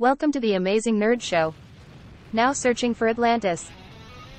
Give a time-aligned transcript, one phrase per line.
[0.00, 1.54] Welcome to the Amazing Nerd Show.
[2.32, 3.70] Now searching for Atlantis.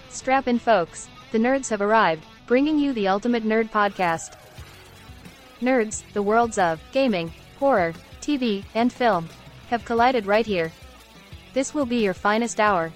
[0.09, 1.07] Strap in, folks.
[1.31, 4.35] The nerds have arrived, bringing you the ultimate nerd podcast.
[5.61, 9.29] Nerds, the worlds of gaming, horror, TV, and film,
[9.69, 10.73] have collided right here.
[11.53, 12.91] This will be your finest hour.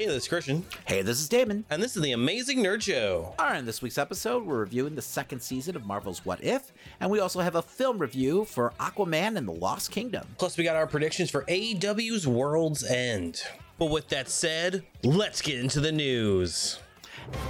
[0.00, 1.66] Hey, this is Christian, Hey, this is Damon.
[1.68, 3.34] and this is the Amazing Nerd Show.
[3.38, 6.72] All right, in this week's episode, we're reviewing the second season of Marvel's What If,
[7.00, 10.26] and we also have a film review for Aquaman and the Lost Kingdom.
[10.38, 13.42] Plus, we got our predictions for AEW's World's End.
[13.78, 16.78] But with that said, let's get into the news.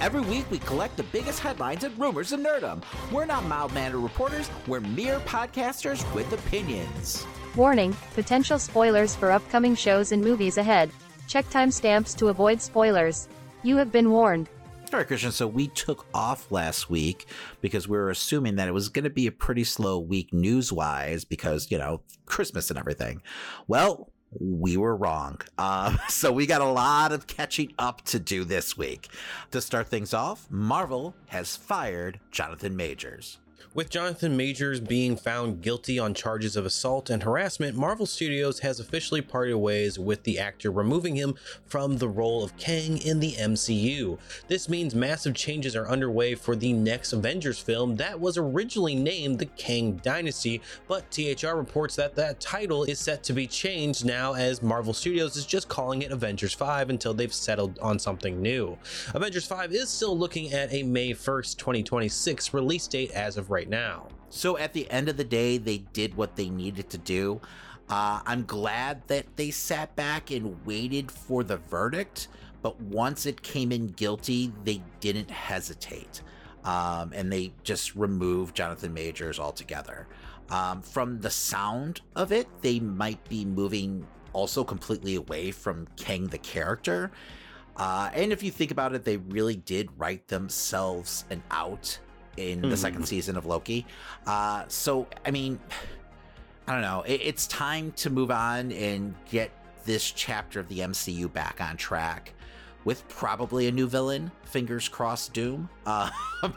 [0.01, 2.83] Every week, we collect the biggest headlines and rumors in nerdom.
[3.13, 7.25] We're not mild mannered reporters, we're mere podcasters with opinions.
[7.55, 10.91] Warning potential spoilers for upcoming shows and movies ahead.
[11.31, 13.29] Check timestamps to avoid spoilers.
[13.63, 14.49] You have been warned.
[14.91, 17.25] All right, Christian, so we took off last week
[17.61, 20.73] because we were assuming that it was going to be a pretty slow week news
[20.73, 23.21] wise because, you know, Christmas and everything.
[23.69, 25.39] Well, we were wrong.
[25.57, 29.07] Uh, so we got a lot of catching up to do this week.
[29.51, 33.39] To start things off, Marvel has fired Jonathan Majors.
[33.73, 38.79] With Jonathan Majors being found guilty on charges of assault and harassment, Marvel Studios has
[38.79, 43.33] officially parted ways with the actor, removing him from the role of Kang in the
[43.33, 44.17] MCU.
[44.47, 49.39] This means massive changes are underway for the next Avengers film that was originally named
[49.39, 54.33] the Kang Dynasty, but THR reports that that title is set to be changed now
[54.33, 58.77] as Marvel Studios is just calling it Avengers 5 until they've settled on something new.
[59.13, 63.69] Avengers 5 is still looking at a May 1st, 2026 release date as of right
[63.69, 64.07] now.
[64.29, 67.41] So at the end of the day, they did what they needed to do.
[67.89, 72.29] Uh, I'm glad that they sat back and waited for the verdict,
[72.61, 76.21] but once it came in guilty, they didn't hesitate.
[76.63, 80.07] Um, and they just removed Jonathan Majors altogether.
[80.49, 86.27] Um, from the sound of it, they might be moving also completely away from Kang
[86.27, 87.11] the character.
[87.75, 91.99] Uh, and if you think about it, they really did write themselves an out
[92.37, 92.77] in the Mhm.
[92.77, 93.85] second season of Loki.
[94.25, 95.59] Uh, so, I mean,
[96.67, 97.01] I don't know.
[97.05, 99.51] It, it's time to move on and get
[99.85, 102.33] this chapter of the MCU back on track
[102.85, 104.31] with probably a new villain.
[104.45, 105.69] Fingers crossed, Doom.
[105.85, 106.09] Uh,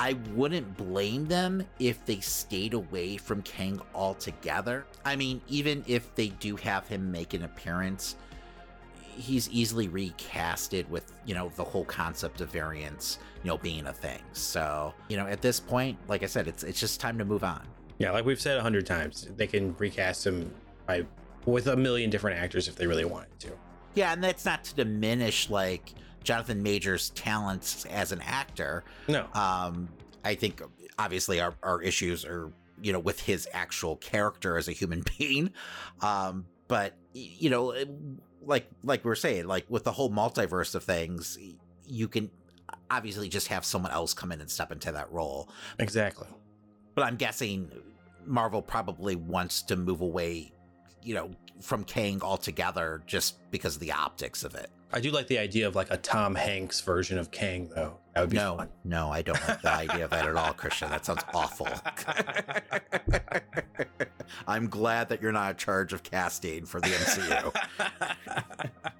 [0.00, 4.86] I wouldn't blame them if they stayed away from Kang altogether.
[5.04, 8.16] I mean, even if they do have him make an appearance,
[9.16, 13.92] he's easily recasted with you know the whole concept of variants you know being a
[13.92, 14.20] thing.
[14.32, 17.44] So you know at this point like i said it's it's just time to move
[17.44, 17.66] on.
[17.98, 20.52] Yeah, like we've said a hundred times, they can recast him
[20.86, 21.04] by
[21.44, 23.50] with a million different actors if they really wanted to.
[23.94, 28.84] yeah and that's not to diminish like jonathan major's talents as an actor.
[29.08, 29.88] No, um
[30.24, 30.62] i think
[30.98, 35.50] obviously our, our issues are you know with his actual character as a human being.
[36.02, 37.74] Um but you know
[38.44, 41.38] like like we were saying like with the whole multiverse of things
[41.86, 42.30] you can
[42.90, 46.26] obviously just have someone else come in and step into that role exactly.
[46.94, 47.70] but i'm guessing
[48.26, 50.52] marvel probably wants to move away
[51.02, 51.30] you know
[51.60, 55.68] from kang altogether just because of the optics of it I do like the idea
[55.68, 57.98] of like a Tom Hanks version of Kang, though.
[58.14, 58.68] That would be no fun.
[58.82, 61.68] no i don't like the idea of that at all christian that sounds awful
[64.46, 67.54] I'm glad that you're not in charge of casting for the MCU.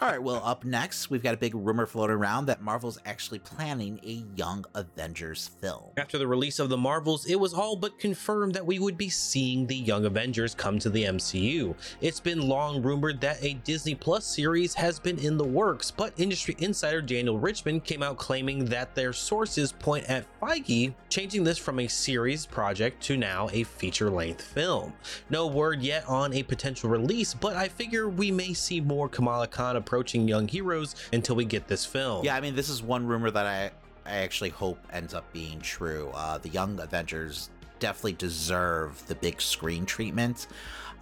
[0.00, 3.38] All right, well, up next, we've got a big rumor floating around that Marvel's actually
[3.38, 5.90] planning a Young Avengers film.
[5.96, 9.08] After the release of the Marvels, it was all but confirmed that we would be
[9.08, 11.74] seeing the Young Avengers come to the MCU.
[12.00, 16.12] It's been long rumored that a Disney Plus series has been in the works, but
[16.16, 21.58] industry insider Daniel Richtman came out claiming that their sources point at Feige changing this
[21.58, 24.92] from a series project to now a feature length film.
[25.30, 29.46] No word yet on a potential release, but I figure we may see more Kamala
[29.46, 32.24] Khan approaching young heroes until we get this film.
[32.24, 33.70] Yeah, I mean, this is one rumor that I,
[34.06, 36.10] I actually hope ends up being true.
[36.14, 40.48] Uh, the Young Avengers definitely deserve the big screen treatment.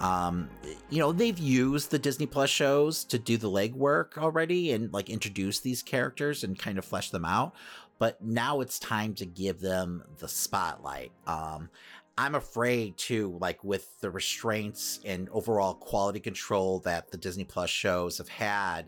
[0.00, 0.50] Um,
[0.90, 5.08] you know, they've used the Disney Plus shows to do the legwork already and like
[5.08, 7.54] introduce these characters and kind of flesh them out.
[7.98, 11.12] But now it's time to give them the spotlight.
[11.26, 11.70] Um,
[12.18, 17.68] I'm afraid too, like with the restraints and overall quality control that the Disney Plus
[17.68, 18.86] shows have had,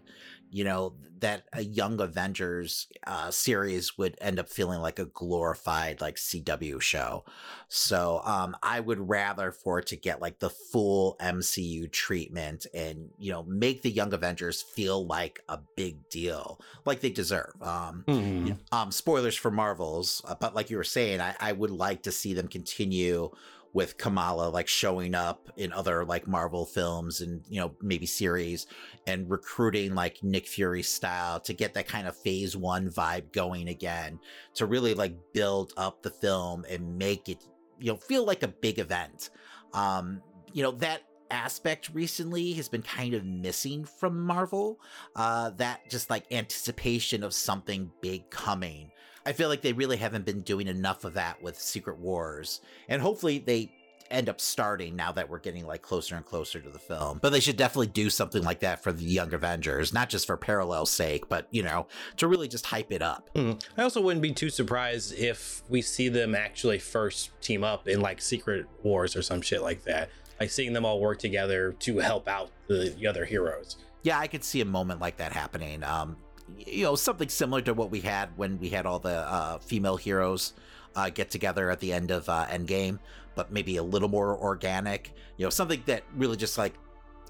[0.51, 6.01] you know, that a Young Avengers uh, series would end up feeling like a glorified
[6.01, 7.25] like CW show.
[7.69, 13.11] So um, I would rather for it to get like the full MCU treatment and
[13.19, 17.55] you know make the Young Avengers feel like a big deal, like they deserve.
[17.63, 18.59] Um, Hmm.
[18.73, 22.13] um spoilers for marvels uh, but like you were saying I, I would like to
[22.13, 23.31] see them continue
[23.73, 28.67] with Kamala like showing up in other like Marvel films and you know maybe series
[29.07, 33.69] and recruiting like Nick Fury style to get that kind of phase 1 vibe going
[33.69, 34.19] again
[34.55, 37.45] to really like build up the film and make it
[37.79, 39.31] you know feel like a big event.
[39.73, 40.23] Um
[40.53, 44.81] you know that aspect recently has been kind of missing from Marvel.
[45.15, 48.91] Uh, that just like anticipation of something big coming.
[49.29, 53.03] I feel like they really haven't been doing enough of that with Secret Wars, and
[53.03, 53.71] hopefully they
[54.11, 57.19] end up starting now that we're getting like closer and closer to the film.
[57.21, 60.39] But they should definitely do something like that for the Young Avengers, not just for
[60.39, 63.29] parallel's sake, but you know, to really just hype it up.
[63.35, 63.63] Mm.
[63.77, 68.01] I also wouldn't be too surprised if we see them actually first team up in
[68.01, 70.09] like Secret Wars or some shit like that.
[70.41, 73.77] Like seeing them all work together to help out the, the other heroes.
[74.05, 75.85] Yeah, I could see a moment like that happening.
[75.85, 76.17] Um,
[76.57, 79.97] you know, something similar to what we had when we had all the uh, female
[79.97, 80.55] heroes
[80.97, 82.99] uh, get together at the end of uh, Endgame,
[83.35, 85.13] but maybe a little more organic.
[85.37, 86.75] You know, something that really just like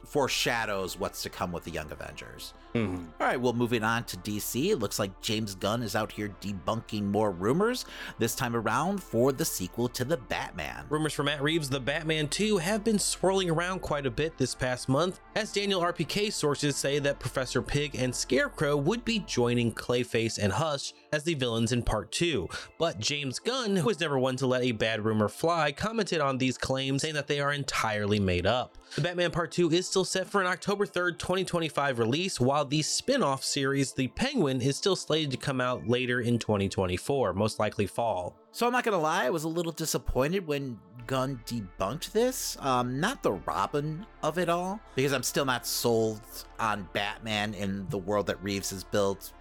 [0.05, 2.55] foreshadows what's to come with the Young Avengers.
[2.75, 3.05] Mm-hmm.
[3.21, 6.35] All right, well, moving on to DC, it looks like James Gunn is out here
[6.41, 7.87] debunking more rumors,
[8.19, 10.85] this time around for the sequel to The Batman.
[10.89, 14.55] Rumors for Matt Reeves' The Batman 2 have been swirling around quite a bit this
[14.55, 19.73] past month, as Daniel RPK sources say that Professor Pig and Scarecrow would be joining
[19.73, 22.49] Clayface and Hush as the villains in Part 2.
[22.78, 26.38] But James Gunn, who was never one to let a bad rumor fly, commented on
[26.38, 28.76] these claims, saying that they are entirely made up.
[28.94, 32.82] The Batman Part 2 is still set for an October 3rd, 2025 release, while the
[32.82, 37.58] spin off series, The Penguin, is still slated to come out later in 2024, most
[37.58, 38.37] likely fall.
[38.50, 42.56] So I'm not gonna lie, I was a little disappointed when Gunn debunked this.
[42.61, 46.20] Um, not the Robin of it all, because I'm still not sold
[46.58, 49.32] on Batman in the world that Reeves has built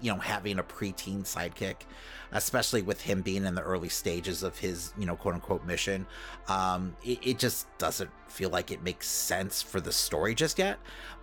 [0.00, 1.76] you know, having a preteen sidekick,
[2.32, 6.06] especially with him being in the early stages of his, you know, quote unquote mission.
[6.48, 10.78] Um, it, it just doesn't feel like it makes sense for the story just yet.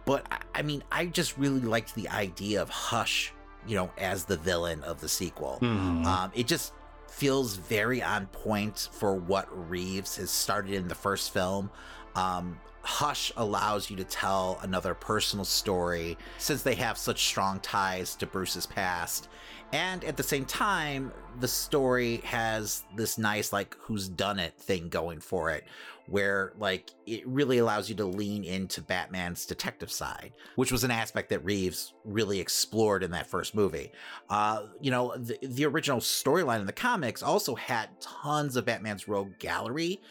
[0.05, 3.33] But I, I mean, I just really liked the idea of Hush,
[3.67, 5.59] you know, as the villain of the sequel.
[5.61, 6.05] Mm-hmm.
[6.05, 6.73] Um, it just
[7.07, 11.69] feels very on point for what Reeves has started in the first film.
[12.15, 18.13] Um, Hush allows you to tell another personal story since they have such strong ties
[18.15, 19.29] to Bruce's past.
[19.71, 24.89] And at the same time, the story has this nice, like, who's done it thing
[24.89, 25.63] going for it,
[26.07, 30.91] where, like, it really allows you to lean into Batman's detective side, which was an
[30.91, 33.91] aspect that Reeves really explored in that first movie.
[34.29, 39.07] Uh, you know, the, the original storyline in the comics also had tons of Batman's
[39.07, 40.01] rogue gallery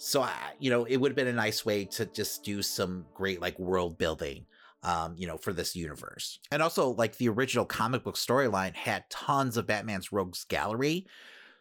[0.00, 3.06] so I, you know, it would have been a nice way to just do some
[3.14, 4.46] great like world building
[4.82, 6.38] um, you know, for this universe.
[6.50, 11.06] And also, like the original comic book storyline had tons of Batman's rogues gallery.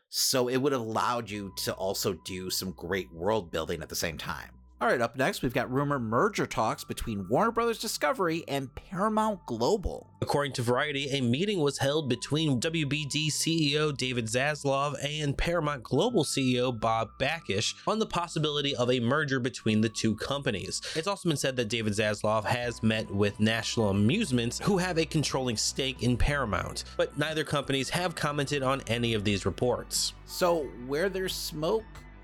[0.10, 3.96] So it would have allowed you to also do some great world building at the
[3.96, 4.59] same time.
[4.82, 9.46] All right, up next, we've got rumor merger talks between Warner Brothers Discovery and Paramount
[9.46, 10.10] Global.
[10.22, 16.24] According to Variety, a meeting was held between WBD CEO David Zaslav and Paramount Global
[16.24, 20.82] CEO Bob Bakish on the possibility of a merger between the two companies.
[20.96, 25.06] It's also been said that David Zaslav has met with National Amusements, who have a
[25.06, 30.14] controlling stake in Paramount, but neither companies have commented on any of these reports.
[30.26, 31.84] So, where there's smoke,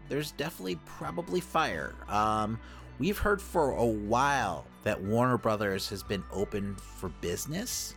[0.09, 1.95] there's definitely probably fire.
[2.07, 2.59] Um,
[2.99, 7.95] we've heard for a while that Warner Brothers has been open for business.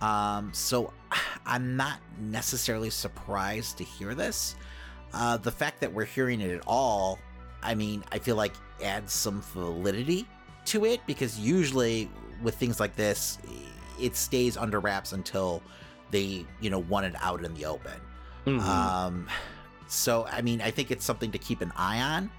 [0.00, 0.92] Um, so
[1.46, 4.56] I'm not necessarily surprised to hear this.
[5.12, 7.18] Uh, the fact that we're hearing it at all,
[7.62, 10.26] I mean, I feel like adds some validity
[10.66, 12.10] to it because usually
[12.42, 13.38] with things like this,
[13.98, 15.62] it stays under wraps until
[16.10, 18.00] they, you know, want it out in the open.
[18.46, 18.68] Mm-hmm.
[18.68, 19.28] Um,
[19.88, 22.30] so, I mean, I think it's something to keep an eye on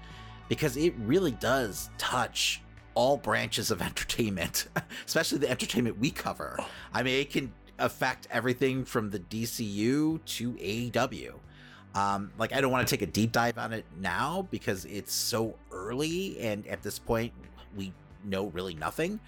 [0.48, 2.62] because it really does touch
[2.94, 4.68] all branches of entertainment,
[5.06, 6.58] especially the entertainment we cover.
[6.92, 11.34] I mean, it can affect everything from the DCU to AEW.
[11.94, 15.12] Um, like, I don't want to take a deep dive on it now because it's
[15.12, 17.32] so early, and at this point,
[17.76, 17.92] we
[18.24, 19.18] know really nothing.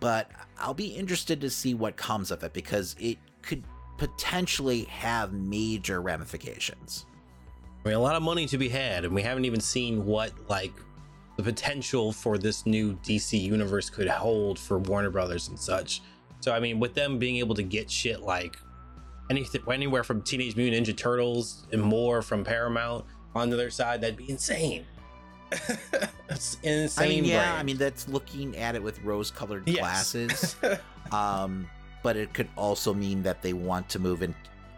[0.00, 3.62] But I'll be interested to see what comes of it because it could
[3.98, 7.04] potentially have major ramifications.
[7.84, 10.32] I mean, a lot of money to be had, and we haven't even seen what
[10.48, 10.72] like
[11.36, 16.02] the potential for this new DC universe could hold for Warner Brothers and such.
[16.40, 18.56] So, I mean, with them being able to get shit like
[19.30, 24.16] anything, anywhere from Teenage Mutant Ninja Turtles and more from Paramount onto their side, that'd
[24.16, 24.84] be insane.
[26.28, 27.04] that's insane.
[27.04, 29.78] I mean, yeah, I mean, that's looking at it with rose-colored yes.
[29.78, 30.56] glasses.
[31.12, 31.68] um,
[32.02, 34.34] but it could also mean that they want to move in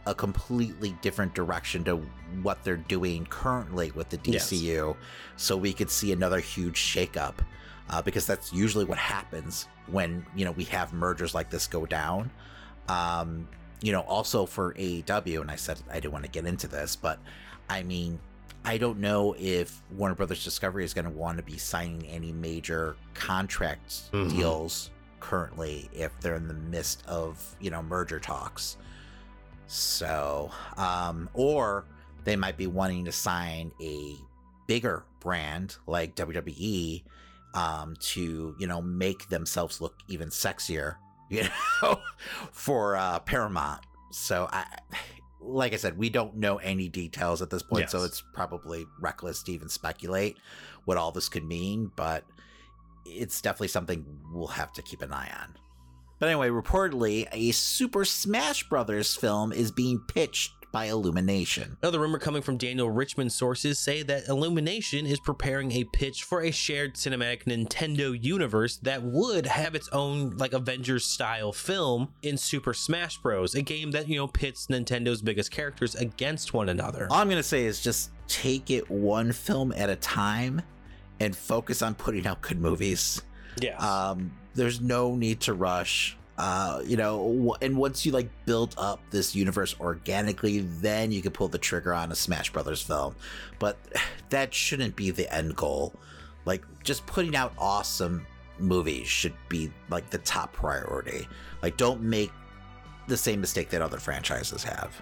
[0.06, 1.96] a completely different direction to
[2.42, 4.96] what they're doing currently with the DCU,
[5.36, 7.34] so we could see another huge shakeup.
[7.90, 11.84] Uh, because that's usually what happens when you know we have mergers like this go
[11.84, 12.30] down.
[12.88, 13.46] Um,
[13.82, 16.96] you know, also for AEW, and I said I didn't want to get into this,
[16.96, 17.18] but
[17.68, 18.18] I mean,
[18.64, 22.32] I don't know if Warner Brothers Discovery is going to want to be signing any
[22.32, 24.30] major contract Mhm.
[24.30, 24.90] deals
[25.20, 28.76] currently if they're in the midst of you know merger talks.
[29.72, 31.86] So, um, or
[32.24, 34.16] they might be wanting to sign a
[34.66, 37.02] bigger brand like WWE
[37.54, 40.96] um, to you know make themselves look even sexier,
[41.30, 41.44] you
[41.82, 41.98] know,
[42.52, 43.80] for uh, Paramount.
[44.10, 44.66] So I,
[45.40, 49.42] like I said, we don't know any details at this point, so it's probably reckless
[49.44, 50.36] to even speculate
[50.84, 51.90] what all this could mean.
[51.96, 52.24] But
[53.06, 55.54] it's definitely something we'll have to keep an eye on.
[56.22, 61.76] But anyway, reportedly, a Super Smash Brothers film is being pitched by Illumination.
[61.82, 66.42] Another rumor coming from Daniel Richtman sources say that Illumination is preparing a pitch for
[66.42, 72.38] a shared cinematic Nintendo universe that would have its own like Avengers style film in
[72.38, 77.08] Super Smash Bros, a game that, you know, pits Nintendo's biggest characters against one another.
[77.10, 80.62] All I'm going to say is just take it one film at a time
[81.18, 83.22] and focus on putting out good movies.
[83.60, 83.76] Yeah.
[83.76, 86.16] Um, there's no need to rush.
[86.38, 91.30] Uh, you know, and once you like build up this universe organically, then you can
[91.30, 93.14] pull the trigger on a Smash Brothers film.
[93.58, 93.76] But
[94.30, 95.94] that shouldn't be the end goal.
[96.44, 98.26] Like, just putting out awesome
[98.58, 101.28] movies should be like the top priority.
[101.62, 102.32] Like, don't make
[103.06, 105.00] the same mistake that other franchises have.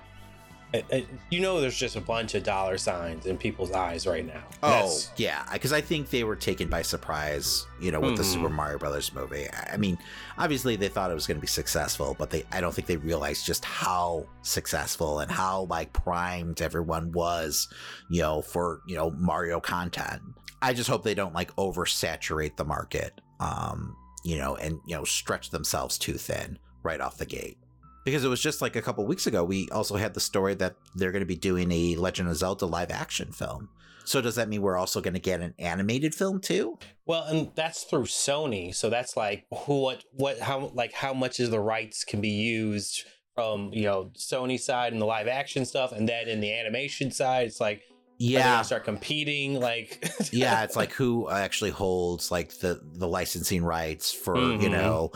[1.30, 4.42] You know there's just a bunch of dollar signs in people's eyes right now.
[4.62, 8.22] Oh That's- yeah, because I think they were taken by surprise, you know, with the
[8.22, 8.32] Mhm.
[8.32, 9.48] Super Mario Brothers movie.
[9.50, 9.98] I I mean,
[10.38, 12.96] obviously they thought it was going to be successful, but they I don't think they
[12.98, 17.68] realized just how successful and how like primed everyone was,
[18.08, 20.22] you know, for you know Mario content.
[20.62, 25.04] I just hope they don't like oversaturate the market, um, you know, and you know
[25.04, 27.56] stretch themselves too thin right off the gate.
[28.04, 30.76] Because it was just like a couple weeks ago, we also had the story that
[30.94, 33.68] they're going to be doing a Legend of Zelda live action film.
[34.04, 36.78] So does that mean we're also going to get an animated film too?
[37.06, 41.38] Well, and that's through Sony, so that's like who, what, what, how, like how much
[41.38, 43.04] is the rights can be used
[43.34, 47.10] from you know Sony side and the live action stuff, and then in the animation
[47.10, 47.82] side, it's like
[48.22, 50.62] Yeah, start competing, like yeah.
[50.64, 54.72] It's like who actually holds like the the licensing rights for you Mhm.
[54.72, 55.12] know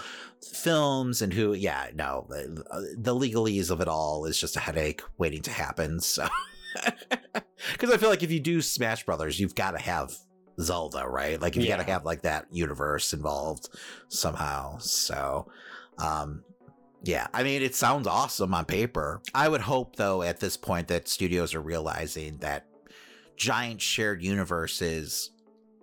[0.52, 1.52] films and who?
[1.52, 6.00] Yeah, no, the, the legalese of it all is just a headache waiting to happen.
[6.00, 6.26] So,
[7.72, 10.14] because I feel like if you do Smash Brothers, you've got to have
[10.60, 11.40] Zelda, right?
[11.40, 13.68] Like you got to have like that universe involved
[14.08, 14.78] somehow.
[14.78, 15.50] So,
[15.98, 16.42] um,
[17.02, 19.20] yeah, I mean, it sounds awesome on paper.
[19.34, 22.66] I would hope, though, at this point that studios are realizing that
[23.36, 25.30] giant shared universes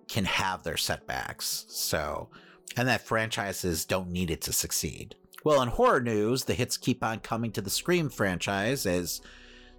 [0.08, 1.64] can have their setbacks.
[1.68, 2.28] So,
[2.76, 5.14] and that franchises don't need it to succeed.
[5.44, 9.20] Well, in horror news, the hits keep on coming to the Scream franchise as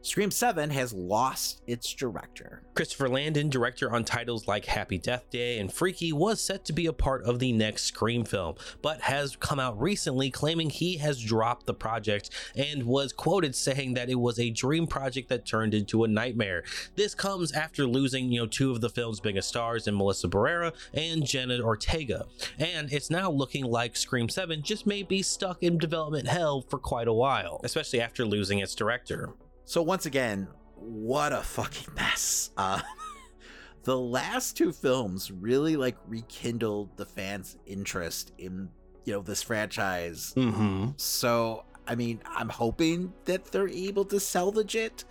[0.06, 2.62] Scream 7 has lost its director.
[2.76, 6.88] Christopher Landon, director on titles like Happy Death Day and Freaky, was set to be
[6.88, 11.24] a part of the next Scream film, but has come out recently claiming he has
[11.24, 15.74] dropped the project and was quoted saying that it was a dream project that turned
[15.74, 16.66] into a nightmare.
[16.98, 20.74] This comes after losing, you know, two of the film's biggest stars in Melissa Barrera
[20.94, 22.26] and Jenna Ortega,
[22.60, 26.78] and it's now looking like Scream 7 just may be stuck in development hell for
[26.78, 29.30] quite a while, especially after losing its director.
[29.66, 32.52] So, once again, what a fucking mess.
[32.58, 32.82] Uh,
[33.84, 38.70] the last two films really like rekindled the fans' interest in,
[39.06, 40.90] you know, this franchise Mm-hmm.
[40.98, 45.04] So, I mean, I'm hoping that they're able to salvage it,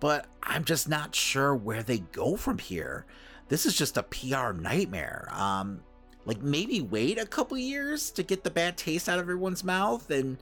[0.00, 3.06] but I'm just not sure where they go from here.
[3.48, 5.28] This is just a PR nightmare.
[5.32, 5.80] Um,
[6.24, 10.10] like maybe wait a couple years to get the bad taste out of everyone's mouth
[10.10, 10.38] and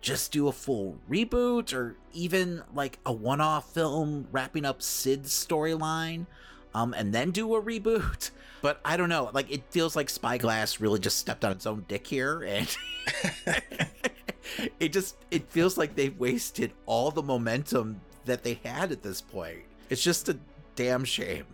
[0.00, 6.26] just do a full reboot or even like a one-off film wrapping up Sid's storyline
[6.74, 8.30] um and then do a reboot.
[8.60, 11.84] But I don't know, like it feels like Spyglass really just stepped on its own
[11.86, 12.76] dick here and
[14.80, 19.20] it just it feels like they've wasted all the momentum that they had at this
[19.20, 19.60] point.
[19.90, 20.36] It's just a
[20.74, 21.46] damn shame.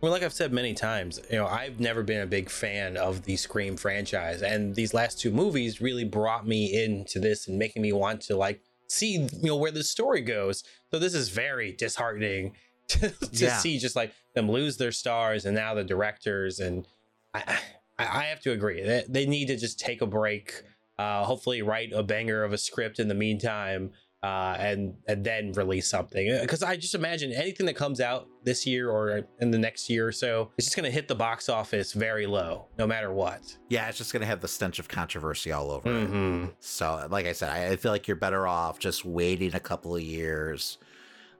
[0.00, 3.22] Well, like I've said many times, you know, I've never been a big fan of
[3.24, 7.82] the Scream franchise, and these last two movies really brought me into this and making
[7.82, 10.64] me want to like see, you know, where the story goes.
[10.90, 12.54] So this is very disheartening
[12.88, 13.58] to, to Yeah.
[13.58, 16.88] see just like them lose their stars and now the directors, and
[17.34, 17.58] I,
[17.98, 20.62] I, I have to agree that they need to just take a break.
[20.98, 23.90] Uh, hopefully, write a banger of a script in the meantime,
[24.22, 26.38] uh, and and then release something.
[26.40, 30.06] Because I just imagine anything that comes out this year or in the next year
[30.08, 33.56] or so, it's just going to hit the box office very low, no matter what.
[33.68, 36.06] Yeah, it's just going to have the stench of controversy all over it.
[36.06, 39.60] hmm So, like I said, I, I feel like you're better off just waiting a
[39.60, 40.78] couple of years,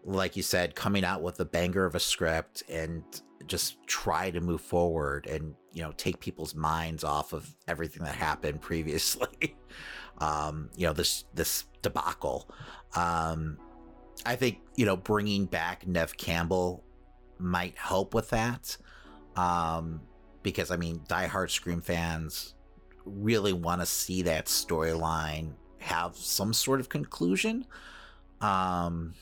[0.04, 3.02] like you said, coming out with a banger of a script and
[3.46, 8.14] just try to move forward and you know take people's minds off of everything that
[8.14, 9.28] happened previously.
[10.20, 12.48] um, you know this this debacle.
[12.94, 13.58] Um,
[14.26, 16.84] I think you know bringing back Neve Campbell
[17.38, 18.76] might help with that.
[19.36, 20.02] Um,
[20.42, 22.54] because I mean, diehard Scream fans
[23.04, 27.66] really want to see that storyline have some sort of conclusion.
[28.40, 29.14] Um,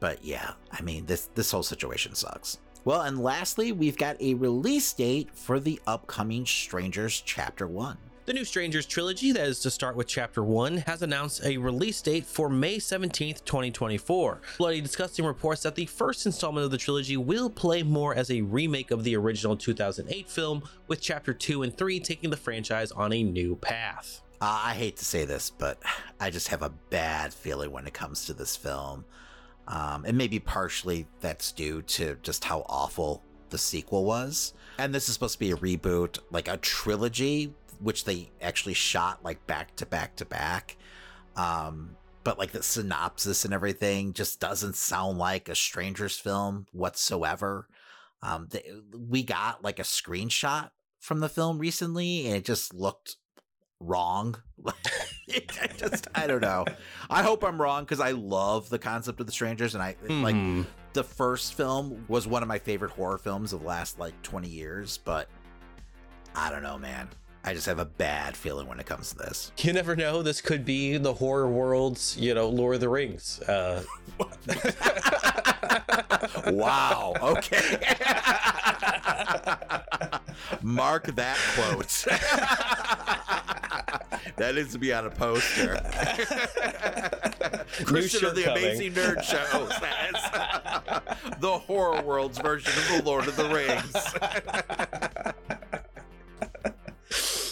[0.00, 2.58] but yeah, I mean this this whole situation sucks.
[2.84, 7.98] Well, and lastly, we've got a release date for the upcoming Strangers Chapter One.
[8.28, 12.02] The new Strangers trilogy, that is to start with Chapter 1, has announced a release
[12.02, 14.42] date for May 17th, 2024.
[14.58, 18.42] Bloody Disgusting reports that the first installment of the trilogy will play more as a
[18.42, 23.14] remake of the original 2008 film, with Chapter 2 and 3 taking the franchise on
[23.14, 24.20] a new path.
[24.42, 25.82] Uh, I hate to say this, but
[26.20, 29.06] I just have a bad feeling when it comes to this film.
[29.68, 34.52] Um, and maybe partially that's due to just how awful the sequel was.
[34.78, 39.22] And this is supposed to be a reboot, like a trilogy, which they actually shot
[39.24, 40.76] like back to back to back.
[41.36, 47.68] Um, but like the synopsis and everything just doesn't sound like a Strangers film whatsoever.
[48.22, 53.16] Um, they, we got like a screenshot from the film recently, and it just looked
[53.80, 54.42] wrong.
[55.30, 56.64] I just I don't know.
[57.08, 60.34] I hope I'm wrong because I love the concept of the strangers, and I like
[60.34, 60.62] Hmm.
[60.94, 64.48] the first film was one of my favorite horror films of the last like 20
[64.48, 65.28] years, but
[66.34, 67.08] I don't know, man.
[67.44, 69.52] I just have a bad feeling when it comes to this.
[69.58, 73.40] You never know, this could be the horror world's, you know, Lord of the Rings.
[73.40, 73.82] Uh,
[76.50, 77.14] wow.
[77.20, 77.58] Okay.
[80.62, 81.88] Mark that quote.
[84.36, 85.76] that needs to be on a poster.
[87.84, 88.64] Christian of the coming.
[88.64, 90.14] Amazing Nerd Show says
[91.40, 93.92] the horror world's version of the Lord of the Rings.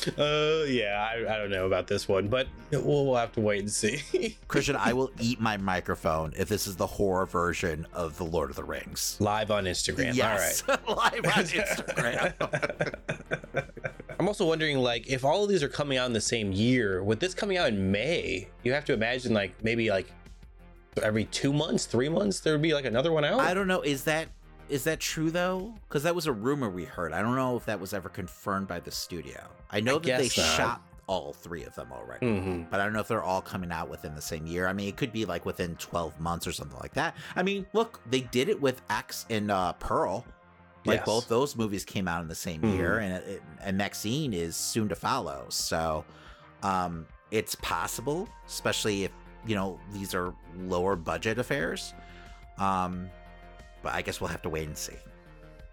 [0.18, 3.60] uh, yeah, I, I don't know about this one, but we'll, we'll have to wait
[3.60, 4.36] and see.
[4.48, 8.50] Christian, I will eat my microphone if this is the horror version of the Lord
[8.50, 9.16] of the Rings.
[9.20, 10.14] Live on Instagram.
[10.14, 11.46] Yes, live on All right.
[11.46, 12.34] Instagram.
[14.18, 17.02] I'm also wondering, like, if all of these are coming out in the same year,
[17.02, 20.06] with this coming out in May, you have to imagine, like, maybe like
[21.02, 23.40] every two months, three months, there would be like another one out.
[23.40, 23.82] I don't know.
[23.82, 24.28] Is that
[24.68, 25.74] is that true though?
[25.88, 27.12] Because that was a rumor we heard.
[27.12, 29.48] I don't know if that was ever confirmed by the studio.
[29.70, 30.30] I know I that they not.
[30.30, 32.26] shot all three of them already.
[32.26, 34.66] hmm But I don't know if they're all coming out within the same year.
[34.66, 37.14] I mean, it could be like within 12 months or something like that.
[37.36, 40.24] I mean, look, they did it with X and uh, Pearl.
[40.84, 41.06] Like Yes.
[41.06, 42.74] both those movies came out in the same Mhm.
[42.76, 45.46] year, and it, and Maxine is soon to follow.
[45.48, 46.04] So,
[46.62, 49.10] um, it's possible, especially if
[49.46, 51.92] you know these are lower budget affairs.
[52.58, 53.10] Um,
[53.86, 54.96] but I guess we'll have to wait and see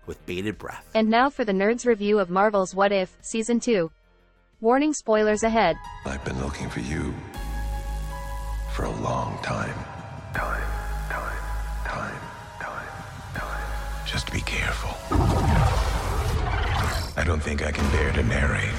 [0.05, 0.87] with bated breath.
[0.93, 3.91] And now for the Nerds review of Marvel's What If, Season 2.
[4.61, 5.77] Warning spoilers ahead.
[6.05, 7.11] I've been looking for you
[8.71, 9.73] for a long time.
[10.35, 10.61] Time,
[11.09, 11.37] time,
[11.85, 12.19] time,
[12.59, 12.87] time,
[13.33, 14.05] time.
[14.05, 14.95] Just be careful.
[17.17, 18.75] I don't think I can bear to narrate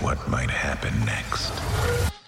[0.00, 2.19] what might happen next.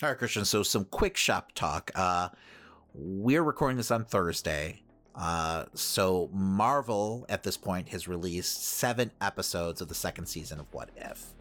[0.00, 0.44] All right, Christian.
[0.44, 1.90] So some quick shop talk.
[1.92, 2.28] Uh,
[2.94, 4.82] we're recording this on Thursday.
[5.16, 10.72] Uh, so Marvel at this point has released seven episodes of the second season of
[10.72, 11.34] What If.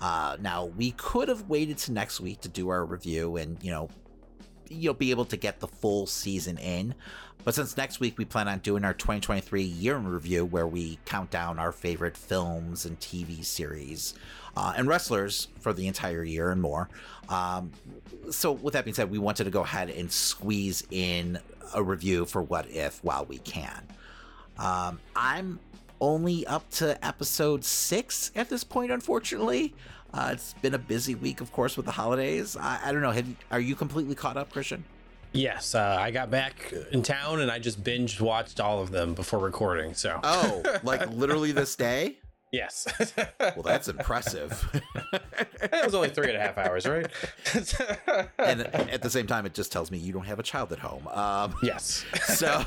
[0.00, 3.72] Uh, now we could have waited to next week to do our review and you
[3.72, 3.88] know,
[4.70, 6.94] you'll be able to get the full season in.
[7.44, 10.98] But since next week we plan on doing our 2023 year in review, where we
[11.04, 14.14] count down our favorite films and TV series
[14.56, 16.88] uh, and wrestlers for the entire year and more.
[17.28, 17.72] Um,
[18.30, 21.38] so, with that being said, we wanted to go ahead and squeeze in
[21.74, 23.86] a review for What If while we can.
[24.58, 25.60] Um, I'm
[26.00, 29.74] only up to episode six at this point, unfortunately.
[30.12, 32.56] Uh, it's been a busy week, of course, with the holidays.
[32.56, 33.10] I, I don't know.
[33.12, 34.84] You, are you completely caught up, Christian?
[35.32, 39.12] Yes, uh, I got back in town and I just binge watched all of them
[39.12, 39.92] before recording.
[39.92, 42.16] So, Oh, like literally this day?
[42.52, 42.86] yes.
[43.40, 44.68] Well, that's impressive.
[45.62, 47.06] it was only three and a half hours, right?
[48.38, 50.78] and at the same time, it just tells me you don't have a child at
[50.78, 51.06] home.
[51.08, 52.04] Um, yes.
[52.24, 52.64] so,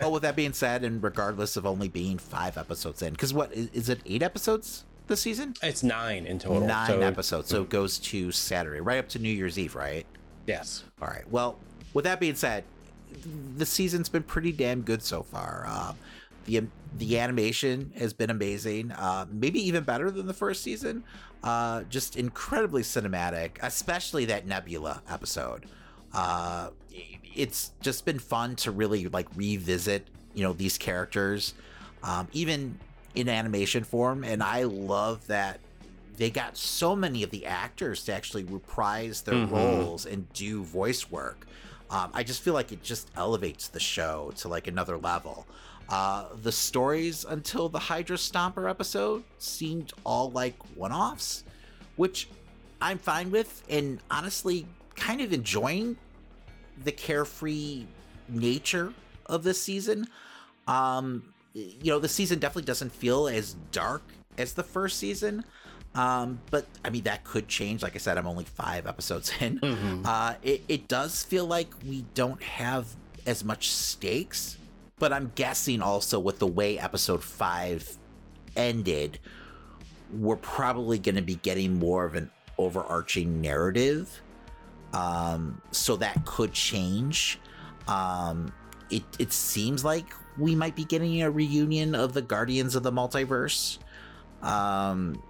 [0.00, 3.52] oh, with that being said, and regardless of only being five episodes in, because what
[3.52, 4.00] is, is it?
[4.06, 5.54] Eight episodes this season?
[5.62, 6.66] It's nine in total.
[6.66, 7.48] Nine so- episodes.
[7.48, 10.06] So it goes to Saturday, right up to New Year's Eve, right?
[10.46, 10.84] Yes.
[11.00, 11.28] All right.
[11.30, 11.58] Well,
[11.94, 12.64] with that being said,
[13.56, 15.64] the season's been pretty damn good so far.
[15.68, 15.92] Uh,
[16.44, 16.66] the
[16.96, 18.92] the animation has been amazing.
[18.92, 21.04] Uh, maybe even better than the first season.
[21.42, 25.66] Uh, just incredibly cinematic, especially that Nebula episode.
[26.12, 26.70] Uh,
[27.34, 31.54] it's just been fun to really like revisit, you know, these characters,
[32.02, 32.78] um, even
[33.16, 34.22] in animation form.
[34.22, 35.58] And I love that
[36.16, 39.50] they got so many of the actors to actually reprise their Mhm.
[39.50, 41.46] roles and do voice work.
[41.90, 45.46] Um, I just feel like it just elevates the show to like another level.
[45.88, 51.44] Uh, the stories until the Hydra Stomper episode seemed all like one offs,
[51.96, 52.28] which
[52.80, 55.96] I'm fine with, and honestly, kind of enjoying
[56.82, 57.86] the carefree
[58.28, 58.92] nature
[59.26, 60.08] of this season.
[60.66, 64.02] Um, you know, the season definitely doesn't feel as dark
[64.36, 65.44] as the first season.
[65.94, 67.82] Um, but I mean, that could change.
[67.82, 69.58] Like I said, I'm only five episodes in.
[69.60, 70.04] Mhm.
[70.04, 74.58] Uh, it, it does feel like we don't have as much stakes,
[74.98, 77.96] but I'm guessing also with the way episode five
[78.54, 79.18] ended,
[80.12, 84.20] we're probably going to be getting more of an overarching narrative.
[84.92, 87.38] Um, so that could change.
[87.88, 88.52] Um,
[88.90, 90.06] it, it seems like
[90.38, 93.78] we might be getting a reunion of the Guardians of the Multiverse.
[94.42, 95.22] Um,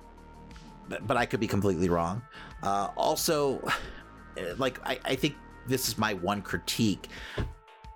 [0.89, 2.23] but, but I could be completely wrong.
[2.63, 3.67] Uh, also,
[4.57, 5.35] like I, I think
[5.67, 7.09] this is my one critique.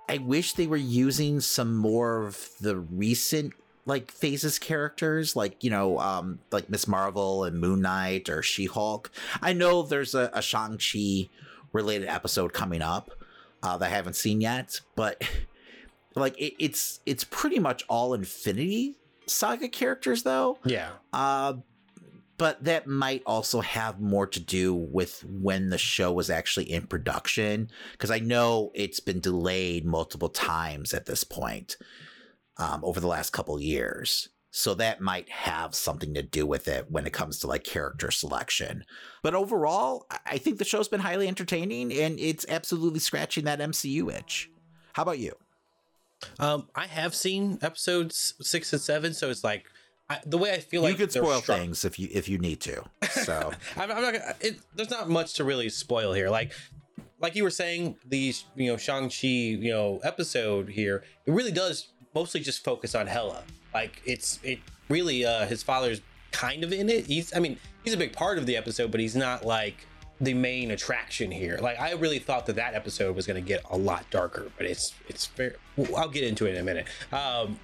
[0.09, 3.53] I wish they were using some more of the recent
[3.87, 8.67] like phases characters, like you know, um, like Miss Marvel and Moon Knight or She
[8.67, 9.11] Hulk.
[9.41, 11.29] I know there's a, a Shang Chi
[11.73, 13.11] related episode coming up
[13.63, 15.23] uh, that I haven't seen yet, but
[16.15, 18.97] like it, it's it's pretty much all Infinity
[19.27, 20.59] Saga characters though.
[20.65, 20.91] Yeah.
[21.13, 21.55] Uh,
[22.37, 26.87] but that might also have more to do with when the show was actually in
[26.87, 31.77] production, because I know it's been delayed multiple times at this point
[32.57, 34.31] um, over the last couple years.
[34.53, 38.11] So that might have something to do with it when it comes to like character
[38.11, 38.85] selection.
[39.23, 43.61] But overall, I- I think the show's been highly entertaining and it's absolutely scratching that
[43.61, 44.51] MCU itch.
[44.95, 45.35] How about you?
[46.39, 49.67] Um, I have seen episodes six and seven, so it's like
[50.09, 52.61] I, the way I feel like you could spoil things if you if you need
[52.63, 52.85] to.
[53.11, 54.13] So I'm, I'm not.
[54.15, 56.31] Gonna, it, there's not much to really spoil here.
[56.31, 56.53] Like,
[57.21, 61.53] like you were saying, the you know Shang Chi you know episode here, it really
[61.53, 63.43] does mostly just focus on Hela.
[63.75, 66.01] Like, it's it really uh his father's
[66.33, 67.07] kind of in it.
[67.07, 69.87] He's I mean he's a big part of the episode, but he's not like
[70.21, 71.59] the main attraction here.
[71.61, 74.67] Like, I really thought that that episode was going to get a lot darker, but
[74.67, 75.57] it's it's fair.
[75.97, 76.87] I'll get into it in a minute.
[77.13, 77.59] Um,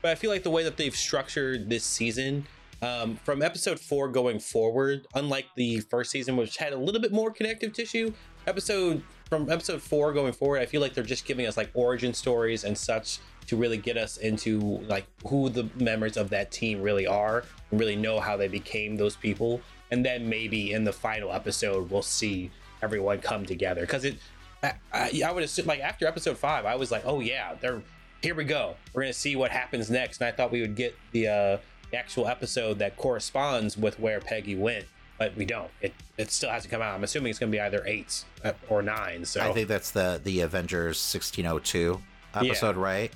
[0.00, 2.46] but I feel like the way that they've structured this season
[2.82, 7.12] um, from episode four going forward, unlike the first season, which had a little bit
[7.12, 8.12] more connective tissue,
[8.46, 12.12] episode from episode four going forward, I feel like they're just giving us like origin
[12.12, 16.82] stories and such to really get us into like who the members of that team
[16.82, 19.60] really are and really know how they became those people.
[19.92, 22.50] And then maybe in the final episode, we'll see
[22.82, 24.16] everyone come together because it.
[24.62, 27.82] I, I, I would assume like after episode five, I was like, oh yeah, they're
[28.22, 28.76] here we go.
[28.94, 30.20] We're gonna see what happens next.
[30.20, 31.58] And I thought we would get the uh
[31.90, 34.86] the actual episode that corresponds with where Peggy went,
[35.18, 35.70] but we don't.
[35.82, 36.94] It it still has to come out.
[36.94, 39.26] I'm assuming it's gonna be either eight uh, or nine.
[39.26, 42.00] So I think that's the the Avengers 1602
[42.34, 43.12] episode, right?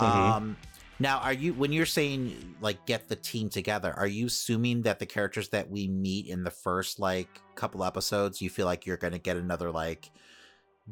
[0.00, 0.06] Mhm.
[0.06, 0.56] Um
[0.98, 4.98] now are you when you're saying like get the team together, are you assuming that
[4.98, 8.96] the characters that we meet in the first like couple episodes, you feel like you're
[8.96, 10.10] going to get another like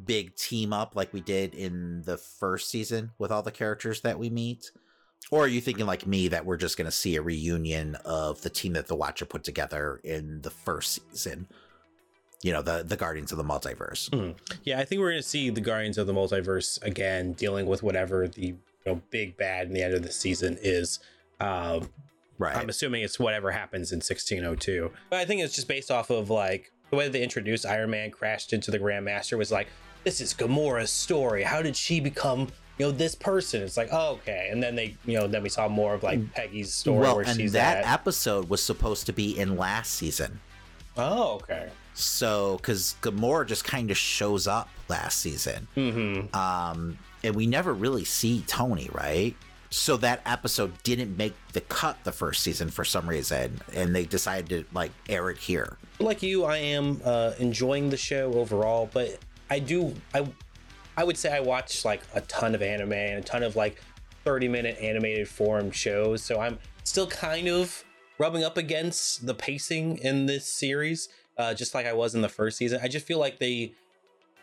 [0.04, 4.18] big team up like we did in the first season with all the characters that
[4.18, 4.70] we meet?
[5.30, 8.42] Or are you thinking like me that we're just going to see a reunion of
[8.42, 11.46] the team that the Watcher put together in the first season?
[12.42, 14.12] You know, the the Guardians of the Multiverse.
[14.12, 14.32] Hmm.
[14.64, 18.26] yeah, I think we're gonna see the Guardians of the Multiverse again dealing with whatever
[18.26, 20.98] the you know big bad in the end of the season is.
[21.40, 21.90] Um,
[22.38, 22.56] Right.
[22.56, 24.90] I'm assuming it's whatever happens in 1602.
[25.10, 28.10] But I think it's just based off of like the way they introduced Iron Man
[28.10, 29.68] crashed into the Grandmaster was like,
[30.02, 31.44] this is Gamora's story.
[31.44, 33.62] How did she become, you know, this person?
[33.62, 34.48] It's like, oh, okay.
[34.50, 37.24] And then they, you know, then we saw more of like Peggy's story well, where
[37.26, 37.86] and she's that at.
[37.92, 40.40] episode was supposed to be in last season.
[40.96, 41.68] oh, okay.
[41.94, 46.34] So, because Gamora just kind of shows up last season, Mm-hmm.
[46.34, 49.34] um, and we never really see Tony, right?
[49.70, 54.04] So that episode didn't make the cut the first season for some reason, and they
[54.04, 55.78] decided to like air it here.
[55.98, 59.18] like you, I am uh, enjoying the show overall, but
[59.50, 60.26] I do I
[60.96, 63.82] I would say I watch like a ton of anime and a ton of like
[64.24, 67.82] 30 minute animated form shows, so I'm still kind of
[68.18, 71.08] rubbing up against the pacing in this series,
[71.38, 72.78] uh, just like I was in the first season.
[72.82, 73.72] I just feel like they,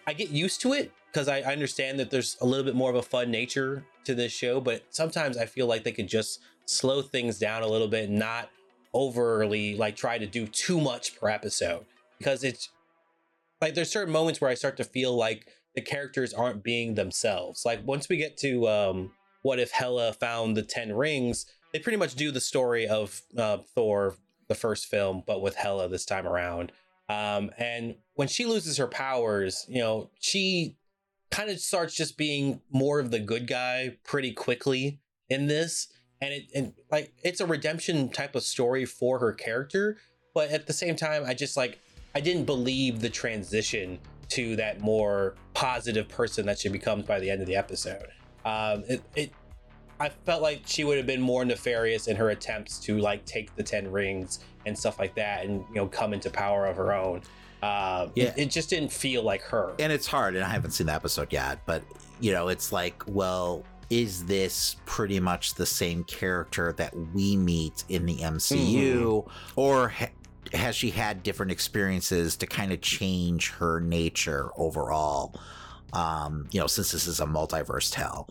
[0.08, 2.90] I get used to it because I, I understand that there's a little bit more
[2.90, 6.40] of a fun nature to this show, but sometimes I feel like they could just
[6.66, 8.50] slow things down a little bit, not
[8.94, 11.86] overly like try to do too much per episode
[12.18, 12.70] because it's
[13.62, 17.64] like there's certain moments where I start to feel like the characters aren't being themselves.
[17.66, 21.98] Like once we get to um, what if Hela found the ten rings, they pretty
[21.98, 24.16] much do the story of uh, Thor,
[24.48, 26.72] the first film, but with Hela this time around.
[27.08, 30.78] Um, and when she loses her powers, you know, she
[31.32, 35.88] kind of starts just being more of the good guy pretty quickly in this.
[36.22, 39.98] And it and like it's a redemption type of story for her character,
[40.34, 41.80] but at the same time, I just like
[42.14, 47.30] I didn't believe the transition to that more positive person that she becomes by the
[47.30, 48.08] end of the episode.
[48.46, 49.32] Um, it, it
[50.00, 53.56] I felt like she would have been more nefarious in her attempts to like take
[53.56, 56.94] the ten rings and stuff like that, and you know come into power of her
[56.94, 57.22] own.
[57.62, 58.26] Uh, Yeah.
[58.26, 59.74] it, it just didn't feel like her.
[59.80, 61.84] and it's hard and i haven't seen the episode yet but
[62.22, 67.84] you know it's like well is this pretty much the same character that we meet
[67.90, 70.08] in the mcu or ha-
[70.54, 75.34] has she had different experiences to kind of change her nature overall
[75.94, 78.28] um you know since this is a multiverse tale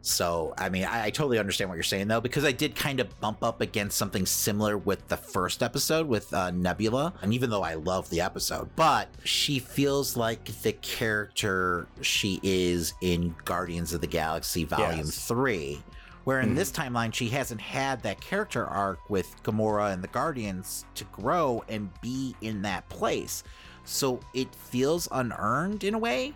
[0.00, 3.00] so i mean I, I totally understand what you're saying though because i did kind
[3.00, 7.50] of bump up against something similar with the first episode with uh, nebula and even
[7.50, 13.92] though i love the episode but she feels like the character she is in guardians
[13.92, 15.26] of the galaxy volume Yes.
[15.26, 15.82] 3
[16.24, 16.56] where in Mhm.
[16.56, 21.64] this timeline she hasn't had that character arc with gamora and the guardians to grow
[21.68, 23.42] and be in that place
[23.84, 26.34] so it feels unearned in a way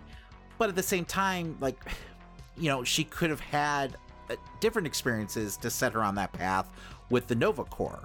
[0.57, 1.77] but at the same time like
[2.57, 3.97] you know she could have had
[4.29, 6.69] uh, different experiences to set her on that path
[7.09, 8.03] with the nova corps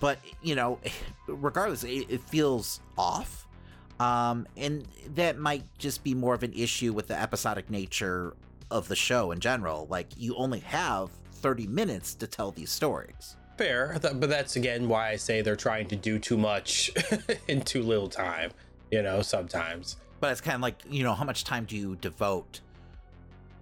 [0.00, 0.78] but you know
[1.28, 3.46] regardless it, it feels off
[4.00, 8.34] um and that might just be more of an issue with the episodic nature
[8.70, 13.36] of the show in general like you only have 30 minutes to tell these stories
[13.58, 16.92] Fair, but that's again why I say they're trying to do too much
[17.48, 18.52] in too little time.
[18.92, 19.96] You know, sometimes.
[20.20, 22.60] but it's kind of like you know how much time do you devote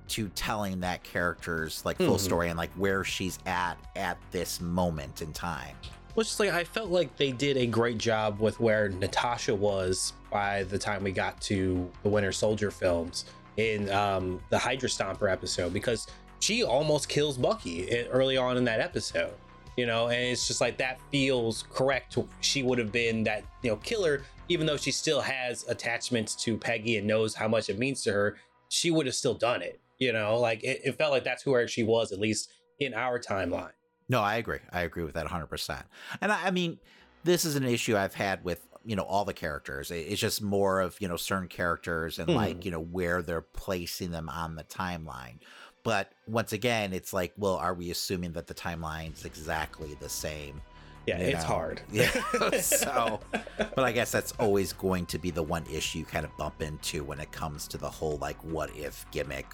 [0.09, 2.21] to telling that character's like full Mhm.
[2.21, 5.77] story and like where she's at at this moment in time
[6.15, 9.55] Well, it's just like I felt like they did a great job with where Natasha
[9.55, 13.27] was by the time we got to the Winter Soldier films
[13.59, 16.07] in um, the Hydra Stomper episode because
[16.41, 19.35] she almost kills Bucky early on in that episode.
[19.77, 22.17] You know, and it's just like that feels correct.
[22.41, 26.57] She would have been that you know killer, even though she still has attachments to
[26.57, 28.39] Peggy and knows how much it means to her.
[28.71, 29.79] She would have still done it.
[29.99, 33.19] You know, like it, it felt like that's who she was at least in our
[33.19, 33.73] timeline.
[34.09, 34.61] No, I agree.
[34.73, 35.83] I agree with that 100%.
[36.21, 36.79] And I, I mean,
[37.25, 39.91] this is an issue I've had with, you know, all the characters.
[39.91, 42.37] It's just more of, you know, certain characters and Mhm.
[42.37, 45.39] like, you know, where they're placing them on the timeline.
[45.83, 50.61] But once again, it's like, well, are we assuming that the timeline's exactly the same?
[51.07, 51.83] Yeah, You it's know, hard.
[51.91, 52.11] Yeah.
[52.61, 53.21] so,
[53.59, 56.63] but I guess that's always going to be the one issue you kind of bump
[56.63, 59.47] into when it comes to the whole like what if gimmick,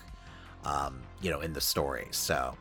[0.64, 2.06] um, you know, in the story.
[2.10, 2.54] So,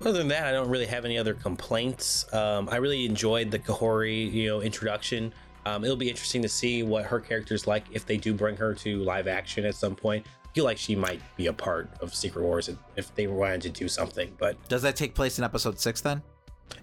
[0.00, 2.26] Other than that, I don't really have any other complaints.
[2.32, 5.32] Um, I really enjoyed the Kahori, you know, introduction.
[5.64, 8.74] Um, it'll be interesting to see what her character's like if they do bring her
[8.74, 10.26] to live action at some point.
[10.44, 13.68] I feel like she might be a part of Secret Wars if- they wanted to
[13.70, 14.34] do something.
[14.38, 16.20] But does that take place in episode six then?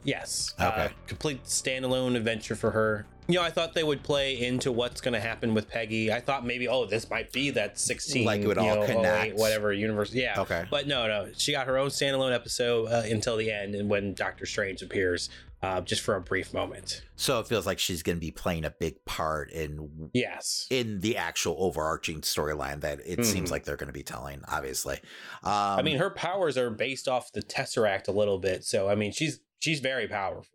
[0.04, 0.86] yes, Okay.
[0.86, 3.06] uh, complete standalone adventure for her.
[3.30, 6.12] You know, I thought they would play into what's going to happen with Peggy.
[6.12, 8.88] I thought maybe, oh, this might be that 16, Like it would all know, 08,
[8.88, 9.36] connect.
[9.38, 10.12] whatever universe.
[10.14, 10.42] Yeah.
[10.42, 10.66] Okay.
[10.72, 14.16] But no, no, she got her own standalone episode uh, until the end, and when
[14.16, 15.30] Doctor Strange appears,
[15.62, 17.04] uh, just for a brief moment.
[17.18, 20.66] So it feels like she's going to be playing a big part in Yes.
[20.72, 23.52] in the actual overarching storyline that it seems Mhm.
[23.52, 24.42] like they're going to be telling.
[24.48, 24.96] Obviously,
[25.44, 28.96] um, I mean, her powers are based off the Tesseract a little bit, so I
[28.96, 30.46] mean, she's she's very powerful.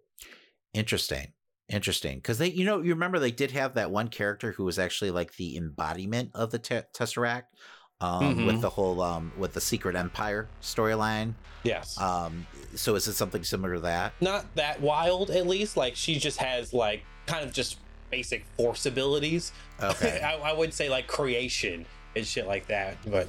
[0.73, 1.33] interesting,
[1.69, 2.17] interesting.
[2.19, 5.11] Because they, you know, you remember they did have that one character who was actually
[5.11, 7.45] like the embodiment of the te- Tesseract.
[8.01, 8.47] Um, Mhm.
[8.47, 11.35] with the whole um with the Secret Empire storyline.
[11.63, 11.99] Yes.
[11.99, 14.13] Um, so is it something similar to that?
[14.21, 15.77] Not that wild, at least.
[15.77, 17.79] Like she just has like kind of just
[18.11, 19.53] basic force abilities.
[19.83, 23.29] Okay, I, I would say like creation and shit like that, but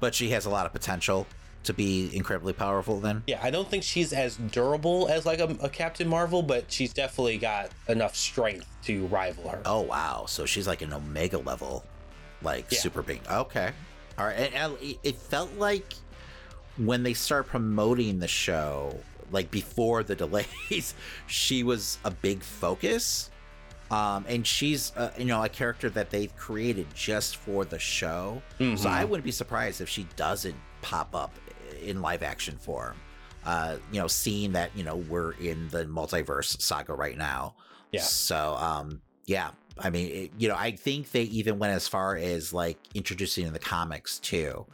[0.00, 1.26] but she has a lot of potential
[1.64, 2.98] to be incredibly powerful.
[3.00, 6.70] Then Yeah, I don't think she's as durable as like a, a Captain Marvel, but
[6.72, 9.62] she's definitely got enough strength to rival her.
[9.64, 10.24] Oh wow!
[10.26, 11.84] So she's like an Omega level,
[12.42, 12.78] like Yeah.
[12.78, 13.20] super being.
[13.30, 13.70] Okay,
[14.18, 14.36] all right.
[14.36, 15.94] And, and it- felt like
[16.78, 18.98] when they start promoting the show,
[19.30, 20.94] like before the delays,
[21.26, 23.28] she was a big focus.
[23.90, 28.40] Um, and she's uh, you know a character that they've created just for the show.
[28.76, 31.30] So I wouldn't be surprised if she doesn't pop up
[31.82, 32.96] in live action form.
[33.44, 37.54] Uh, you know, seeing that you know we're in the multiverse saga right now.
[37.90, 38.02] Yeah.
[38.02, 42.16] So um, yeah, I mean, it, you know, I think they even went as far
[42.16, 44.66] as like introducing in the comics too.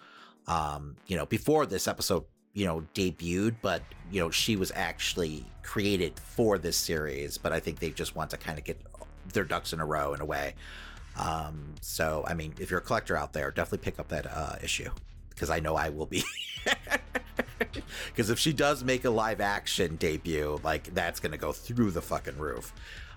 [0.46, 5.44] Um, you know, before this episode, you know, debuted, but you know, she was actually
[5.62, 7.38] created for this series.
[7.38, 8.80] But I think they just want to kind of get
[9.32, 10.54] their ducks in a row in a way.
[11.18, 14.56] Um, so I mean, if you're a collector out there, definitely pick up that uh,
[14.62, 14.90] issue
[15.38, 16.24] because I know I will be.
[18.07, 22.03] Because if she does make a live action debut, like that's gonna go through the
[22.03, 22.72] fucking roof.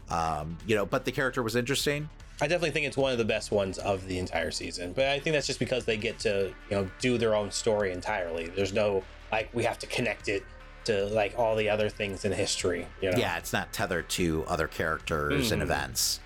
[0.10, 2.10] Um, you know, but the character was interesting.
[2.40, 4.94] I definitely think it's one of the best ones of the entire season.
[4.94, 7.92] But I think that's just because they get to, you know, do their own story
[7.92, 8.48] entirely.
[8.48, 10.44] There's no like we have to connect it
[10.86, 12.88] to like all the other things in history.
[13.02, 13.18] You know?
[13.18, 15.66] Yeah, it's not tethered to other characters and Mhm.
[15.66, 16.20] events.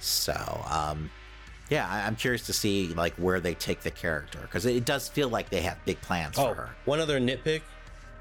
[0.00, 1.10] So, um,
[1.70, 5.08] yeah, I- I'm curious to see like where they take the character because it does
[5.08, 6.70] feel like they have big plans Oh, for her.
[6.84, 7.62] one other nitpick: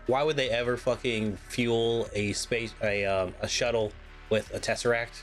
[0.07, 3.91] Why would they ever fucking fuel a space a um, a shuttle
[4.29, 5.21] with a tesseract?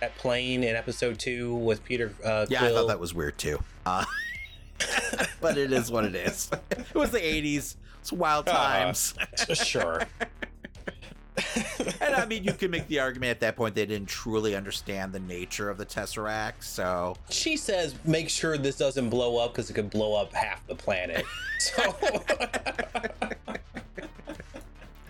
[0.00, 2.12] That plane in episode two with Peter.
[2.24, 3.62] Uh, Yeah, I thought that was weird too.
[3.86, 4.04] Uh,
[5.40, 6.50] but it is what it is.
[6.70, 7.76] It was the 80s.
[8.00, 9.14] It's wild Uh, times.
[9.54, 10.02] sure.
[12.00, 15.12] and I mean, you can make the argument at that point they didn't truly understand
[15.12, 16.62] the nature of the Tesseract.
[16.62, 20.66] So, She says, "Make sure this doesn't blow up because it could blow up half
[20.66, 21.24] the planet."
[21.58, 21.96] So,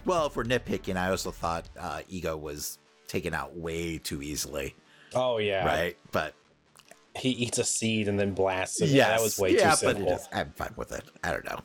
[0.04, 4.76] well, if we're nitpicking, I also thought uh, Ego was taken out way too easily,
[5.16, 5.96] oh yeah, right?
[6.12, 6.34] But
[7.16, 8.96] He eats a seed and then blasts it.
[8.96, 10.12] that was way yeah, too simple.
[10.12, 11.02] is, I'm fine with it.
[11.24, 11.58] I don't know.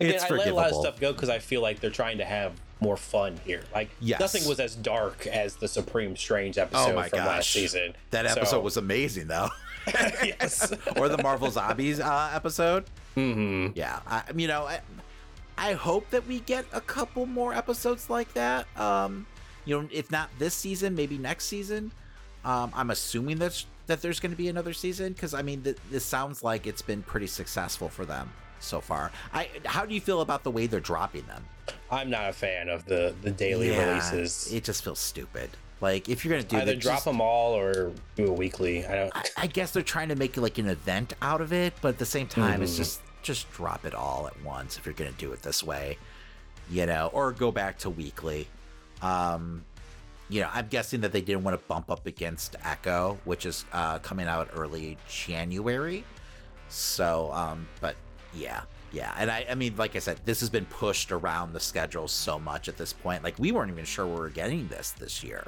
[0.00, 2.18] Again, it's I let a lot of stuff go because I feel like they're trying
[2.18, 3.62] to have more fun here.
[3.74, 4.20] Like Yes.
[4.20, 7.52] nothing was as dark as the Supreme Strange episode Oh my from last gosh.
[7.52, 7.94] season.
[8.10, 9.48] That So- episode was amazing, though.
[9.86, 10.72] yes.
[10.96, 12.84] or the Marvel Zombies uh, episode.
[13.14, 14.80] hmm Yeah, I, you know, I,
[15.56, 18.66] I hope that we get a couple more episodes like that.
[18.78, 19.26] Um,
[19.64, 21.90] you know, if not this season, maybe next season.
[22.44, 25.76] Um, I'm assuming that that there's going to be another season because I mean, th-
[25.90, 29.10] this sounds like it's been pretty successful for them so far.
[29.32, 31.44] I, how do you feel about the way they're dropping them?
[31.90, 34.52] I'm not a fan of the the daily Yeah, releases.
[34.52, 35.50] It just feels stupid.
[35.80, 38.32] Like if you're going to do Either that, drop just- them all or do a
[38.32, 38.84] weekly.
[38.86, 39.16] I don't.
[39.16, 41.98] I, I guess they're trying to make like an event out of it, but at
[41.98, 42.78] the same time, it's Mhm.
[42.78, 45.98] just just drop it all at once if you're gonna do it this way,
[46.70, 48.48] you know, or go back to weekly.
[49.02, 49.64] Um,
[50.30, 53.64] you know, I'm guessing that they didn't want to bump up against Echo, which is
[53.72, 56.04] uh, coming out early January.
[56.68, 57.96] So, um, but
[58.34, 58.62] yeah,
[58.92, 62.08] yeah, and I, I mean, like I said, this has been pushed around the schedule
[62.08, 63.22] so much at this point.
[63.22, 65.46] Like we weren't even sure we were getting this this year.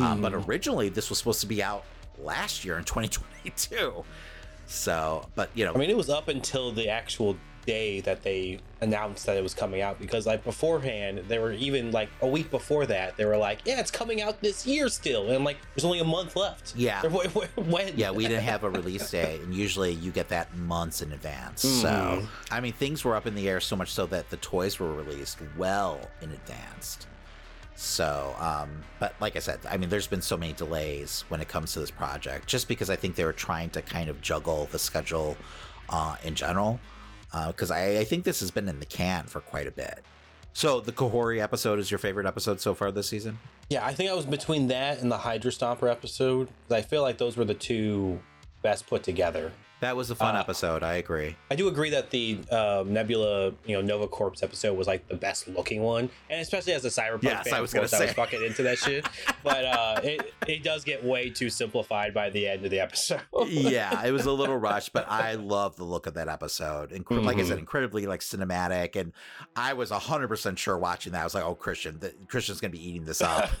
[0.00, 1.84] Um, but originally, this was supposed to be out
[2.18, 4.04] last year in 2022.
[4.66, 8.58] So, but you know, I mean, it was up until the actual day that they
[8.80, 12.50] announced that it was coming out because, like, beforehand, they were even like a week
[12.50, 15.84] before that, they were like, "Yeah, it's coming out this year still," and like, "There's
[15.84, 17.02] only a month left." Yeah.
[17.14, 17.48] When?
[17.56, 17.96] when?
[17.96, 21.62] yeah, we didn't have a release date, and usually you get that months in advance.
[21.62, 22.26] So, Mhm.
[22.50, 24.92] I mean, things were up in the air so much so that the toys were
[24.92, 26.98] released well in advance.
[27.76, 31.48] So, um, but like I said, I mean, there's been so many delays when it
[31.48, 34.68] comes to this project, just because I think they were trying to kind of juggle
[34.70, 35.36] the schedule
[35.88, 36.78] uh, in general.
[37.34, 40.04] Uh, because I, I think this has been in the can for quite a bit.
[40.52, 43.40] So, the Kahhori episode is your favorite episode so far this season?
[43.68, 46.48] Yeah, I think I was between that and the Hydra Stomper episode.
[46.70, 48.20] I feel like those were the two
[48.62, 49.50] best put together.
[49.84, 50.82] That was a fun Uh, episode.
[50.82, 51.36] I agree.
[51.50, 55.14] I do agree that the uh, Nebula, you know, Nova Corps episode was like the
[55.14, 58.12] best looking one, and especially as a cyberpunk Yes, fan, I was gonna I was
[58.14, 59.06] fucking into that shit.
[59.44, 63.20] But uh, it it does get way too simplified by the end of the episode.
[63.46, 66.90] yeah, it was a little rushed, but I love the look of that episode.
[66.90, 67.48] Incre- Like I Mhm.
[67.48, 69.12] said, incredibly like cinematic, and
[69.54, 71.20] I was hundred percent sure watching that.
[71.20, 73.50] I was like, "Oh, Christian, the, Christian's gonna be eating this up."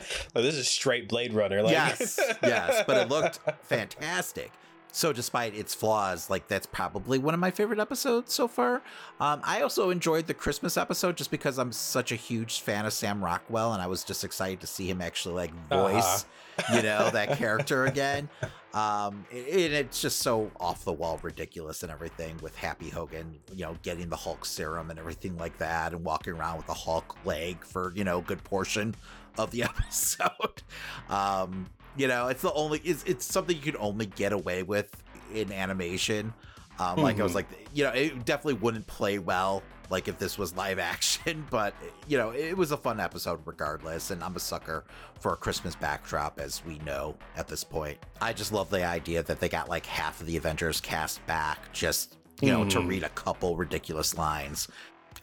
[0.34, 1.62] Oh, this is a straight Blade Runner.
[1.62, 4.52] Like, yes, yes, but it looked fantastic.
[4.92, 8.82] So, despite its flaws, like that's probably one of my favorite episodes so far.
[9.20, 12.92] Um, I also enjoyed the Christmas episode just because I'm such a huge fan of
[12.92, 16.26] Sam Rockwell, and I was just excited to see him actually like voice,
[16.74, 18.28] you know, that character again.
[18.74, 23.64] Um, and it's just so off the wall ridiculous and everything with Happy Hogan, you
[23.64, 27.16] know, getting the Hulk serum and everything like that, and walking around with a Hulk
[27.24, 28.94] leg for you know a good portion
[29.38, 30.62] of the episode.
[31.08, 31.66] Um,
[31.96, 34.90] you know, it's the only it's it's something you can only get away with
[35.34, 36.32] in animation.
[36.78, 37.36] Um, like I was Mhm.
[37.36, 41.74] like, you know, it definitely wouldn't play well like if this was live action, but
[42.08, 44.10] you know, it was a fun episode regardless.
[44.12, 44.84] And I'm a sucker
[45.18, 47.98] for a Christmas backdrop, as we know at this point.
[48.20, 51.72] I just love the idea that they got like half of the Avengers cast back
[51.72, 52.88] just you know to Mhm.
[52.88, 54.68] read a couple ridiculous lines.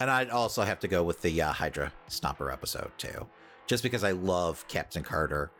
[0.00, 3.26] And I'd also have to go with the uh, Hydra Stomper episode too,
[3.68, 5.52] just because I love Captain Carter.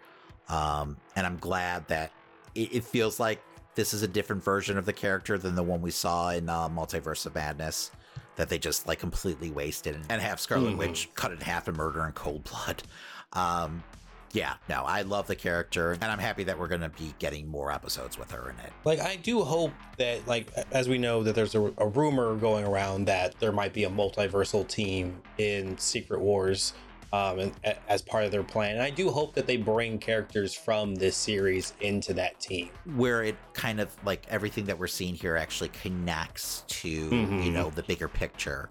[0.48, 2.10] Um, and I'm glad that
[2.56, 3.40] it, it feels like
[3.76, 6.68] this is a different version of the character than the one we saw in uh,
[6.68, 7.92] Multiverse of Madness
[8.36, 10.78] that they just like completely wasted and, have Scarlet Mhm.
[10.78, 12.82] Witch cut in half and murder in cold blood.
[13.34, 13.84] Um,
[14.32, 17.46] yeah, no, I love the character, and I'm happy that we're going to be getting
[17.46, 18.72] more episodes with her in it.
[18.86, 22.66] Like I do hope that, like as we know, that there's a, a rumor going
[22.66, 26.72] around that there might be a multiversal team in Secret Wars,
[27.12, 27.52] um, and,
[27.88, 28.72] as part of their plan.
[28.74, 32.70] And I do hope that they bring characters from this series into that team.
[32.96, 37.52] where it kind of like everything that we're seeing here actually connects to you Mhm.
[37.52, 38.68] know the bigger picture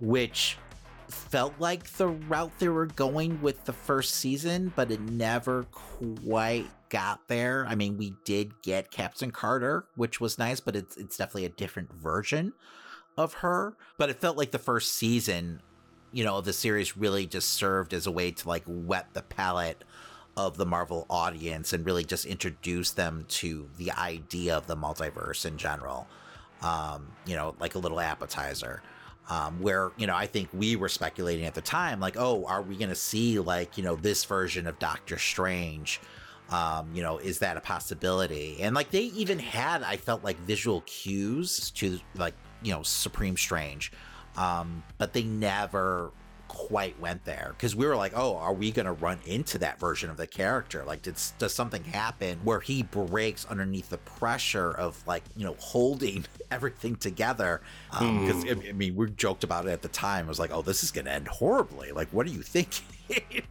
[0.00, 0.56] which
[1.08, 6.66] felt like the route they were going with the first season but it never quite
[6.90, 11.16] got there i mean we did get captain carter which was nice but it's it's
[11.16, 12.52] definitely a different version
[13.16, 15.60] of her but it felt like the first season
[16.12, 19.84] you know the series really just served as a way to like whet the palate
[20.36, 25.44] of the Marvel audience and really just introduce them to the idea of the multiverse
[25.44, 26.06] in general.
[26.62, 28.82] Um, you know, like a little appetizer.
[29.30, 32.62] Um, where, you know, I think we were speculating at the time, like, oh, are
[32.62, 36.00] we going to see, like, you know, this version of Doctor Strange?
[36.48, 38.56] Um, you know, is that a possibility?
[38.62, 42.32] And, like, they even had, I felt like, visual cues to, like,
[42.62, 43.92] you know, Supreme Strange.
[44.38, 46.12] Um, but they never
[46.46, 49.78] quite went there because we were like, oh, are we going to run into that
[49.78, 50.84] version of the character?
[50.84, 55.56] Like, did, does something happen where he breaks underneath the pressure of like, you know,
[55.58, 57.60] holding everything together?
[57.90, 60.26] Because I mean, we joked about it at the time.
[60.26, 61.92] I was like, oh, this is going to end horribly.
[61.92, 62.86] Like, what are you thinking?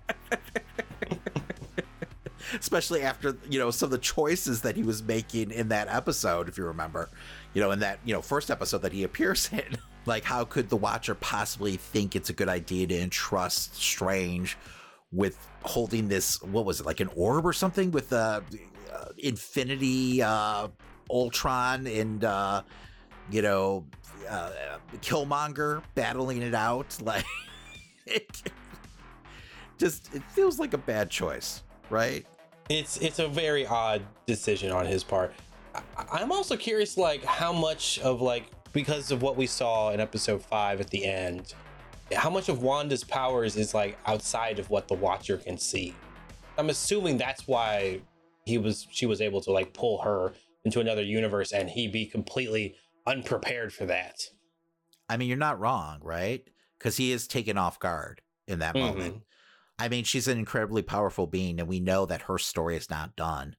[2.59, 6.47] Especially after, you know, some of the choices that he was making in that episode,
[6.47, 7.09] if you remember,
[7.53, 9.77] you know, in that, you know, first episode that he appears in.
[10.07, 14.57] Like, how could the Watcher possibly think it's a good idea to entrust Strange
[15.11, 16.41] with holding this?
[16.41, 18.41] What was it, like an orb or something with uh,
[18.91, 20.69] uh Infinity, uh,
[21.11, 22.63] Ultron, and uh,
[23.29, 23.85] you know,
[24.29, 24.51] uh,
[25.01, 26.97] Killmonger battling it out?
[27.03, 27.25] Like,
[28.05, 28.51] it
[29.77, 32.25] just it feels like a bad choice, right?
[32.69, 35.33] It's it's a very odd decision on his part.
[36.11, 40.39] I'm also curious, like how much of like because of what we saw in episode
[40.39, 41.55] five at the end,
[42.13, 45.95] how much of Wanda's powers is like outside of what the Watcher can see.
[46.59, 48.01] I'm assuming that's why
[48.45, 52.05] he was she was able to like pull her into another universe and he be
[52.05, 52.75] completely
[53.07, 54.19] unprepared for that.
[55.09, 56.47] I mean, you're not wrong, right?
[56.77, 58.79] Because he is taken off guard in that Mhm.
[58.81, 59.21] moment.
[59.79, 63.15] I mean, she's an incredibly powerful being, and we know that her story is not
[63.15, 63.55] done.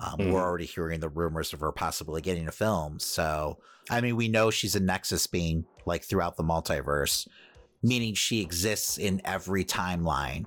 [0.00, 0.32] Um, Mhm.
[0.32, 2.98] We're already hearing the rumors of her possibly getting a film.
[3.00, 3.58] So,
[3.90, 7.26] I mean, we know she's a Nexus being like throughout the multiverse,
[7.82, 10.46] meaning she exists in every timeline.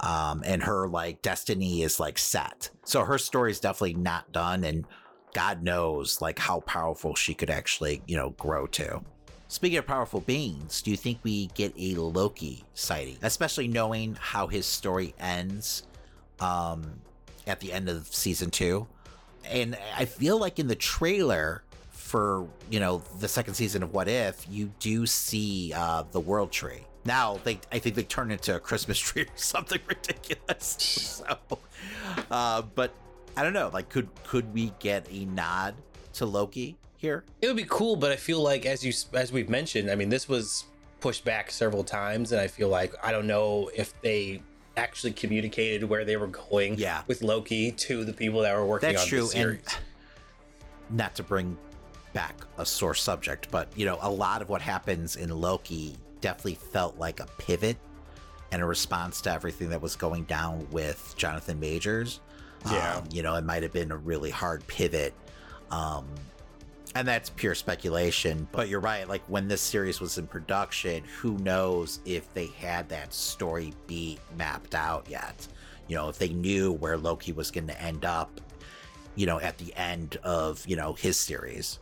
[0.00, 2.70] Um, and her like destiny is like set.
[2.84, 4.64] So her story is definitely not done.
[4.64, 4.84] And
[5.32, 9.00] God knows like how powerful she could actually, you know, grow to.
[9.46, 14.46] Speaking of powerful beings, do you think we get a Loki sighting, especially knowing how
[14.46, 15.84] his story ends
[16.40, 17.00] um,
[17.46, 18.86] at the end of season two?
[19.44, 21.62] And I feel like in the trailer
[22.12, 26.52] for you know the second season of What If, you do see uh, the World
[26.52, 26.82] Tree.
[27.06, 30.76] Now they, I think they turn into a Christmas tree or something ridiculous.
[31.26, 31.38] so,
[32.30, 32.94] uh, but
[33.34, 33.70] I don't know.
[33.72, 35.74] Like, could could we get a nod
[36.14, 37.24] to Loki here?
[37.40, 40.10] It would be cool, but I feel like as you as we've mentioned, I mean,
[40.10, 40.64] this was
[41.00, 44.42] pushed back several times, and I feel like I don't know if they
[44.76, 47.02] actually communicated where they were going Yeah.
[47.06, 49.18] with Loki to the people that were working That's on true.
[49.20, 49.66] the And series.
[50.90, 51.56] not to bring
[52.12, 56.54] back a sore subject, but you know, a lot of what happens in Loki definitely
[56.72, 57.76] felt like a pivot
[58.50, 62.20] and a response to everything that was going down with Jonathan Majors.
[62.70, 62.96] Yeah.
[62.96, 65.14] Um, you know, it might have been a really hard pivot.
[65.70, 66.06] Um,
[66.94, 69.08] and that's pure speculation, but you're right.
[69.08, 74.20] Like when this series was in production, who knows if they had that story beat
[74.36, 75.46] mapped out yet?
[75.88, 78.40] You know, if they knew where Loki was going to end up,
[79.14, 81.78] you know, at the end of, you know, his series.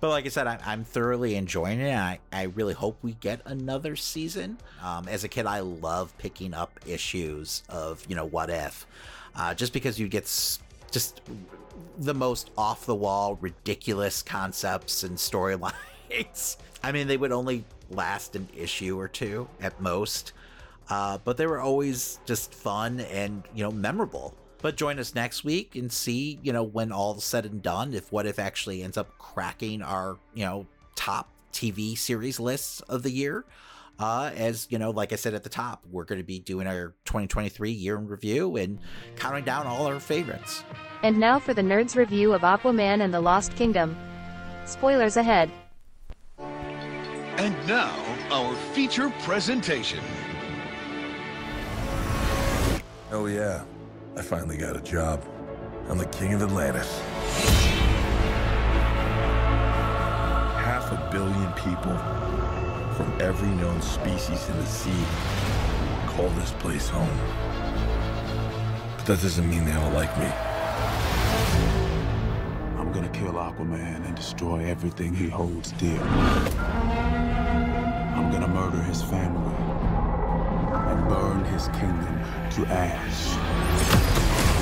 [0.00, 1.94] But like I said, I, I'm thoroughly enjoying it.
[1.94, 4.58] I, I really hope we get another season.
[4.82, 8.86] Um, as a kid, I love picking up issues of, you know, what if,
[9.34, 10.58] uh, just because you get s-
[10.90, 11.22] just
[11.98, 16.56] the most off the wall, ridiculous concepts and storylines.
[16.82, 20.32] I mean, they would only last an issue or two at most,
[20.88, 24.34] uh, but they were always just fun and, you know, memorable.
[24.62, 28.10] But join us next week and see, you know, when all's said and done, if
[28.12, 33.10] What If actually ends up cracking our, you know, top TV series lists of the
[33.10, 33.44] year.
[33.98, 36.66] Uh, as you know, like I said at the top, we're going to be doing
[36.66, 38.78] our 2023 year in review and
[39.16, 40.62] counting down all our favorites.
[41.02, 43.96] And now for the Nerds review of Aquaman and the Lost Kingdom.
[44.66, 45.50] Spoilers ahead.
[46.38, 47.94] And now,
[48.30, 50.00] our feature presentation.
[53.12, 53.62] Oh, yeah.
[54.16, 55.22] I finally got a job.
[55.88, 57.00] I'm the king of Atlantis.
[60.56, 62.35] Half a billion people
[62.96, 65.04] from every known species in the sea
[66.06, 67.18] call this place home.
[68.96, 70.24] But that doesn't mean they all like me.
[72.78, 76.00] I'm gonna kill Aquaman and destroy everything he holds dear.
[78.16, 79.54] I'm gonna murder his family
[80.90, 82.18] and burn his kingdom
[82.52, 84.55] to ash.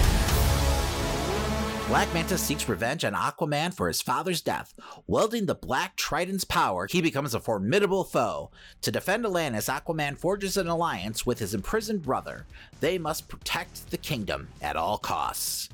[1.86, 4.72] Black Manta seeks revenge on Aquaman for his father's death.
[5.06, 8.50] Wielding the Black Trident's power, he becomes a formidable foe.
[8.80, 12.46] To defend Atlantis, Aquaman forges an alliance with his imprisoned brother.
[12.80, 15.68] They must protect the kingdom at all costs.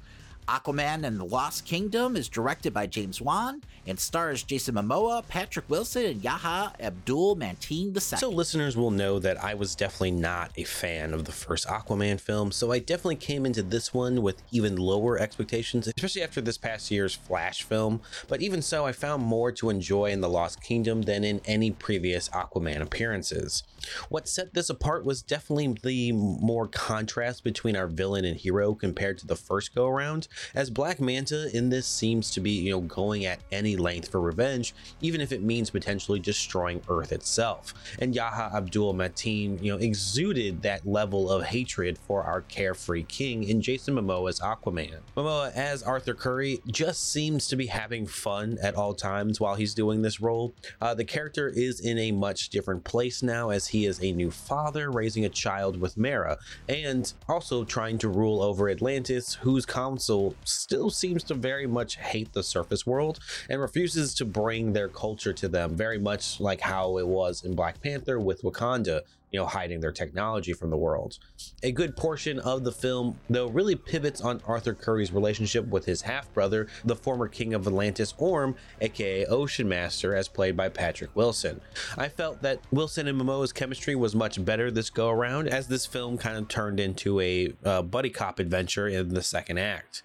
[0.48, 5.68] Aquaman and the Lost Kingdom is directed by James Wan and stars Jason Momoa, Patrick
[5.68, 8.00] Wilson, and Yahya Abdul Mateen II.
[8.00, 12.20] So, listeners will know that I was definitely not a fan of the first Aquaman
[12.20, 16.56] film, so I definitely came into this one with even lower expectations, especially after this
[16.56, 18.00] past year's Flash film.
[18.28, 21.72] But even so, I found more to enjoy in The Lost Kingdom than in any
[21.72, 23.64] previous Aquaman appearances.
[24.08, 29.18] What set this apart was definitely the more contrast between our villain and hero compared
[29.18, 32.80] to the first go around, as Black Manta in this seems to be, you know,
[32.80, 37.74] going at any length for revenge, even if it means potentially destroying Earth itself.
[37.98, 43.44] And Yahya Abdul Mateen, you know, exuded that level of hatred for our carefree king
[43.44, 44.98] in Jason Momoa's Aquaman.
[45.16, 49.74] Momoa as Arthur Curry just seems to be having fun at all times while he's
[49.74, 50.54] doing this role.
[50.80, 54.30] Uh, the character is in a much different place now as he is a new
[54.30, 60.34] father raising a child with Mara and also trying to rule over Atlantis, whose council
[60.44, 63.18] still seems to very much hate the surface world
[63.48, 67.54] and refuses to bring their culture to them, very much like how it was in
[67.54, 71.18] Black Panther with Wakanda you know, hiding their technology from the world.
[71.62, 76.02] A good portion of the film, though, really pivots on Arthur Curry's relationship with his
[76.02, 81.14] half brother, the former king of Atlantis, Orm, aka Ocean Master, as played by Patrick
[81.14, 81.60] Wilson.
[81.96, 85.86] I felt that Wilson and Momoa's chemistry was much better this go around, as this
[85.86, 90.02] film kind of turned into a uh, buddy cop adventure in the second act,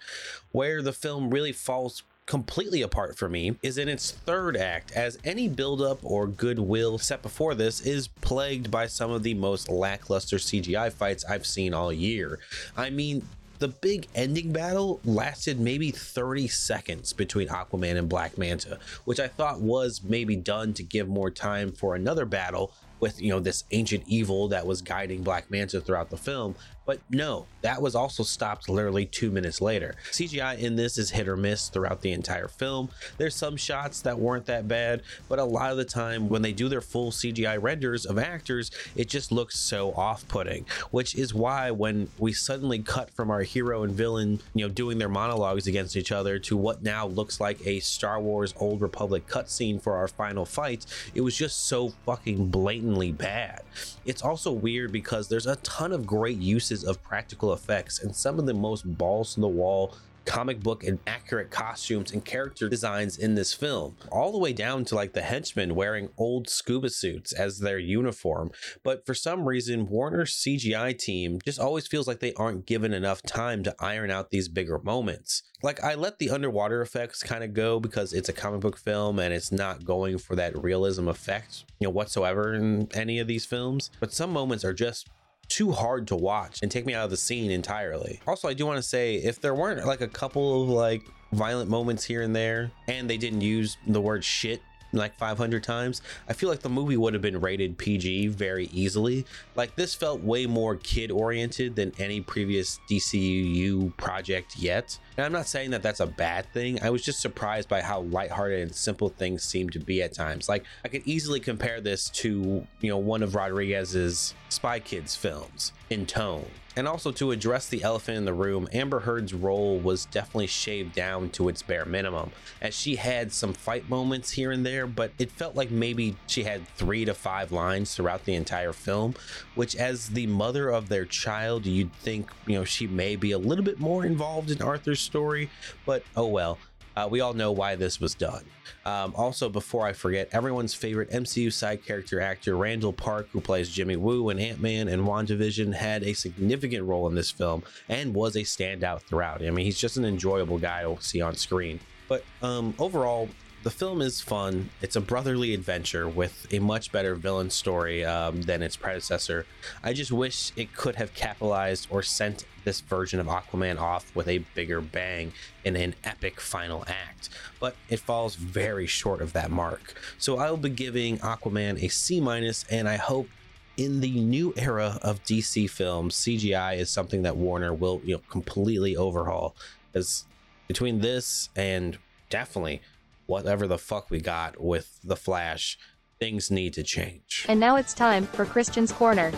[0.52, 5.18] where the film really falls completely apart for me is in its third act, as
[5.24, 10.36] any buildup or goodwill set before this is plagued by some of the most lackluster
[10.36, 12.40] CGI fights I've seen all year.
[12.76, 13.22] I mean,
[13.58, 19.28] the big ending battle lasted maybe 30 seconds between Aquaman and Black Manta, which I
[19.28, 23.64] thought was maybe done to give more time for another battle with you know this
[23.70, 26.54] ancient evil that was guiding Black Manta throughout the film.
[26.86, 29.96] But no, that was also stopped literally two minutes later.
[30.12, 32.88] CGI in this is hit or miss throughout the entire film.
[33.18, 36.52] There's some shots that weren't that bad, but a lot of the time when they
[36.52, 40.64] do their full CGI renders of actors, it just looks so off-putting.
[40.92, 44.98] Which is why when we suddenly cut from our hero and villain, you know, doing
[44.98, 49.26] their monologues against each other to what now looks like a Star Wars Old Republic
[49.26, 53.62] cutscene for our final fight, it was just so fucking blatantly bad.
[54.04, 58.38] It's also weird because there's a ton of great uses of practical effects and some
[58.38, 59.94] of the most balls to the wall
[60.26, 64.84] comic book and accurate costumes and character designs in this film, all the way down
[64.84, 68.50] to like the henchmen wearing old scuba suits as their uniform.
[68.82, 73.22] But for some reason, Warner's CGI team just always feels like they aren't given enough
[73.22, 75.44] time to iron out these bigger moments.
[75.62, 79.18] Like, I let the underwater effects kind of go because it's a comic book film
[79.18, 83.46] and it's not going for that realism effect, you know, whatsoever in any of these
[83.46, 83.90] films.
[84.00, 85.08] But some moments are just
[85.48, 88.20] too hard to watch and take me out of the scene entirely.
[88.26, 91.68] Also, I do want to say if there weren't like a couple of like violent
[91.68, 94.62] moments here and there and they didn't use the word shit
[94.92, 99.26] like 500 times, I feel like the movie would have been rated PG very easily.
[99.54, 104.98] Like this felt way more kid oriented than any previous DCU project yet.
[105.16, 106.82] And I'm not saying that that's a bad thing.
[106.82, 110.48] I was just surprised by how lighthearted and simple things seem to be at times.
[110.48, 115.72] Like I could easily compare this to, you know, one of Rodriguez's Spy Kids films
[115.90, 116.46] in tone
[116.76, 120.94] And also to address the elephant in the room, Amber Heard's role was definitely shaved
[120.94, 125.12] down to its bare minimum, as she had some fight moments here and there, but
[125.18, 129.14] it felt like maybe she had three to five lines throughout the entire film,
[129.54, 133.38] which as the mother of their child, you'd think, you know, she may be a
[133.38, 135.48] little bit more involved in Arthur's story,
[135.86, 136.58] but oh well.
[136.96, 138.42] Uh, we all know why this was done.
[138.86, 143.68] Um, also, before I forget, everyone's favorite MCU side character actor Randall Park, who plays
[143.68, 148.14] Jimmy Woo in Ant Man and WandaVision, had a significant role in this film and
[148.14, 149.42] was a standout throughout.
[149.44, 151.80] I mean, he's just an enjoyable guy to see on screen.
[152.08, 153.28] But um, overall,
[153.66, 154.70] the film is fun.
[154.80, 159.44] It's a brotherly adventure with a much better villain story um, than its predecessor.
[159.82, 164.28] I just wish it could have capitalized or sent this version of Aquaman off with
[164.28, 165.32] a bigger bang
[165.64, 169.94] in an epic final act, but it falls very short of that mark.
[170.16, 173.28] So I'll be giving Aquaman a C minus, and I hope
[173.76, 178.22] in the new era of DC films, CGI is something that Warner will you know
[178.30, 179.56] completely overhaul.
[179.92, 180.24] Because
[180.68, 181.98] between this and
[182.30, 182.80] definitely
[183.26, 185.78] whatever the fuck we got with the Flash,
[186.18, 187.44] things need to change.
[187.48, 189.32] And now it's time for Christian's Corner.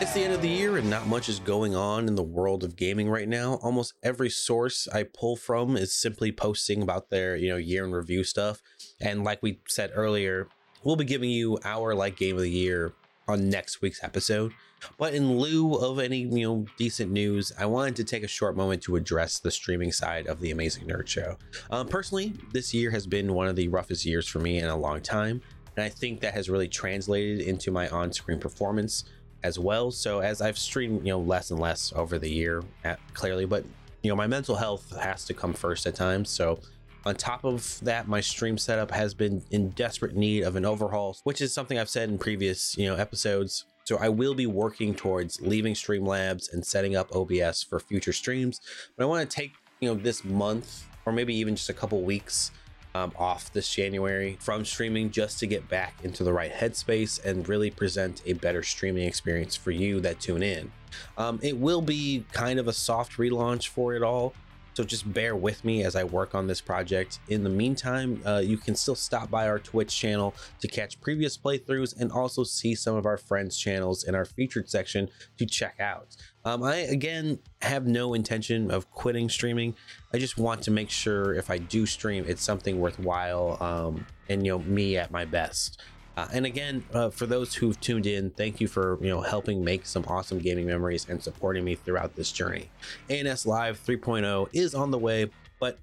[0.00, 2.64] It's the end of the year and not much is going on in the world
[2.64, 3.60] of gaming right now.
[3.62, 7.92] Almost every source I pull from is simply posting about their, you know, year in
[7.92, 8.62] review stuff.
[9.00, 10.48] And like we said earlier,
[10.82, 12.94] we'll be giving you our like game of the year
[13.28, 14.52] on next week's episode.
[14.98, 18.56] But in lieu of any, you know, decent news, I wanted to take a short
[18.56, 21.36] moment to address the streaming side of the Amazing Nerd Show.
[21.70, 24.76] Um, personally, this year has been one of the roughest years for me in a
[24.76, 25.40] long time,
[25.76, 29.04] and I think that has really translated into my on-screen performance
[29.42, 29.90] as well.
[29.90, 33.64] So as I've streamed, you know, less and less over the year, at, clearly, but
[34.02, 36.30] you know, my mental health has to come first at times.
[36.30, 36.60] So
[37.04, 41.16] on top of that, my stream setup has been in desperate need of an overhaul,
[41.24, 43.64] which is something I've said in previous, you know, episodes.
[43.84, 48.60] So I will be working towards leaving Streamlabs and setting up OBS for future streams.
[48.96, 52.00] But I want to take, you know, this month or maybe even just a couple
[52.02, 52.52] weeks
[52.94, 57.48] um, off this January from streaming just to get back into the right headspace and
[57.48, 60.70] really present a better streaming experience for you that tune in.
[61.16, 64.34] Um, it will be kind of a soft relaunch for it all.
[64.74, 67.18] So just bear with me as I work on this project.
[67.28, 71.36] In the meantime, uh, you can still stop by our Twitch channel to catch previous
[71.36, 75.08] playthroughs and also see some of our friends' channels in our featured section
[75.38, 76.16] to check out.
[76.44, 79.74] Um, I again have no intention of quitting streaming.
[80.14, 84.46] I just want to make sure if I do stream, it's something worthwhile um, and
[84.46, 85.82] you know me at my best.
[86.20, 89.64] Uh, and again, uh, for those who've tuned in, thank you for you know helping
[89.64, 92.68] make some awesome gaming memories and supporting me throughout this journey.
[93.08, 95.78] ANS Live 3.0 is on the way, but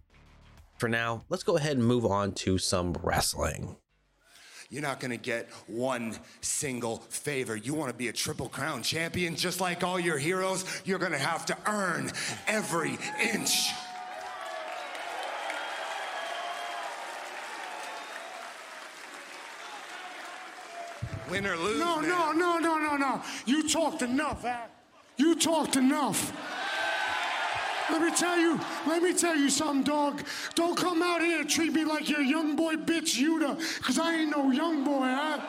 [0.78, 3.78] for now, let's go ahead and move on to some wrestling.
[4.70, 7.56] You're not going to get one single favor.
[7.56, 10.66] You want to be a Triple Crown champion just like all your heroes?
[10.86, 12.12] You're going to have to earn
[12.46, 13.00] every
[13.34, 13.72] inch.
[21.30, 21.80] Win or lose.
[21.80, 22.10] No, man.
[22.10, 23.22] no, no, no, no, no.
[23.46, 24.68] You talked enough, Al.
[25.18, 26.32] You talked enough.
[27.90, 30.22] Let me tell you, let me tell you something, dog.
[30.56, 34.16] Don't come out here and treat me like you're young boy bitch, Yuta, because I
[34.16, 35.40] ain't no young boy, huh?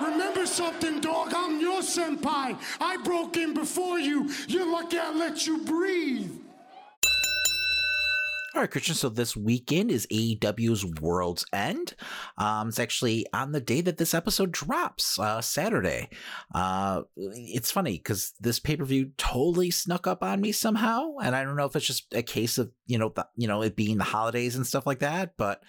[0.00, 1.32] Remember something, dog.
[1.34, 2.56] I'm your senpai.
[2.80, 4.30] I broke in before you.
[4.46, 6.30] You're lucky I let you breathe.
[8.54, 8.94] All right, Christian.
[8.94, 11.94] So this weekend is AEW's World's End.
[12.38, 16.08] Um, it's actually on the day that this episode drops, uh, Saturday.
[16.54, 21.36] Uh, it's funny because this pay per view totally snuck up on me somehow, and
[21.36, 23.76] I don't know if it's just a case of you know, the, you know, it
[23.76, 25.34] being the holidays and stuff like that.
[25.36, 25.62] But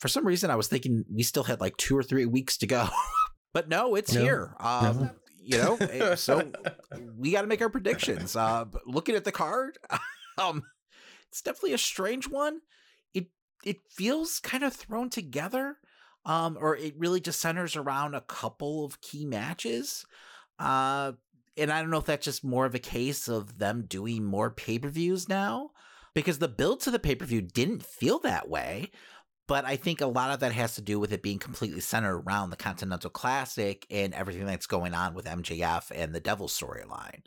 [0.00, 2.66] for some reason, I was thinking we still had like two or three weeks to
[2.66, 2.88] go,
[3.54, 4.20] but no, it's No.
[4.20, 4.54] here.
[4.58, 5.10] Um, No.
[5.48, 6.50] You know, eh, so
[7.16, 8.34] we got to make our predictions.
[8.34, 9.78] Uh, but looking at the card,
[10.38, 10.64] um
[11.36, 12.60] it's definitely a strange one.
[13.12, 13.26] It
[13.62, 15.76] it feels kind of thrown together,
[16.24, 20.06] um, or it really just centers around a couple of key matches.
[20.58, 21.12] Uh,
[21.58, 24.50] and I don't know if that's just more of a case of them doing more
[24.50, 25.72] pay per views now,
[26.14, 28.90] because the build to the pay per view didn't feel that way.
[29.46, 32.16] But I think a lot of that has to do with it being completely centered
[32.16, 37.20] around the Continental Classic and everything that's going on with MJF and the Devil storyline.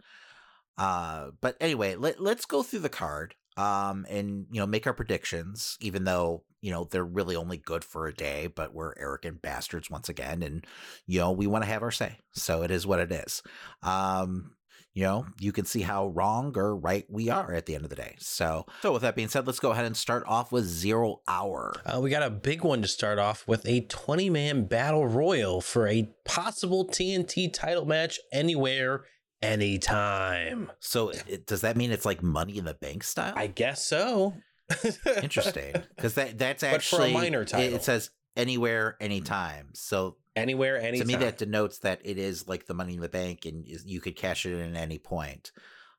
[0.79, 4.93] Uh, but anyway, let, let's go through the card um, and you know make our
[4.93, 9.41] predictions, even though you know they're really only good for a day, but we're arrogant
[9.41, 10.65] bastards once again, and
[11.05, 13.43] you know we want to have our say, so it is what it is.
[13.83, 14.51] Um,
[14.93, 17.89] you know, you can see how wrong or right we are at the end of
[17.89, 18.15] the day.
[18.17, 21.73] So, so with that being said, let's go ahead and start off with Zero Hour.
[21.85, 25.61] Uh, we got a big one to start off with a 20 man battle royal
[25.61, 29.03] for a possible TNT title match anywhere,
[29.41, 30.71] anytime.
[30.79, 33.33] So, it, does that mean it's like Money in the Bank style?
[33.35, 34.33] I guess so.
[35.23, 37.75] Interesting, because that that's But for a actually minor it- title.
[37.75, 39.69] It says anywhere, anytime.
[39.73, 41.07] So anywhere, anytime.
[41.07, 43.99] to me, that denotes that it is like the Money in the Bank, and you
[43.99, 45.51] could cash it in at any point.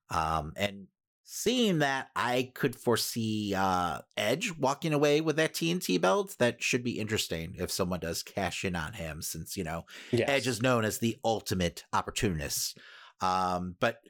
[0.08, 0.86] Um, and
[1.24, 6.36] seeing that, I could foresee uh, Edge walking away with that TNT belt.
[6.38, 10.28] That should be interesting if someone does cash in on him, since you know Yes.
[10.28, 12.78] Edge is known as the ultimate opportunist.
[13.20, 14.00] Um, but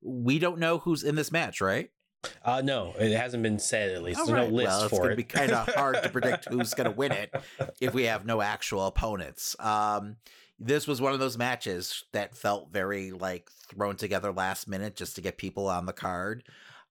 [0.00, 1.90] we don't know who's in this match, right?
[2.44, 4.18] Uh, no, it hasn't been said at least.
[4.18, 4.50] All There's right.
[4.50, 5.16] no list well, it's for gonna it.
[5.16, 7.34] be kind of hard to predict who's going to win it
[7.80, 9.54] if we have no actual opponents.
[9.60, 10.16] Um,
[10.58, 15.14] this was one of those matches that felt very like thrown together last minute just
[15.16, 16.42] to get people on the card.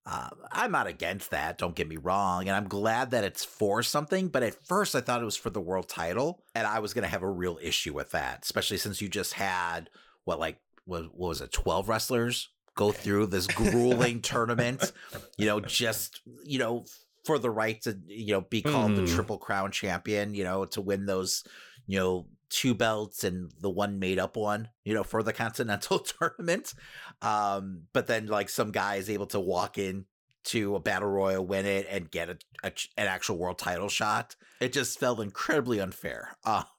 [0.05, 1.57] Uh, I'm not against that.
[1.57, 4.30] Don't get me wrong, and I'm glad that it's for something.
[4.30, 7.03] But at first, I thought it was for the world title, and I was going
[7.03, 9.89] to have a real issue with that, especially since you just had
[10.23, 14.92] what like what, what was it, 12 wrestlers go through this grueling tournament,
[15.38, 16.86] you know, just you know
[17.26, 19.16] for the right to you know be called the Mhm.
[19.16, 21.44] triple crown champion, you know, to win those
[21.86, 26.00] you know two belts and the one made up one, you know, for the continental
[26.20, 26.74] tournament.
[27.22, 30.06] Um, but then like some guy is able to walk in
[30.46, 34.36] to a battle royal, win it, and get a, a an actual world title shot.
[34.62, 36.38] It just felt incredibly unfair.
[36.46, 36.64] Uh,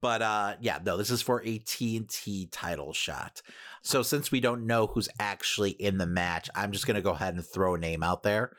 [0.00, 3.42] but uh, yeah, no, this is for a TNT title shot.
[3.82, 7.34] So since we don't know who's actually in the match, I'm just gonna go ahead
[7.34, 8.52] and throw a name out there.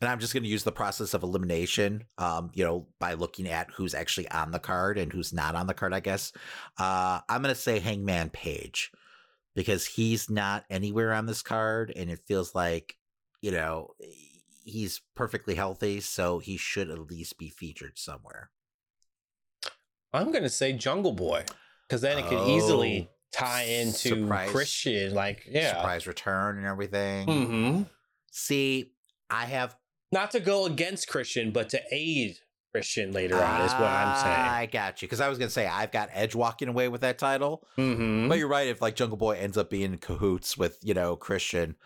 [0.00, 3.48] And I'm just going to use the process of elimination, um, you know, by looking
[3.48, 6.32] at who's actually on the card and who's not on the card, I guess.
[6.78, 8.92] Uh, I'm going to say Hangman Page
[9.54, 11.92] because he's not anywhere on this card.
[11.96, 12.96] And it feels like,
[13.40, 13.94] you know,
[14.64, 16.00] he's perfectly healthy.
[16.00, 18.50] So he should at least be featured somewhere.
[20.16, 21.44] I'm gonna say Jungle Boy
[21.88, 25.14] because then it could easily Oh, tie into surprise- Christian.
[25.14, 25.76] Like, yeah.
[25.76, 27.26] Surprise return and everything.
[27.28, 27.82] hmm
[28.30, 28.92] See,
[29.30, 29.76] I have
[30.12, 32.36] Not to go against Christian, but to aid
[32.72, 34.36] Christian later on is what I'm saying.
[34.48, 37.18] I got you because I was gonna say I've got Edge walking away with that
[37.18, 38.28] title, Mm-hmm.
[38.28, 38.68] but you're right.
[38.68, 41.76] If like Jungle Boy ends up being in cahoots with you know Christian,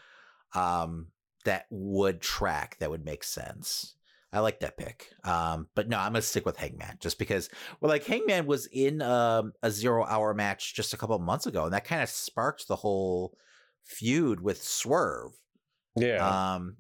[0.55, 1.09] um,
[1.45, 2.76] that would track.
[2.81, 3.95] That would make sense.
[4.33, 5.09] I like that pick.
[5.24, 7.49] Um, but no, I'm gonna stick with Hangman just because.
[7.81, 11.47] Well, like Hangman was in um, a zero hour match just a couple of months
[11.47, 13.37] ago, and that kind of sparked the whole
[13.85, 15.33] feud with Swerve.
[15.97, 16.55] yeah.
[16.55, 16.76] Um,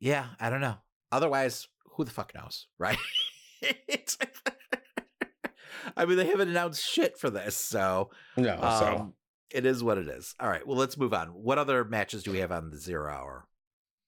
[0.00, 0.76] yeah, I don't know.
[1.12, 2.98] Otherwise, who the fuck knows, right?
[5.96, 9.14] I mean, they haven't announced shit for this, so no, so um,
[9.50, 10.34] it is what it is.
[10.40, 11.28] All right, well, let's move on.
[11.28, 13.46] What other matches do we have on the zero hour?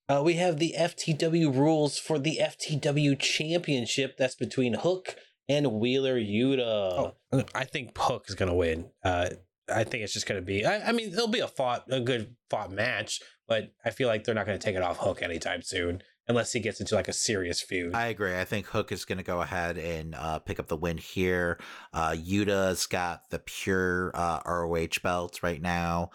[0.09, 4.17] Uh, we have the FTW rules for the FTW Championship.
[4.17, 5.15] That's between Hook
[5.47, 7.13] and Wheeler Yuta.
[7.53, 8.89] I think Hook is going to win.
[9.03, 9.29] Uh,
[9.71, 10.65] I think it's just going to be.
[10.65, 14.23] I, I mean, it'll be a fought, a good fought match, but I feel like
[14.23, 17.07] they're not going to take it off Hook anytime soon, unless he gets into like
[17.07, 17.93] a serious feud.
[17.93, 18.35] I agree.
[18.35, 21.59] I think Hook is going to go ahead and uh, pick up the win here.
[21.93, 26.09] Uh, Yuta's got the pure uh, ROH belt right now.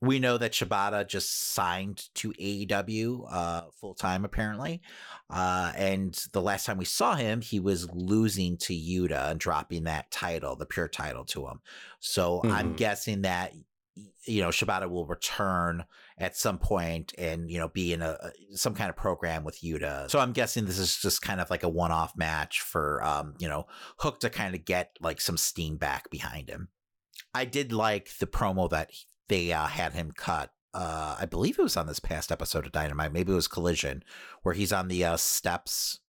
[0.00, 4.80] We know that Shibata just signed to AEW uh, full time, apparently.
[5.28, 9.84] Uh, and the last time we saw him, he was losing to Yuta and dropping
[9.84, 11.60] that title, the pure title to him.
[11.98, 12.76] So I'm Mhm.
[12.76, 13.54] guessing that,
[14.24, 15.84] you know, Shibata will return
[16.16, 18.16] at some point and, you know, be in a,
[18.54, 20.08] some kind of program with Yuta.
[20.08, 23.34] So I'm guessing this is just kind of like a one off match for, um,
[23.40, 23.66] you know,
[23.98, 26.68] Hook to kind of get like some steam back behind him.
[27.34, 28.90] I did like the promo that
[29.28, 30.50] they uh, had him cut.
[30.74, 33.12] Uh, I believe it was on this past episode of Dynamite.
[33.12, 34.02] Maybe it was Collision,
[34.42, 36.00] where he's on the uh, steps.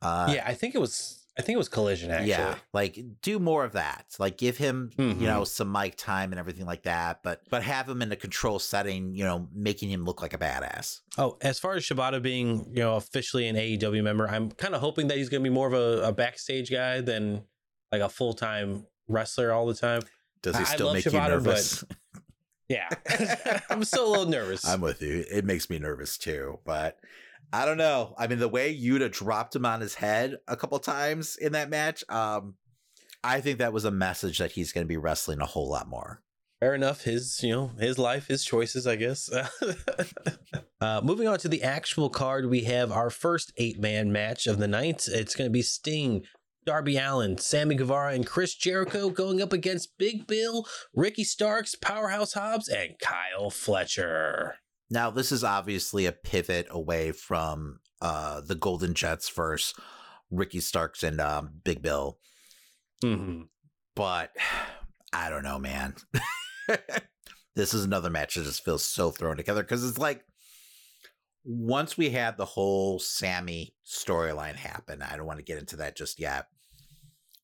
[0.00, 1.18] Uh, yeah, I think it was.
[1.38, 2.28] I think it was Collision actually.
[2.28, 4.04] yeah, like do more of that.
[4.18, 5.18] Like give him, Mhm.
[5.18, 7.22] you know, some mic time and everything like that.
[7.22, 9.14] But but have him in a control setting.
[9.14, 11.00] You know, making him look like a badass.
[11.16, 14.82] Oh, as far as Shibata being, you know, officially an AEW member, I'm kind of
[14.82, 17.44] hoping that he's going to be more of a, a backstage guy than
[17.90, 20.02] like a full time wrestler all the time.
[20.42, 21.82] Does he still make you nervous?
[22.72, 22.88] Yeah,
[23.70, 24.66] I'm still a little nervous.
[24.66, 25.24] I'm with you.
[25.30, 26.98] It makes me nervous too, but
[27.52, 28.14] I don't know.
[28.16, 31.68] I mean, the way Yuta dropped him on his head a couple times in that
[31.68, 32.54] match, um,
[33.22, 35.86] I think that was a message that he's going to be wrestling a whole lot
[35.86, 36.22] more.
[36.60, 37.02] Fair enough.
[37.02, 39.28] His, you know, his life, his choices, I guess.
[40.80, 44.58] uh, moving on to the actual card, we have our first eight man match of
[44.58, 45.08] the night.
[45.08, 46.22] It's going to be Sting
[46.64, 52.34] Darby Allin, Sammy Guevara, and Chris Jericho going up against Big Bill, Ricky Starks, Powerhouse
[52.34, 54.56] Hobbs, and Kyle Fletcher.
[54.90, 59.74] Now, this is obviously a pivot away from uh, the Golden Jets versus
[60.30, 62.18] Ricky Starks and um, Big Bill.
[63.02, 63.42] Mm-hmm.
[63.94, 64.30] But
[65.12, 65.94] I don't know, man.
[67.54, 70.24] this is another match that just feels so thrown together because it's like
[71.44, 75.96] once we had the whole Sammy storyline happen, I don't want to get into that
[75.96, 76.46] just yet.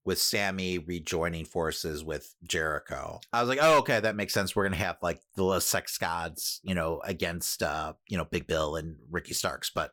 [0.04, 4.56] With Sammy rejoining forces with Jericho, I was like, "Oh, okay, that makes sense.
[4.56, 8.76] We're gonna have like the sex gods, you know, against uh, you know, Big Bill
[8.76, 9.90] and Ricky Starks." But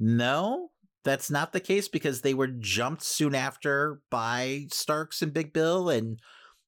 [0.00, 0.72] no,
[1.04, 5.88] that's not the case because they were jumped soon after by Starks and Big Bill,
[5.88, 6.18] and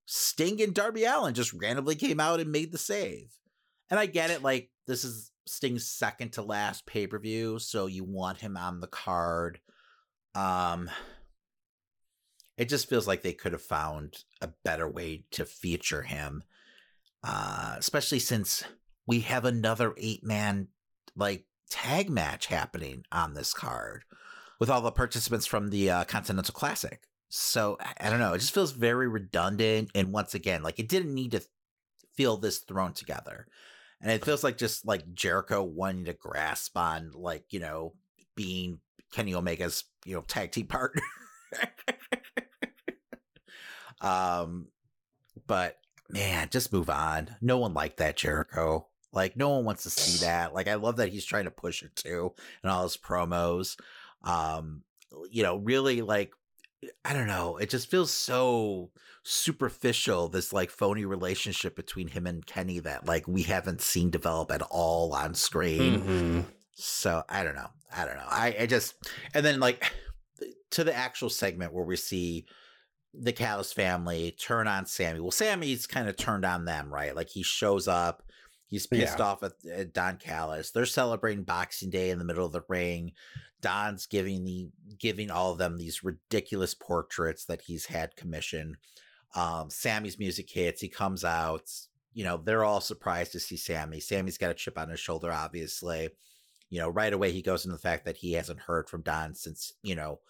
[0.07, 3.33] Sting and Darby Allin just randomly came out and made the save.
[3.91, 7.87] And I get it, like this is Sting's second to last pay per view, so
[7.87, 9.61] you want him on the card.
[10.35, 10.91] Um,
[12.57, 16.45] it just feels like they could have found a better way to feature him,
[17.25, 18.63] uh, especially since
[19.07, 20.69] we have another eight man
[21.17, 24.05] like tag match happening on this card
[24.61, 27.03] with all the participants from the uh, Continental Classic.
[27.29, 28.35] So I don't know.
[28.35, 29.91] It just feels very redundant.
[29.95, 31.43] And once again, like it didn't need to
[32.15, 33.47] feel this thrown together.
[34.03, 37.95] And it feels like just like Jericho wanting to grasp on like, you know,
[38.35, 38.81] being
[39.13, 41.03] Kenny Omega's, you know, tag team partner.
[44.01, 44.67] um
[45.47, 45.77] but
[46.11, 47.37] man, just move on.
[47.41, 48.89] No one liked that Jericho.
[49.13, 50.53] Like no one wants to see that.
[50.53, 53.79] Like I love that he's trying to push it too and all his promos.
[54.25, 54.83] Um
[55.31, 56.33] you know, really like
[57.05, 57.57] I don't know.
[57.59, 58.91] It just feels so
[59.23, 64.51] superficial, this like phony relationship between him and Kenny that like we haven't seen develop
[64.51, 66.01] at all on screen.
[66.01, 66.41] Mm-hmm.
[66.75, 67.71] So I don't know.
[67.95, 68.27] I don't know.
[68.29, 68.95] I, I just
[69.35, 69.93] and then like
[70.71, 72.47] to the actual segment where we see
[73.15, 75.21] the Callis family turn on Sammy.
[75.21, 77.15] Well, Sammy's kind of turned on them, right?
[77.15, 78.23] Like he shows up,
[78.67, 79.25] he's pissed Yeah.
[79.25, 80.71] off at, at Don Callis.
[80.71, 83.13] They're celebrating Boxing Day in the middle of the ring.
[83.63, 88.77] Don's giving the giving all of them these ridiculous portraits that he's had commissioned.
[89.35, 90.83] Um, Sammy's music hits.
[90.83, 91.71] He comes out.
[92.13, 94.01] You know, they're all surprised to see Sammy.
[94.01, 96.11] Sammy's got a chip on his shoulder, obviously.
[96.69, 99.35] You know, right away he goes into the fact that he hasn't heard from Don
[99.35, 100.21] since you know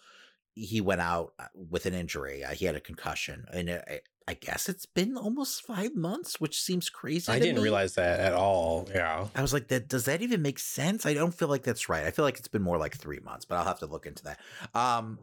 [0.55, 2.43] he went out uh, with an injury.
[2.43, 6.61] Uh, he had a concussion, and it, I, guess it's been almost five months, which
[6.61, 7.31] seems crazy.
[7.31, 7.63] I didn't me.
[7.63, 8.87] realize that at all.
[8.93, 9.27] Yeah.
[9.35, 11.05] I was like, that does that even make sense?
[11.05, 12.05] I don't feel like that's right.
[12.05, 14.23] I feel like it's been more like three months, but I'll have to look into
[14.23, 14.39] that.
[14.73, 15.19] Um,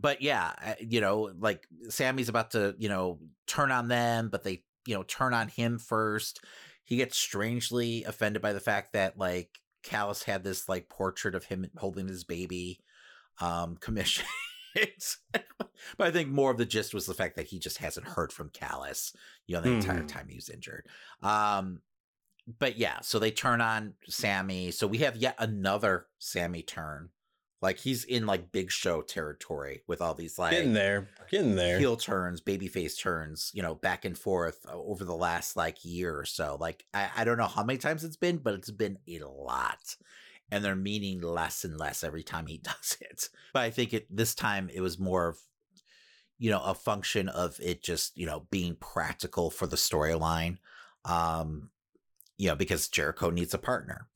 [0.00, 4.64] but yeah, you know, like Sammy's about to, you know, turn on them, but they,
[4.86, 6.44] you know, turn on him first.
[6.84, 9.50] He gets strangely offended by the fact that like
[9.82, 12.80] Callis had this like portrait of him holding his baby
[13.40, 14.26] um commission.
[15.32, 18.32] but I think more of the gist was the fact that he just hasn't heard
[18.32, 19.14] from Callis,
[19.46, 20.08] you know, the entire Mhm.
[20.08, 20.86] time he was injured.
[21.22, 21.80] Um
[22.58, 24.72] but yeah, so they turn on Sammy.
[24.72, 27.10] So we have yet another Sammy turn.
[27.60, 31.08] Like he's in like big show territory with all these like Getting there.
[31.30, 31.78] Getting there.
[31.78, 35.84] heel turns, baby face turns, you know, back and forth uh, over the last like
[35.84, 36.56] year or so.
[36.58, 39.96] Like I, I don't know how many times it's been, but it's been a lot.
[40.52, 43.28] And they're meaning less and less every time he does it.
[43.52, 45.38] But I think it this time it was more of
[46.42, 50.58] you know, a function of it just, you know, being practical for the storyline.
[51.04, 51.70] Um,
[52.36, 54.08] you know, because Jericho needs a partner.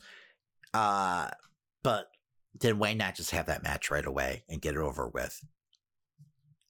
[0.75, 1.29] Uh,
[1.85, 2.09] but
[2.59, 5.41] then why not just have that match right away and get it over with?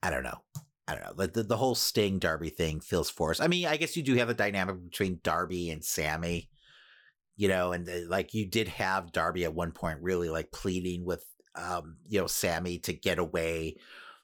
[0.02, 0.42] I don't know.
[0.86, 1.14] I don't know.
[1.24, 3.40] The, the, the whole Sting Darby thing feels forced.
[3.40, 6.50] I mean, I guess you do have a dynamic between Darby and Sammy,
[7.36, 11.24] you know, and like you did have Darby at one point really like pleading with,
[11.54, 13.76] um, you know, Sammy to get away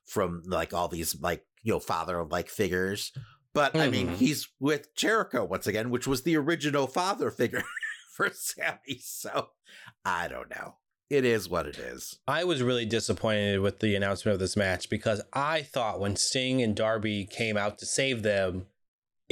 [0.07, 3.13] from like all these like, you know, father like figures.
[3.55, 4.15] But I mean, Mhm.
[4.17, 7.63] he's with Jericho once again, which was the original father figure
[8.17, 8.99] for Sammy.
[9.01, 9.51] So
[10.05, 10.77] I don't know.
[11.11, 12.19] It is what it is.
[12.27, 16.63] I was really disappointed with the announcement of this match because I thought when Sting
[16.63, 18.69] and Darby came out to save them,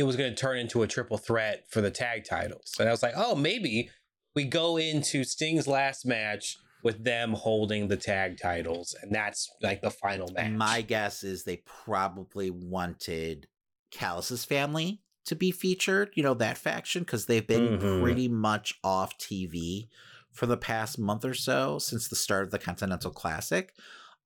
[0.00, 2.74] it was going to turn into a triple threat for the tag titles.
[2.80, 3.90] And I was like, oh, maybe
[4.34, 8.96] we go into Sting's last match with them holding the tag titles.
[9.02, 10.52] And that's like the final match.
[10.52, 13.46] My guess is they probably wanted
[13.92, 18.00] Callis's family to be featured, you know, that faction, because they've been Mhm.
[18.00, 19.90] pretty much off TV
[20.32, 23.74] for the past month or so since the start of the Continental Classic.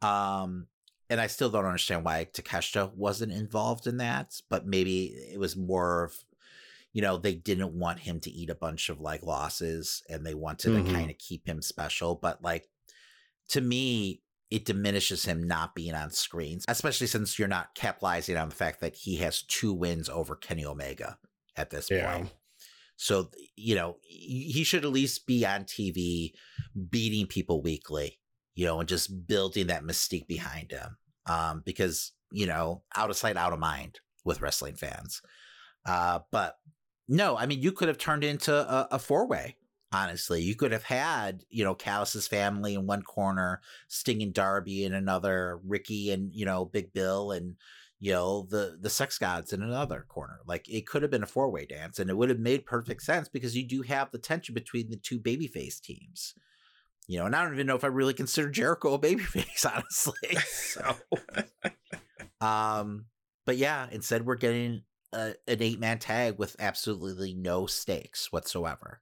[0.02, 0.68] Um,
[1.10, 5.56] and I still don't understand why Takeshita wasn't involved in that, but maybe it was
[5.56, 6.16] more of,
[6.92, 10.34] you know, they didn't want him to eat a bunch of like losses and they
[10.34, 10.86] wanted Mhm.
[10.86, 12.14] to kind of keep him special.
[12.14, 12.68] But like,
[13.48, 18.48] to me, it diminishes him not being on screens, especially since you're not capitalizing on
[18.48, 21.18] the fact that he has two wins over Kenny Omega
[21.56, 22.12] at this Yeah.
[22.12, 22.30] point.
[22.96, 26.34] So, you know, he should at least be on TV
[26.90, 28.20] beating people weekly,
[28.54, 30.96] you know, and just building that mystique behind him.
[31.26, 35.22] Um, because, you know, out of sight, out of mind with wrestling fans.
[35.86, 36.56] Uh, but
[37.08, 39.56] no, I mean, you could have turned into a, a four way.
[39.92, 44.84] Honestly, you could have had, you know, Callis's family in one corner, Sting and Darby
[44.84, 47.54] in another, Ricky and you know Big Bill and
[48.00, 50.40] you know the the Sex Gods in another corner.
[50.46, 53.02] Like it could have been a four way dance, and it would have made perfect
[53.02, 56.34] sense because you do have the tension between the two babyface teams.
[57.06, 60.36] You know, and I don't even know if I really consider Jericho a babyface, honestly.
[60.46, 60.96] So,
[62.46, 63.06] um,
[63.44, 64.82] but yeah, instead we're getting
[65.12, 69.00] a, an eight man tag with absolutely no stakes whatsoever.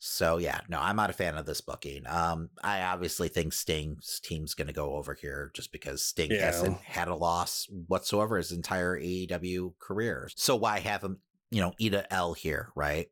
[0.00, 2.06] So yeah, no, I'm not a fan of this booking.
[2.06, 6.46] Um, I obviously think Sting's team's going to go over here just because Sting Yeah.
[6.46, 10.30] hasn't had a loss whatsoever his entire AEW career.
[10.36, 11.18] So why have him,
[11.50, 13.08] you know, eat a L here, right?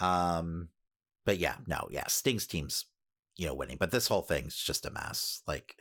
[0.00, 0.70] Um,
[1.24, 2.86] but yeah, no, yeah, Sting's team's,
[3.40, 3.78] you know, winning.
[3.80, 5.40] But this whole thing's just a mess.
[5.48, 5.74] Like,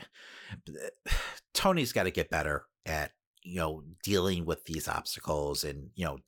[1.54, 3.12] Tony's got to get better at,
[3.44, 6.20] you know, dealing with these obstacles and, you know,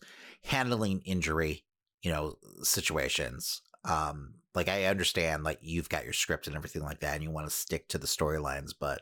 [0.43, 1.63] handling injury,
[2.01, 3.61] you know, situations.
[3.85, 7.31] Um, like I understand, like you've got your script and everything like that, and you
[7.31, 9.01] want to stick to the storylines, but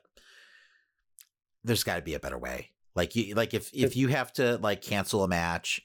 [1.63, 2.69] there's got to be a better way.
[2.95, 5.81] Like you, like if if you have to like cancel a match,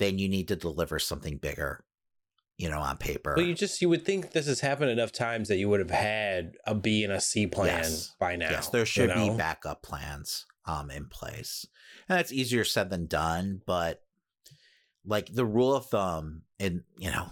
[0.00, 1.84] then you need to deliver something bigger,
[2.58, 3.34] you know, on paper.
[3.36, 5.90] Well, you just you would think this has happened enough times that you would have
[5.90, 8.14] had a B and a C plan Yes.
[8.18, 8.50] by now.
[8.50, 11.66] Yes, there you should be backup plans um in place.
[12.08, 14.02] And that's easier said than done, but
[15.04, 17.30] like the rule of thumb and you know,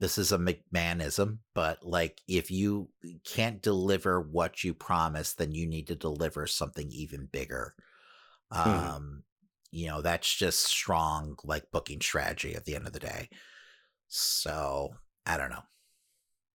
[0.00, 2.90] this is a McMahonism, but like if you
[3.24, 7.74] can't deliver what you promise, then you need to deliver something even bigger.
[8.52, 8.56] Mhm.
[8.56, 9.22] Um,
[9.70, 13.28] you know, that's just strong like booking strategy at the end of the day.
[14.08, 14.94] So
[15.24, 15.62] I don't know.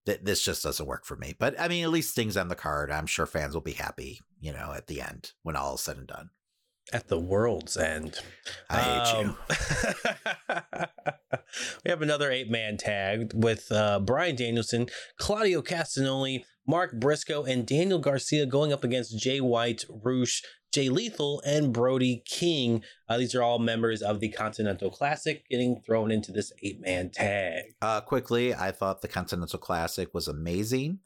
[0.05, 1.35] Th- this just doesn't work for me.
[1.37, 2.91] But I mean, at least things on the card.
[2.91, 5.97] I'm sure fans will be happy, you know, at the end when all is said
[5.97, 6.29] and done.
[6.91, 8.19] at the world's end.
[8.69, 9.35] I hate you.
[10.49, 10.85] Um,
[11.85, 14.87] we have another eight man tag with uh, Bryan Danielson,
[15.17, 20.41] Claudio Castagnoli, Mark Briscoe, and Daniel Garcia going up against Jay White, Rush,
[20.72, 22.84] Jay Lethal, and Brody King.
[23.09, 27.09] Uh, these are all members of the Continental Classic getting thrown into this eight man
[27.09, 27.63] tag.
[27.82, 30.99] Uh, quickly, I thought the Continental Classic was amazing.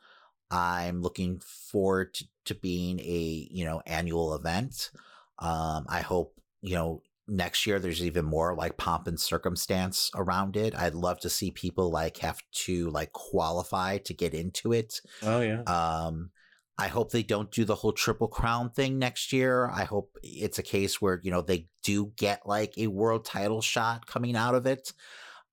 [0.51, 4.91] I'm looking forward to, to being a you know annual event.
[5.39, 10.55] Um, I hope you know next year there's even more like pomp and circumstance around
[10.55, 10.75] it.
[10.75, 15.01] I'd love to see people like have to like qualify to get into it.
[15.23, 15.61] Oh, yeah.
[15.63, 16.31] Um,
[16.77, 19.69] I hope they don't do the whole triple crown thing next year.
[19.73, 23.61] I hope it's a case where you know they do get like a world title
[23.61, 24.91] shot coming out of it.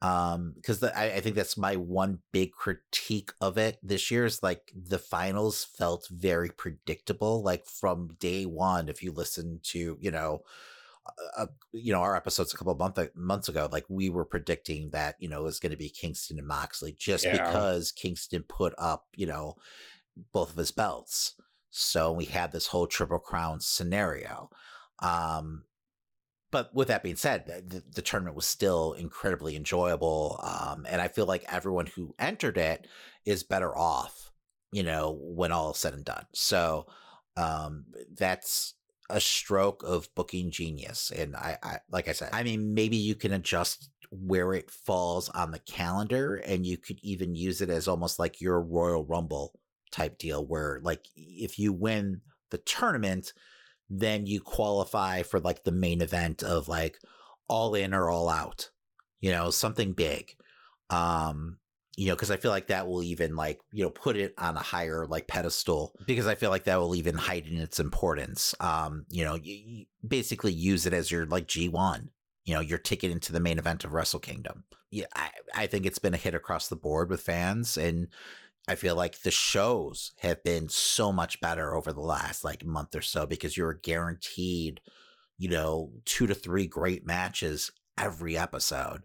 [0.01, 4.43] Um, because I, I think that's my one big critique of it this year is
[4.43, 8.89] like the finals felt very predictable, like from day one.
[8.89, 10.43] If you listen to you know,
[11.37, 14.91] uh, you know our episodes a couple of month, months ago, like we were predicting
[14.91, 17.45] that you know it was going to be Kingston and Moxley just Yeah.
[17.45, 19.55] because Kingston put up you know
[20.33, 21.35] both of his belts.
[21.71, 24.51] So we had this whole triple crown scenario.
[24.99, 25.65] Um,
[26.51, 30.39] but with that being said, the, the tournament was still incredibly enjoyable.
[30.43, 32.87] Um, and I feel like everyone who entered it
[33.25, 34.31] is better off,
[34.71, 36.27] you know, when all is said and done.
[36.35, 36.87] So
[37.39, 38.75] um, that's
[39.09, 41.11] a stroke of booking genius.
[41.11, 45.31] And I, I, like I said, I mean, maybe you can adjust where it falls
[45.31, 49.59] on the calendar and you could even use it as almost like your Royal Rumble
[49.93, 53.33] type deal where like if you win the tournament,
[53.89, 56.99] then you qualify for like the main event of like
[57.49, 58.71] all in or all out,
[59.21, 60.35] you know, something big.
[60.91, 61.59] Um,
[61.97, 64.57] you know, because I feel like that will even like, you know, put it on
[64.57, 68.55] a higher like pedestal because I feel like that will even heighten its importance.
[68.61, 72.09] Um, you know, you, you basically use it as your like G1,
[72.45, 74.65] you know, your ticket into the main event of Wrestle Kingdom.
[74.91, 78.09] Yeah, I, I think it's been a hit across the board with fans and
[78.69, 82.95] I feel like the shows have been so much better over the last like month
[82.95, 84.81] or so because you're guaranteed,
[85.37, 89.03] you know, two to three great matches every episode.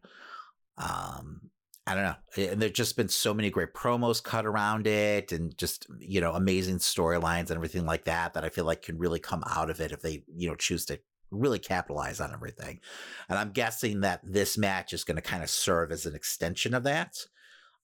[0.77, 1.49] Um,
[1.87, 2.49] I don't know.
[2.51, 6.33] And there's just been so many great promos cut around it and just, you know,
[6.33, 9.79] amazing storylines and everything like that that I feel like can really come out of
[9.79, 10.99] it if they, you know, choose to
[11.31, 12.81] really capitalize on everything.
[13.29, 16.73] And I'm guessing that this match is going to kind of serve as an extension
[16.73, 17.17] of that.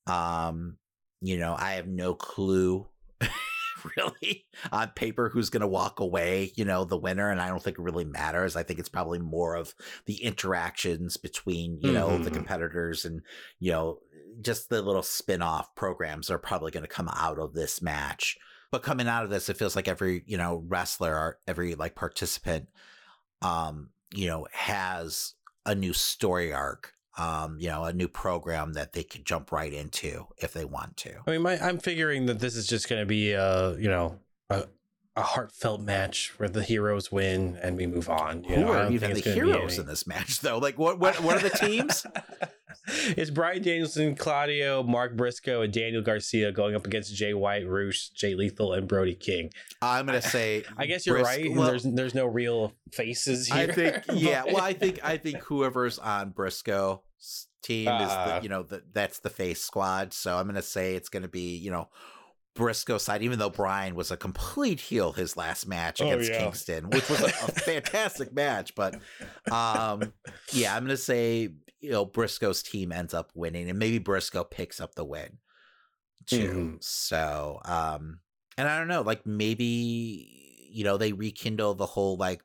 [0.06, 0.78] Um,
[1.24, 2.88] you know, I have no clue
[3.98, 7.30] really on paper who's going to walk away, you know, the winner.
[7.30, 8.56] And I don't think it really matters.
[8.56, 9.74] I think it's probably more of
[10.06, 12.34] the interactions between, you know, the Mhm.
[12.36, 13.22] competitors and,
[13.60, 14.00] you know,
[14.42, 18.38] just the little spin off programs are probably going to come out of this match.
[18.72, 21.96] But coming out of this, it feels like every, you know, wrestler or every like
[21.96, 22.68] participant,
[23.42, 25.34] um, you know, has
[25.66, 29.72] a new story arc, um, you know, a new program that they could jump right
[29.72, 31.14] into if they want to.
[31.28, 34.20] I mean, my, I'm figuring that this is just going to be a, you know,
[34.50, 34.66] a,
[35.16, 38.44] a heartfelt match where the heroes win and we move on.
[38.46, 40.58] You Who know, are even the think it's gonna be heroes in this match, though?
[40.58, 42.06] Like, what what what are the teams?
[42.88, 48.10] it's Bryan Danielson, Claudio, Mark Briscoe, and Daniel Garcia going up against Jay White, Rush,
[48.10, 49.52] Jay Lethal, and Brody King.
[49.84, 50.64] I'm gonna say.
[50.78, 51.52] I guess you're Bris- right.
[51.52, 53.56] well, there's there's no real faces here.
[53.56, 54.44] I think yeah.
[54.46, 58.38] Well, I think I think whoever's on Briscoe's team is Uh.
[58.40, 60.12] the you know the, that's the face squad.
[60.12, 61.90] So I'm gonna say it's gonna be you know.
[62.56, 66.40] Briscoe side, even though Bryan was a complete heel his last match Oh, against yeah.
[66.40, 68.76] Kingston, which was a, a fantastic match.
[68.76, 68.96] But
[69.52, 70.14] um,
[70.52, 71.50] yeah, I'm gonna say
[71.82, 75.38] you know Briscoe's team ends up winning, and maybe Briscoe picks up the win
[76.28, 76.78] too.
[76.80, 76.84] Mhm.
[76.84, 78.20] So um,
[78.58, 82.42] and I don't know, like maybe you know they rekindle the whole like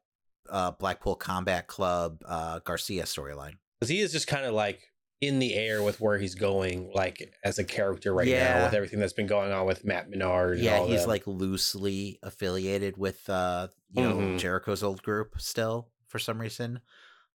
[0.51, 3.55] uh Blackpool Combat Club uh Garcia storyline.
[3.79, 4.88] because he is just kind of like
[5.21, 9.01] in the air with where he's going, like as a character right now, with everything
[9.01, 10.53] that's been going on with Matt Menard.
[10.59, 14.39] and Yeah, he's like loosely affiliated with uh you know Mhm.
[14.39, 16.81] Jericho's old group still for some reason.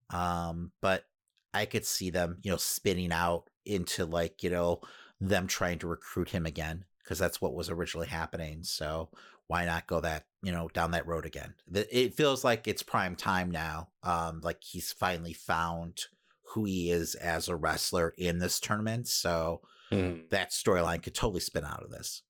[0.10, 1.06] Um but
[1.54, 4.82] I could see them, you know, spinning out into like, you know,
[5.20, 8.64] them trying to recruit him again because that's what was originally happening.
[8.64, 9.10] So
[9.48, 11.54] why not go that, you know, down that road again?
[11.72, 13.90] It feels like it's prime time now.
[14.04, 16.06] Um like he's finally found
[16.54, 19.08] who he is as a wrestler in this tournament.
[19.08, 20.30] So Mhm.
[20.30, 22.24] that storyline could totally spin out of this.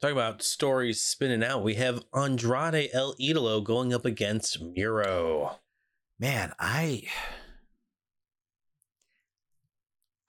[0.00, 5.60] Talking about stories spinning out, we have Andrade El Idolo going up against Miro.
[6.18, 7.04] Man, I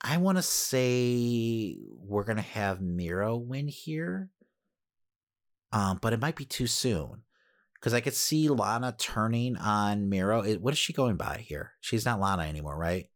[0.01, 4.29] I want to say we're gonna have Miro win here,
[5.71, 7.23] um, but it might be too soon
[7.83, 10.39] because I could see Lana turning on Miro.
[10.39, 11.73] It, what is she going by here?
[11.81, 13.09] She's not Lana anymore, right?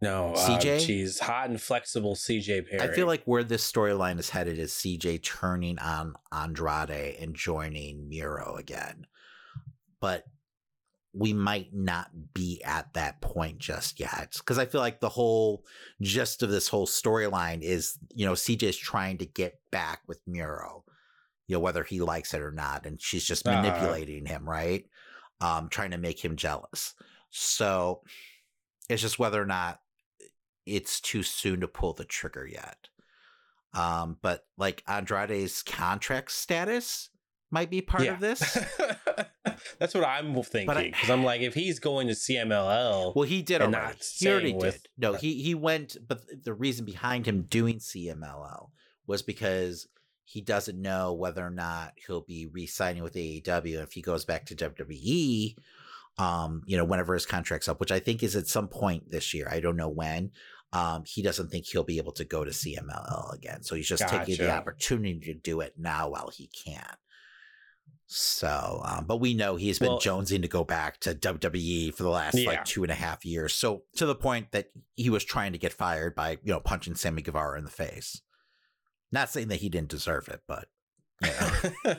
[0.00, 0.76] No, CJ?
[0.76, 2.14] uh, she's hot and flexible.
[2.14, 2.80] CJ Perry.
[2.80, 8.08] I feel like where this storyline is headed is CJ turning on Andrade and joining
[8.08, 9.06] Miro again.
[10.00, 10.24] But
[11.12, 14.34] we might not be at that point just yet.
[14.38, 15.66] Because I feel like the whole
[16.00, 20.20] gist of this whole storyline is, you know, CJ is trying to get back with
[20.26, 20.84] Miro,
[21.48, 22.86] you know, whether he likes it or not.
[22.86, 23.50] And she's just Uh.
[23.60, 24.84] manipulating him, right?
[25.40, 26.94] Um, trying to make him jealous.
[27.30, 28.02] So
[28.88, 29.80] it's just whether or not
[30.66, 32.88] it's too soon to pull the trigger yet.
[33.74, 37.10] Um, but like Andrade's contract status
[37.50, 38.12] might be part Yeah.
[38.14, 38.40] of this.
[39.78, 40.90] That's what I'm thinking.
[40.92, 43.72] Because I'm like, if he's going to CMLL, Well, he did already.
[43.72, 44.88] not He already with- did.
[44.98, 48.70] No, he he went, but the reason behind him doing CMLL
[49.06, 49.86] was because
[50.30, 53.82] he doesn't know whether or not he'll be re-signing with AEW.
[53.82, 55.56] If he goes back to WWE,
[56.18, 59.32] um, you know, whenever his contract's up, which I think is at some point this
[59.32, 59.48] year.
[59.50, 60.32] I don't know when.
[60.74, 63.62] Um, he doesn't think he'll be able to go to CMLL again.
[63.62, 66.84] So he's just taking the opportunity to do it now while he can.
[68.06, 72.02] So, um, but we know he's been Well- jonesing to go back to WWE for
[72.02, 72.48] the last Yeah.
[72.48, 73.54] like two and a half years.
[73.54, 76.96] So to the point that he was trying to get fired by you know punching
[76.96, 78.20] Sammy Guevara in the face.
[79.10, 80.68] Not saying that he didn't deserve it, but
[81.22, 81.30] you
[81.90, 81.96] know.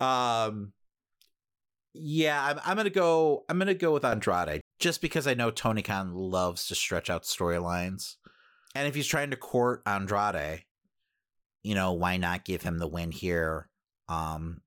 [0.06, 0.72] um,
[1.94, 3.44] yeah, I'm, I'm gonna go.
[3.48, 7.24] I'm gonna go with Andrade just because I know Tony Khan loves to stretch out
[7.24, 8.16] storylines,
[8.74, 10.64] and if he's trying to court Andrade,
[11.62, 13.68] you know, why not give him the win here?
[14.08, 14.60] Um,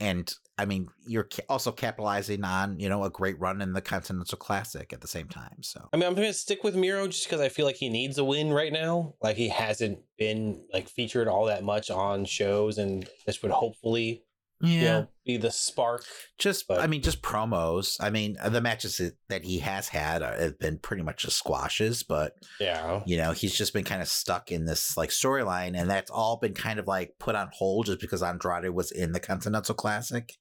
[0.00, 4.36] and I mean, you're also capitalizing on you know a great run in the Continental
[4.38, 5.62] Classic at the same time.
[5.62, 8.18] So I mean, I'm gonna stick with Miro just because I feel like he needs
[8.18, 9.14] a win right now.
[9.22, 14.24] Like he hasn't been like featured all that much on shows, and this would hopefully,
[14.62, 16.04] yeah, you know, be the spark.
[16.38, 17.96] just but- I mean, just promos.
[18.00, 21.36] I mean, uh, the matches that- that he has had have been pretty much just
[21.38, 25.76] squashes, but Yeah, you know he's just been kind of stuck in this like storyline,
[25.78, 29.12] and that's all been kind of like put on hold just because Andrade was in
[29.12, 30.32] the Continental Classic.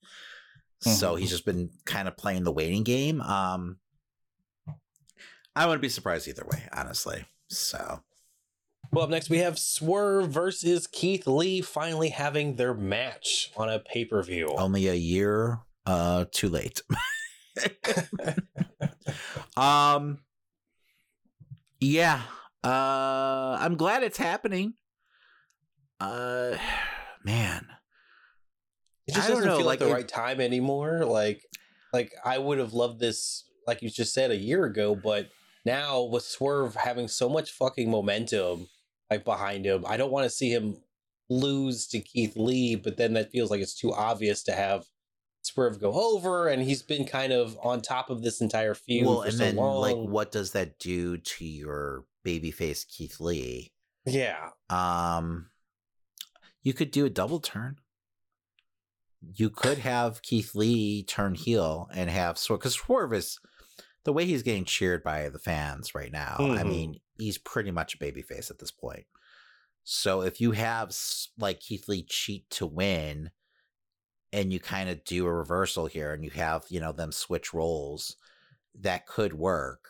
[0.79, 3.21] So he's just been kind of playing the waiting game.
[3.21, 3.77] Um,
[5.55, 7.25] I wouldn't be surprised either way, honestly.
[7.49, 8.01] So
[8.91, 13.79] Well, up next we have Swerve versus Keith Lee finally having their match on a
[13.79, 14.49] pay per view.
[14.57, 16.81] only a year uh too late.
[19.57, 20.19] um
[21.79, 22.21] yeah.
[22.63, 24.73] Uh I'm glad it's happening.
[25.99, 26.57] Uh,
[27.23, 27.67] man,
[29.05, 31.05] It just doesn't know, feel like, like, the it- right time anymore.
[31.05, 31.43] Like,
[31.93, 35.29] like I would have loved this, like you just said a year ago, but
[35.63, 38.67] now with Swerve having so much fucking momentum,
[39.11, 40.77] like behind him, I don't want to see him
[41.29, 42.75] lose to Keith Lee.
[42.75, 44.85] But then that feels like it's too obvious to have
[45.43, 49.21] Swerve go over, and he's been kind of on top of this entire feud well,
[49.21, 49.81] for and so then long.
[49.81, 53.71] like, what does that do to your babyface Keith Lee?
[54.05, 55.49] yeah, Um,
[56.63, 57.77] you could do a double turn.
[59.35, 63.39] You could have Keith Lee turn heel and have Swerve because Swerve is
[64.03, 66.35] the way he's getting cheered by the fans right now.
[66.39, 66.67] I Mhm.
[66.67, 69.05] mean, he's pretty much a babyface at this point.
[69.83, 70.95] So if you have
[71.37, 73.31] like Keith Lee cheat to win,
[74.33, 77.53] and you kind of do a reversal here, and you have you know them switch
[77.53, 78.15] roles,
[78.79, 79.89] that could work.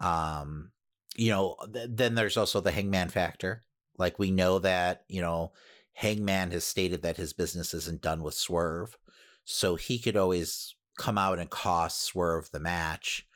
[0.00, 0.72] Um,
[1.16, 3.62] you know, th- then there's also the Hangman factor.
[3.96, 5.52] Like we know that you know
[5.94, 8.96] Hangman has stated that his business isn't done with Swerve,
[9.44, 13.27] so he could always come out and cost Swerve the match.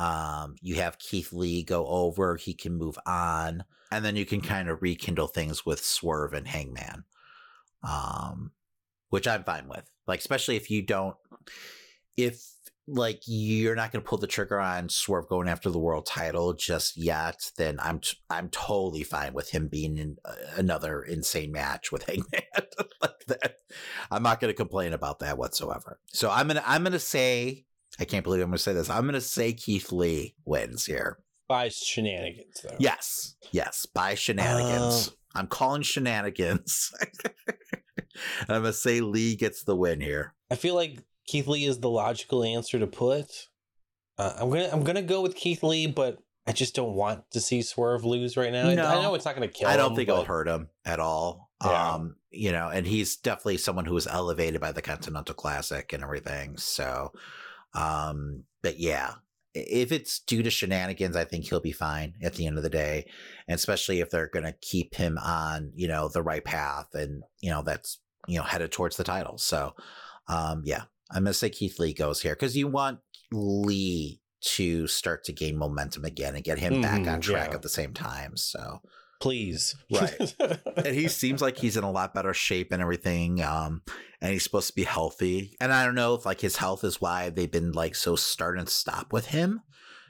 [0.00, 4.40] Um, you have Keith Lee go over, he can move on, and then you can
[4.40, 7.04] kind of rekindle things with Swerve and Hangman.
[7.82, 8.52] Um,
[9.10, 9.84] which I'm fine with.
[10.06, 11.16] Like, especially if you don't,
[12.16, 12.42] if
[12.86, 16.54] like you're not going to pull the trigger on Swerve going after the world title
[16.54, 21.52] just yet, then I'm t- I'm totally fine with him being in uh, another insane
[21.52, 22.42] match with Hangman
[23.02, 23.56] like that.
[24.10, 26.00] I'm not going to complain about that whatsoever.
[26.08, 27.66] So I'm gonna I'm gonna say
[28.00, 28.88] I can't believe I'm gonna say this.
[28.90, 31.18] I'm gonna say Keith Lee wins here.
[31.48, 32.76] by shenanigans though.
[32.78, 35.08] Yes, yes, by shenanigans.
[35.08, 36.92] Uh, I'm calling shenanigans.
[38.48, 40.34] I'm gonna say Lee gets the win here.
[40.50, 43.48] I feel like Keith Lee is the logical answer to put.
[44.18, 47.40] Uh, I'm gonna I'm gonna go with Keith Lee, but I just don't want to
[47.40, 48.66] see Swerve lose right now.
[48.68, 49.68] I- I know it's not gonna kill.
[49.68, 51.50] I don't him, think it'll hurt him at all.
[51.64, 51.94] Yeah.
[51.94, 56.02] Um, you know, and he's definitely someone who was elevated by the Continental Classic and
[56.02, 56.56] everything.
[56.56, 57.12] So,
[57.74, 59.14] um, but yeah,
[59.54, 62.70] if it's due to shenanigans, I think he'll be fine at the end of the
[62.70, 63.06] day,
[63.48, 67.22] and especially if they're going to keep him on, you know, the right path and
[67.40, 69.38] you know that's you know headed towards the title.
[69.38, 69.74] So,
[70.28, 73.00] um, yeah, I'm gonna say Keith Lee goes here because you want
[73.32, 77.54] Lee to start to gain momentum again and get him back Mhm, on track yeah.
[77.54, 78.36] at the same time.
[78.36, 78.80] So
[79.20, 80.34] please, Right.
[80.76, 83.42] and he seems like he's in a lot better shape and everything.
[83.42, 83.82] Um,
[84.20, 85.56] and he's supposed to be healthy.
[85.60, 88.58] And I don't know if like his health is why they've been like so start
[88.58, 89.60] and stop with him.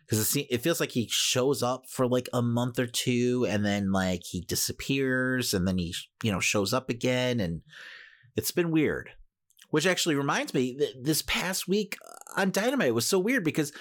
[0.06, 3.46] Because it, se- it feels like he shows up for like a month or two,
[3.48, 7.60] and then like he disappears, and then he you know shows up again, and
[8.36, 9.10] it's been weird.
[9.70, 11.96] Which actually reminds me, th- this past week
[12.36, 13.72] on Dynamite was so weird because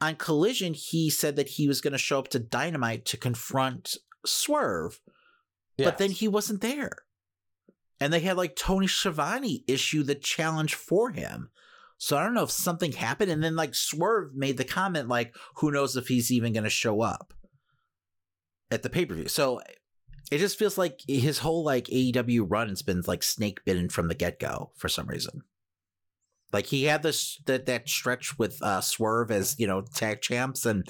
[0.00, 3.96] on Collision he said that he was going to show up to Dynamite to confront
[4.28, 5.00] Swerve,
[5.76, 6.92] but then he wasn't there.
[8.00, 11.50] And they had like Tony Schiavone issue the challenge for him.
[11.96, 13.30] So I don't know if something happened.
[13.30, 16.70] And then like Swerve made the comment like, who knows if he's even going to
[16.70, 17.34] show up
[18.70, 19.28] at the pay per view.
[19.28, 19.60] So
[20.30, 24.08] it just feels like his whole like AEW run has been like snake bitten from
[24.08, 25.42] the get go for some reason.
[26.52, 30.64] Like he had this that that stretch with uh Swerve as you know tag champs,
[30.64, 30.88] and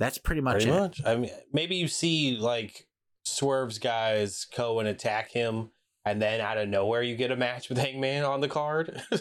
[0.00, 0.74] that's pretty much Pretty it.
[0.74, 1.00] much.
[1.06, 2.86] I mean, maybe you see like
[3.24, 5.70] Swerve's guys go and attack him,
[6.04, 9.00] and then out of nowhere you get a match with Hangman on the card.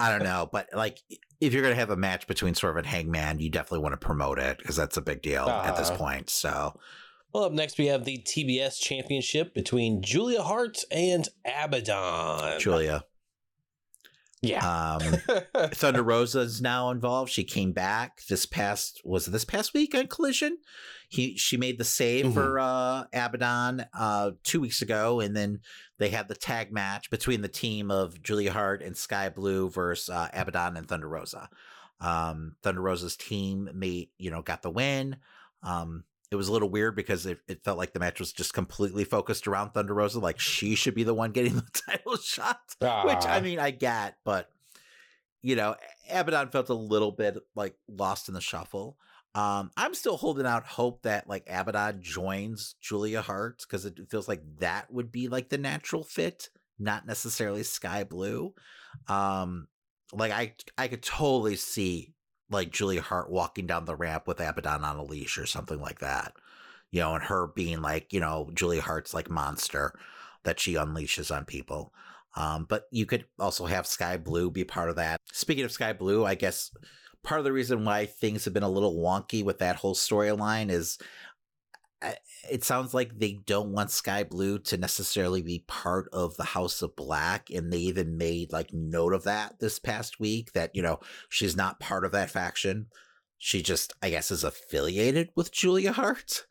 [0.00, 0.98] I don't know, but like
[1.40, 4.38] if you're gonna have a match between Swerve and Hangman, you definitely want to promote
[4.38, 5.98] it because that's a big deal at this Uh-huh.
[5.98, 6.30] point.
[6.30, 6.78] So
[7.32, 12.60] Well, up next we have the TBS Championship between Julia Hart and Abaddon.
[12.60, 13.04] Julia,
[14.42, 14.96] Yeah.
[14.96, 15.00] um,
[15.70, 17.30] Thunder Rosa is now involved.
[17.30, 20.58] She came back this past was this past week on Collision.
[21.08, 22.34] He she made the save Mhm.
[22.34, 25.60] for uh, Abaddon uh, two weeks ago, and then
[25.98, 30.08] they had the tag match between the team of Julia Hart and Skye Blue versus
[30.08, 31.48] uh, Abaddon and Thunder Rosa.
[32.00, 35.16] Um, Thunder Rosa's team made you know got the win.
[35.62, 36.02] Um,
[36.32, 39.04] it was a little weird because it, it felt like the match was just completely
[39.04, 43.24] focused around Thunder Rosa, like she should be the one getting the title shot which
[43.26, 43.40] I Ah.
[43.40, 44.48] mean I get, but
[45.42, 45.76] you know,
[46.10, 48.96] Abaddon felt a little bit like lost in the shuffle.
[49.34, 54.28] Um, I'm still holding out hope that like Abaddon joins Julia Hart because it feels
[54.28, 56.48] like that would be like the natural fit,
[56.78, 58.54] not necessarily Skye Blue.
[59.08, 59.68] Um,
[60.12, 62.12] like I I could totally see
[62.52, 65.98] like Julia Hart walking down the ramp with Abaddon on a leash or something like
[66.00, 66.34] that.
[66.90, 69.98] You know, and her being like, you know, Julia Hart's like monster
[70.44, 71.92] that she unleashes on people.
[72.36, 75.20] Um, but you could also have Skye Blue be part of that.
[75.32, 76.70] Speaking of Skye Blue, I guess
[77.22, 80.70] part of the reason why things have been a little wonky with that whole storyline
[80.70, 80.98] is
[82.50, 86.82] it sounds like they don't want Skye Blue to necessarily be part of the House
[86.82, 90.82] of Black, and they even made like note of that this past week that you
[90.82, 92.86] know she's not part of that faction.
[93.38, 96.46] She just, I guess, is affiliated with Julia Hart.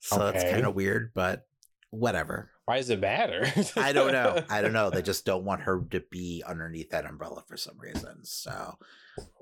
[0.00, 1.46] So that's kind of weird, but
[1.90, 2.50] whatever.
[2.64, 3.46] Why does it matter?
[3.76, 4.42] I don't know.
[4.48, 4.90] I don't know.
[4.90, 8.24] They just don't want her to be underneath that umbrella for some reason.
[8.24, 8.78] So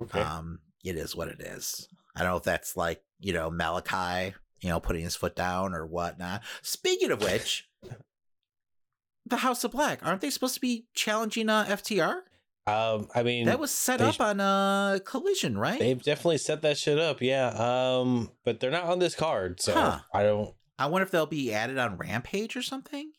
[0.03, 0.21] okay.
[0.21, 1.89] um, it is what it is.
[2.17, 5.75] I don't know if that's like, you know, Malakai, you know, putting his foot down
[5.75, 6.43] or whatnot.
[6.63, 7.69] Speaking of which,
[9.27, 12.21] the House of Black, aren't they supposed to be challenging uh, FTR?
[12.67, 15.79] um, I mean, That was set up sh- on uh, Collision, right?
[15.79, 17.21] they've definitely set that shit up.
[17.23, 17.49] Yeah.
[17.49, 19.99] Um, but they're not on this card, so Huh.
[20.13, 20.55] I don't.
[20.79, 23.13] I wonder if they'll be added on Rampage or something.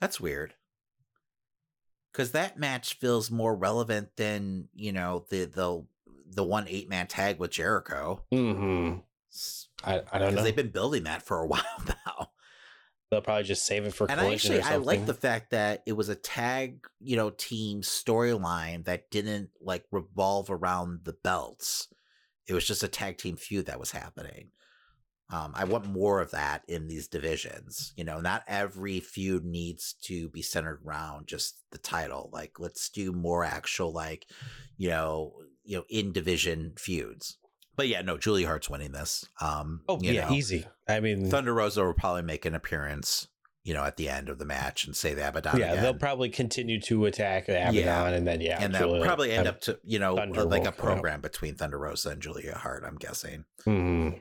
[0.00, 0.54] That's weird.
[2.12, 5.84] Because that match feels more relevant than you know the the
[6.26, 8.24] the one eight man tag with Jericho.
[8.32, 8.94] hmm
[9.84, 10.42] I, I don't Because know.
[10.42, 12.30] they've been building that for a while now.
[13.10, 15.82] They'll probably just save it for and I actually or I like the fact that
[15.84, 21.88] it was a tag you know team storyline that didn't like revolve around the belts.
[22.46, 24.50] It was just a tag team feud that was happening.
[25.32, 27.92] Um, I want more of that in these divisions.
[27.96, 32.30] You know, not every feud needs to be centered around just the title.
[32.32, 34.26] Like, let's do more actual, like,
[34.76, 37.38] you know, you know, in division feuds.
[37.76, 39.24] But yeah, no, Julie Hart's winning this.
[39.40, 40.66] Um, Oh yeah, know, easy.
[40.88, 43.28] I mean, Thunder Rosa will probably make an appearance,
[43.64, 45.82] you know, at the end of the match and say the Abaddon yeah, again.
[45.84, 48.06] they'll probably continue to attack Abaddon, Yeah.
[48.08, 51.20] and then yeah, and that'll probably end up to you know Thunder like a program
[51.20, 52.84] between Thunder Rosa and Julia Hart.
[52.86, 53.44] I'm guessing.
[53.66, 54.20] Mhm.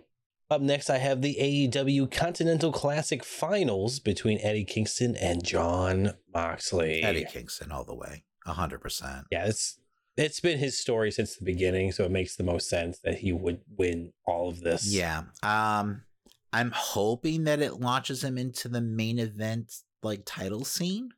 [0.51, 7.03] Up next, I have the AEW Continental Classic Finals between Eddie Kingston and Jon Moxley.
[7.03, 9.25] Eddie Kingston all the way, hundred percent.
[9.31, 9.78] Yeah, it's
[10.19, 13.31] it's been his story since the beginning, so it makes the most sense that he
[13.31, 14.93] would win all of this.
[14.93, 15.23] Yeah.
[15.41, 16.03] Um,
[16.51, 19.73] I'm hoping that it launches him into the main event
[20.03, 21.11] like title scene.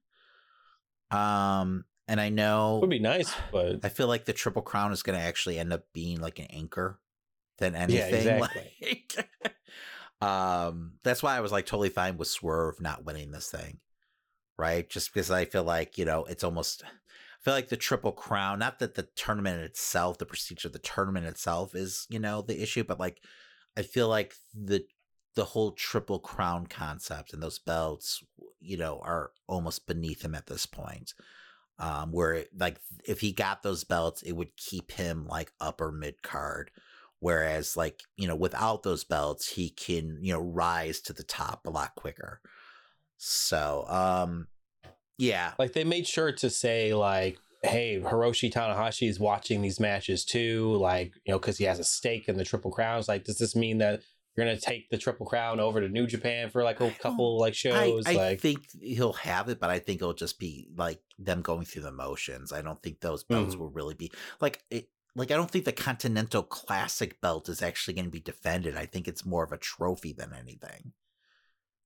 [1.10, 4.92] Um, and I know it would be nice, but I feel like the Triple Crown
[4.92, 7.00] is going to actually end up being like an anchor
[7.58, 8.26] than anything.
[8.26, 9.08] Yeah, exactly.
[9.42, 13.80] Like, um, that's why I was like totally fine with Swerve not winning this thing,
[14.60, 14.88] right?
[14.88, 16.84] Just because I feel like you know it's almost.
[17.42, 21.26] Feel like the Triple Crown, not that the tournament itself, the procedure of the tournament
[21.26, 23.22] itself is you know the issue, but like
[23.76, 24.86] I feel like the
[25.36, 28.24] the whole Triple Crown concept and those belts,
[28.60, 31.14] you know, are almost beneath him at this point
[31.82, 36.22] um, where like if he got those belts, it would keep him like upper mid
[36.22, 36.70] card.
[37.20, 41.66] Whereas like you know without those belts, he can you know rise to the top
[41.66, 42.40] a lot quicker.
[43.18, 44.48] So um,
[45.22, 50.26] yeah, like they made sure to say like hey hiroshi tanahashi is watching these matches
[50.26, 53.38] too like you know because he has a stake in the triple crowns like does
[53.38, 54.02] this mean that
[54.36, 57.52] you're gonna take the triple crown over to new japan for like a couple like
[57.52, 61.02] I, shows I like think he'll have it, but I think it'll just be like
[61.20, 62.52] them going through the motions.
[62.52, 63.60] I don't think those belts Mhm.
[63.60, 64.90] will really be like it.
[65.16, 68.78] Like I don't think the Continental Classic belt is actually going to be defended.
[68.78, 70.94] I think it's more of a trophy than anything.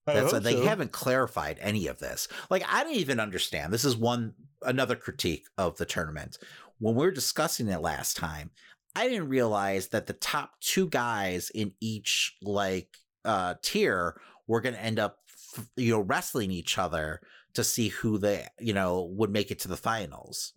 [0.05, 0.63] That's hope they so.
[0.63, 2.27] haven't clarified any of this.
[2.49, 3.73] Like I don't even understand.
[3.73, 6.37] This is one another critique of the tournament.
[6.79, 8.51] When we were discussing it last time,
[8.95, 14.75] I didn't realize that the top two guys in each like uh tier were going
[14.75, 15.17] to end up
[15.57, 17.21] f- you know wrestling each other
[17.55, 20.53] to see who they you know would make it to the finals.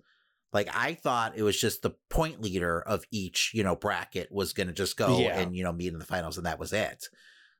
[0.52, 4.52] Like I thought it was just the point leader of each, you know, bracket was
[4.54, 5.38] going to just go Yeah.
[5.38, 7.06] and you know meet in the finals and that was it.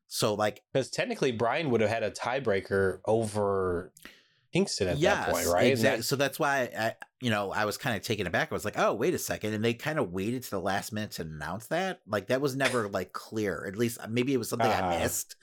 [0.09, 3.93] So like because technically bryan would have had a tiebreaker over
[4.53, 5.99] kingston at that point right Exactly.
[5.99, 8.51] that- So that's why I, you know, I was kind of taken aback.
[8.51, 10.93] I was like, oh, wait a second, and they kind of waited to the last
[10.93, 12.01] minute to announce that.
[12.07, 13.67] Like that was never like clear.
[13.69, 14.99] At least maybe it was something I Ah.
[15.01, 15.37] missed.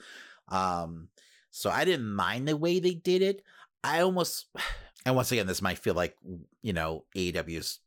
[0.48, 1.08] Um,
[1.50, 3.42] so I didn't mind the way they did it.
[3.84, 4.46] I almost,
[5.06, 6.16] and once again, this might feel like
[6.62, 7.78] you know AEW's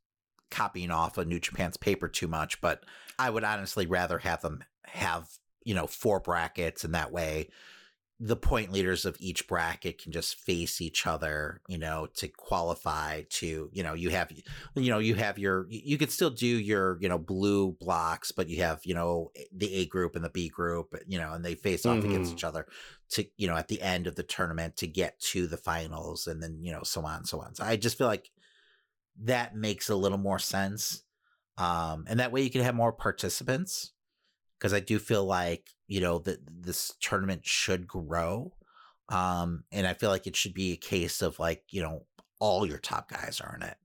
[0.51, 2.83] copying off of New Japan's paper too much, but
[3.19, 5.27] I would honestly rather have them have
[5.63, 7.49] you know four brackets, and that way
[8.21, 13.23] the point leaders of each bracket can just face each other, you know, to qualify
[13.29, 14.29] to, you know, you have,
[14.75, 18.49] you know, you have your, you could still do your, you know, blue blocks, but
[18.49, 21.55] you have, you know, the A group and the B group, you know, and they
[21.55, 22.33] face off against Mhm.
[22.33, 22.67] each other
[23.11, 26.43] to, you know, at the end of the tournament to get to the finals and
[26.43, 27.55] then, you know, so on and so on.
[27.55, 28.31] So I just feel like
[29.21, 31.03] that makes a little more sense.
[31.57, 33.93] Um, and that way you can have more participants
[34.59, 38.53] because I do feel like you know that this tournament should grow,
[39.09, 42.05] um, and I feel like it should be a case of like you know
[42.39, 43.77] all your top guys are in it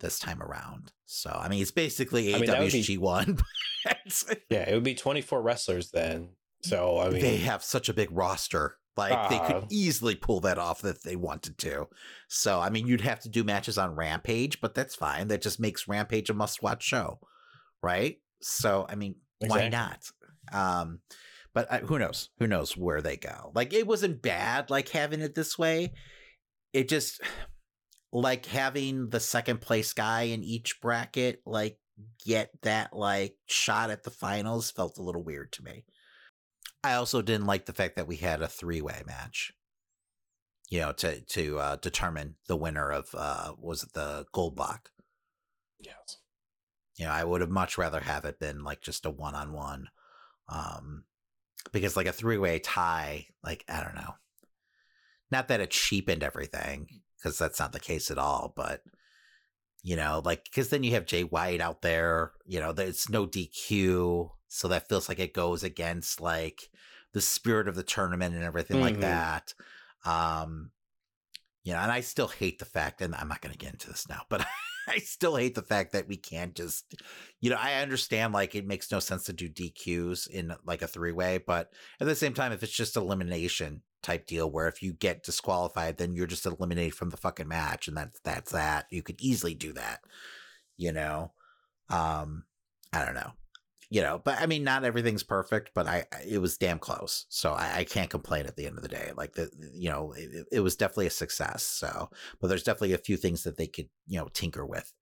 [0.00, 0.92] this time around.
[1.06, 3.38] So I mean, it's basically I mean, that would be- AW's G one.
[4.50, 6.30] yeah it would be 24 wrestlers then
[6.62, 8.76] So I mean, they have such a big roster.
[8.96, 9.66] Like they could Ah.
[9.70, 11.86] easily pull that off if they wanted to.
[12.28, 15.28] So I mean, you'd have to do matches on Rampage, but that's fine.
[15.28, 17.20] That just makes Rampage a must-watch show,
[17.82, 18.18] right?
[18.40, 20.00] So I mean, why not?
[20.52, 21.00] Um,
[21.54, 22.30] but uh, who knows?
[22.38, 23.52] Who knows where they go?
[23.54, 25.92] Like it wasn't bad, like having it this way.
[26.72, 27.20] It just
[28.12, 31.78] like having the second place guy in each bracket, like
[32.24, 35.84] get that like shot at the finals felt a little weird to me.
[36.84, 39.52] I also didn't like the fact that we had a three way match.
[40.68, 44.90] You know, to to uh, determine the winner of uh, was it the gold block?
[45.80, 46.18] yes.
[46.96, 49.52] You know, I would have much rather have it been like just a one on
[49.52, 49.88] one,
[50.48, 51.04] um,
[51.72, 54.14] because like a three way tie, like I don't know,
[55.30, 58.82] not that it cheapened everything because that's not the case at all, but
[59.82, 63.26] you know, like because then you have Jay White out there, you know, there's no
[63.26, 66.70] DQ, so that feels like it goes against like
[67.12, 69.00] the spirit of the tournament and everything like Mhm.
[69.00, 69.54] that.
[70.04, 70.70] Um,
[71.62, 73.88] you know, and I still hate the fact, and I'm not going to get into
[73.88, 74.46] this now, but
[74.86, 76.94] I still hate the fact that we can't just,
[77.40, 80.86] you know, I understand like it makes no sense to do DQs in like a
[80.86, 84.82] three way, but at the same time, if it's just elimination type deal where if
[84.82, 88.86] you get disqualified, then you're just eliminated from the fucking match, and that's that's that.
[88.90, 90.00] You could easily do that,
[90.76, 91.32] you know.
[91.90, 92.44] Um,
[92.92, 93.32] I don't know,
[93.88, 97.52] you know, but I mean, not everything's perfect, but I it was damn close, so
[97.52, 99.12] I, I can't complain at the end of the day.
[99.16, 101.62] Like the, you know, it, it was definitely a success.
[101.62, 102.10] So,
[102.40, 104.92] but there's definitely a few things that they could, you know, tinker with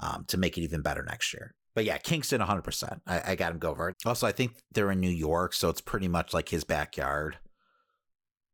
[0.00, 1.54] um, to make it even better next year.
[1.74, 3.00] But yeah, Kingston 100%.
[3.06, 3.96] I, I got him go over it.
[4.04, 7.38] Also, I think they're in New York, so it's pretty much like his backyard.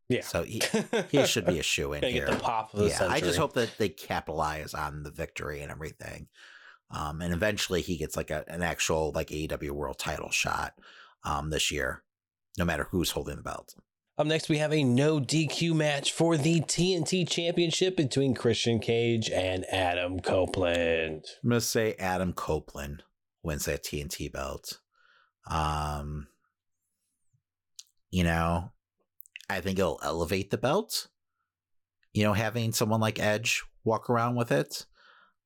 [0.09, 0.21] Yeah.
[0.21, 0.61] So he,
[1.11, 2.27] he should be a shoe in here.
[2.27, 5.63] get the pop of the yeah, I just hope that they capitalize on the victory
[5.63, 6.29] and everything.
[6.91, 10.75] Um, and eventually he gets like a, an actual like AEW world title shot
[11.25, 12.03] um, this year,
[12.59, 13.75] no matter who's holding the belt.
[14.19, 19.29] Up next, we have a no DQ match for the TNT Championship between Christian Cage
[19.31, 21.27] and Adam Copeland.
[21.43, 23.03] I'm gonna say Adam Copeland
[23.43, 24.81] wins that TNT belt.
[25.51, 26.29] Um,
[28.11, 28.73] you know,
[29.51, 31.09] I think it'll elevate the belt.
[32.15, 34.87] You know, having someone like Edge walk around with it.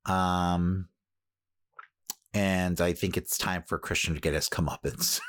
[0.06, 0.89] Um,
[2.34, 5.20] and I think it's time for Christian to get his comeuppance.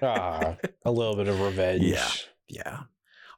[0.00, 1.82] Ah, a little bit of revenge.
[1.82, 2.10] Yeah.
[2.48, 2.80] yeah.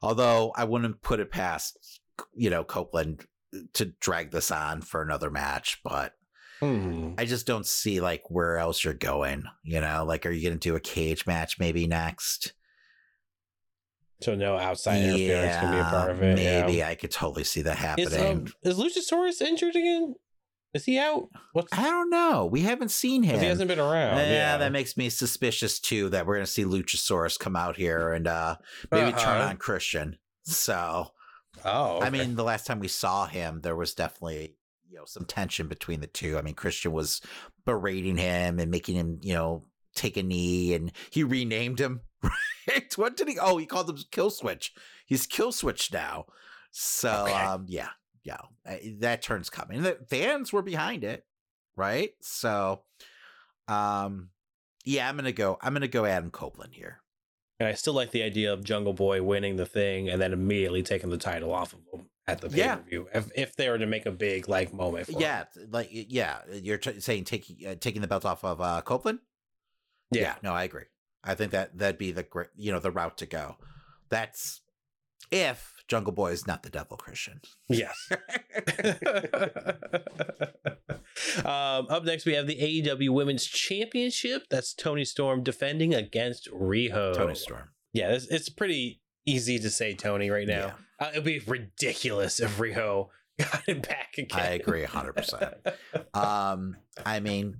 [0.01, 1.99] Although I wouldn't put it past,
[2.33, 3.25] you know, Copeland
[3.73, 6.13] to drag this on for another match, but
[6.61, 7.13] Hmm.
[7.17, 9.43] I just don't see like where else you're going.
[9.63, 12.53] You know, like are you going to do a cage match maybe next?
[14.21, 16.35] So no outside interference can be a part of it.
[16.35, 16.87] Maybe yeah.
[16.87, 18.25] I could totally see that happening.
[18.25, 20.15] um, is Luchasaurus injured again?
[20.75, 21.29] Is he out?
[21.53, 22.45] What's I don't know.
[22.45, 23.39] We haven't seen him.
[23.39, 24.17] he hasn't been around.
[24.17, 26.09] yeah, yeah, that makes me suspicious too.
[26.09, 28.57] That we're going to see Luchasaurus come out here and uh
[28.91, 29.49] maybe turn Uh-huh.
[29.49, 30.17] on Christian.
[30.43, 31.11] So
[31.63, 34.55] Oh, I mean, the last time we saw him, there was definitely
[34.89, 36.37] you know some tension between the two.
[36.37, 37.21] I mean, Christian was
[37.65, 39.63] berating him and making him you know
[39.95, 42.01] take a knee, and he renamed him.
[42.67, 42.91] Right?
[42.97, 43.37] What did he?
[43.39, 44.73] Oh, he called him Kill Switch.
[45.05, 46.25] He's Kill Switch now.
[46.71, 47.31] So Okay.
[47.31, 47.89] um, yeah,
[48.25, 49.83] yeah, uh, that turn's coming.
[49.83, 51.25] The fans were behind it,
[51.77, 52.09] right?
[52.21, 52.81] So
[53.69, 54.31] um,
[54.83, 55.57] yeah, I'm gonna go.
[55.61, 57.01] I'm gonna go Adam Copeland here.
[57.59, 60.83] and I still like the idea of Jungle Boy winning the thing and then immediately
[60.83, 63.07] taking the title off of him at the pay per view.
[63.13, 65.21] If if they were to make a big like moment, for him.
[65.21, 69.19] Yeah, like yeah, you're t- saying taking uh, taking the belt off of uh, Copeland.
[70.11, 70.85] yeah, no, I agree.
[71.23, 73.57] I think that that'd be the great, you know, the route to go.
[74.09, 74.61] That's
[75.31, 77.41] if Jungle Boy is not the devil Christian.
[77.69, 77.95] Yes.
[81.39, 84.43] um, up next, we have the AEW Women's Championship.
[84.49, 87.15] That's Toni Storm defending against Riho.
[87.15, 87.69] Toni Storm.
[87.93, 90.73] Yeah, it's, it's pretty easy to say Toni right now.
[90.99, 91.07] Yeah.
[91.07, 93.07] Uh, it'd be ridiculous if Riho
[93.39, 94.39] got him back again.
[94.39, 95.73] I agree 100%.
[96.13, 97.57] Um, I mean,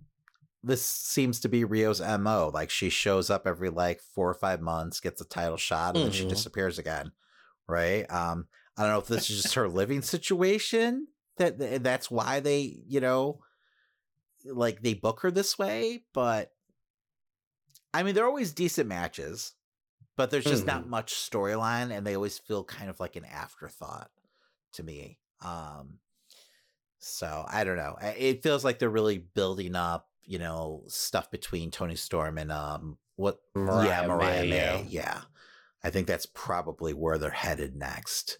[0.63, 2.49] this seems to be Riho's mo.
[2.53, 6.05] Like she shows up every like four or five months, gets a title shot, and
[6.05, 6.29] then she Mhm.
[6.29, 7.11] disappears again.
[7.67, 8.09] Right?
[8.11, 8.47] Um,
[8.77, 12.99] I don't know if this is just her living situation that that's why they, you
[13.01, 13.39] know,
[14.45, 16.03] like they book her this way.
[16.13, 16.51] But
[17.93, 19.53] I mean, they're always decent matches,
[20.17, 24.09] but there's just not much storyline, and they always feel kind of like an afterthought
[24.73, 25.19] to me.
[25.43, 25.99] Um,
[26.99, 27.97] so I don't know.
[28.01, 32.97] It feels like they're really building up, you know, stuff between Toni Storm and um,
[33.15, 33.39] what?
[33.55, 34.85] yeah, Mariah Mariah May, May.
[34.89, 35.21] yeah.
[35.85, 38.39] I think that's probably where they're headed next.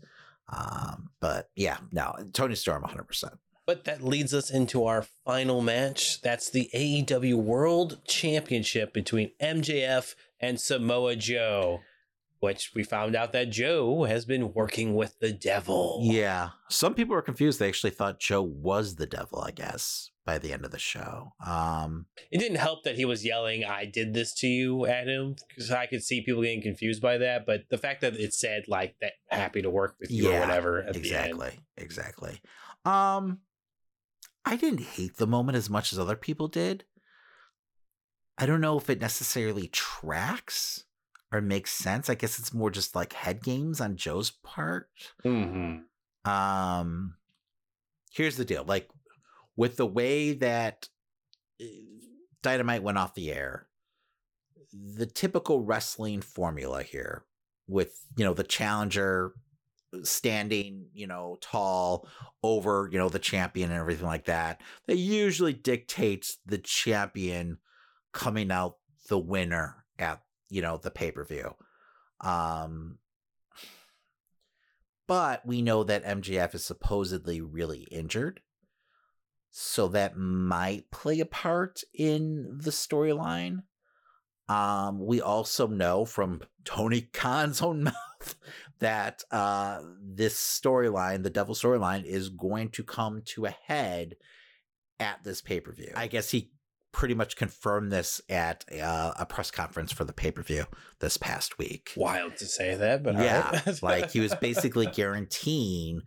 [0.49, 3.03] Um, but yeah, no, Toni Storm, 100.
[3.03, 3.33] percent
[3.67, 6.21] But that leads us into our final match.
[6.23, 11.81] That's the AEW World Championship between MJF and Samoa Joe,
[12.39, 15.99] which we found out that Joe has been working with the devil.
[16.01, 16.49] Yeah.
[16.71, 17.59] Some people were confused.
[17.59, 21.33] They actually thought Joe was the devil, I guess, by the end of the show.
[21.45, 25.35] Um, It didn't help that he was yelling, I did this to you at him,
[25.47, 27.45] because I could see people getting confused by that.
[27.45, 30.79] But the fact that it said, like, that happy to work with you or whatever
[30.79, 31.05] at the end.
[31.05, 31.59] exactly.
[31.77, 32.41] Exactly.
[32.83, 33.39] Um,
[34.43, 36.85] I didn't hate the moment as much as other people did.
[38.37, 40.83] I don't know if it necessarily tracks
[41.31, 42.09] or makes sense.
[42.09, 44.89] I guess it's more just like head games on Joe's part.
[45.23, 46.29] Mm-hmm.
[46.29, 47.15] Um,
[48.11, 48.89] here's the deal: like
[49.55, 50.89] with the way that
[51.61, 51.65] uh,
[52.41, 53.67] Dynamite went off the air,
[54.73, 57.23] the typical wrestling formula here,
[57.67, 59.33] with you know the challenger
[60.03, 62.07] standing, you know, tall
[62.43, 67.57] over, you know, the champion and everything like that, that usually dictates the champion
[68.11, 68.77] coming out
[69.07, 71.53] the winner at, you know, the pay-per-view.
[72.21, 72.97] Um
[75.07, 78.41] but we know that MJF is supposedly really injured.
[79.57, 83.59] So that might play a part in the storyline.
[84.49, 88.35] Um, we also know from Tony Khan's own mouth
[88.79, 94.17] that uh, this storyline, the Devil storyline, is going to come to a head
[94.99, 95.93] at this pay per view.
[95.95, 96.51] I guess he
[96.91, 100.65] pretty much confirmed this at uh, a press conference for the pay per view
[100.99, 101.91] this past week.
[101.95, 103.79] Wild to say that, but yeah, alright.
[103.81, 106.01] like he was basically guaranteeing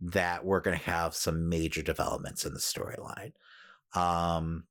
[0.00, 3.32] that we're going to have some major developments in the storyline.
[3.94, 4.64] Um,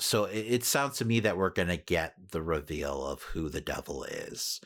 [0.00, 3.48] so it, it sounds to me that we're going to get the reveal of who
[3.48, 4.60] the devil is.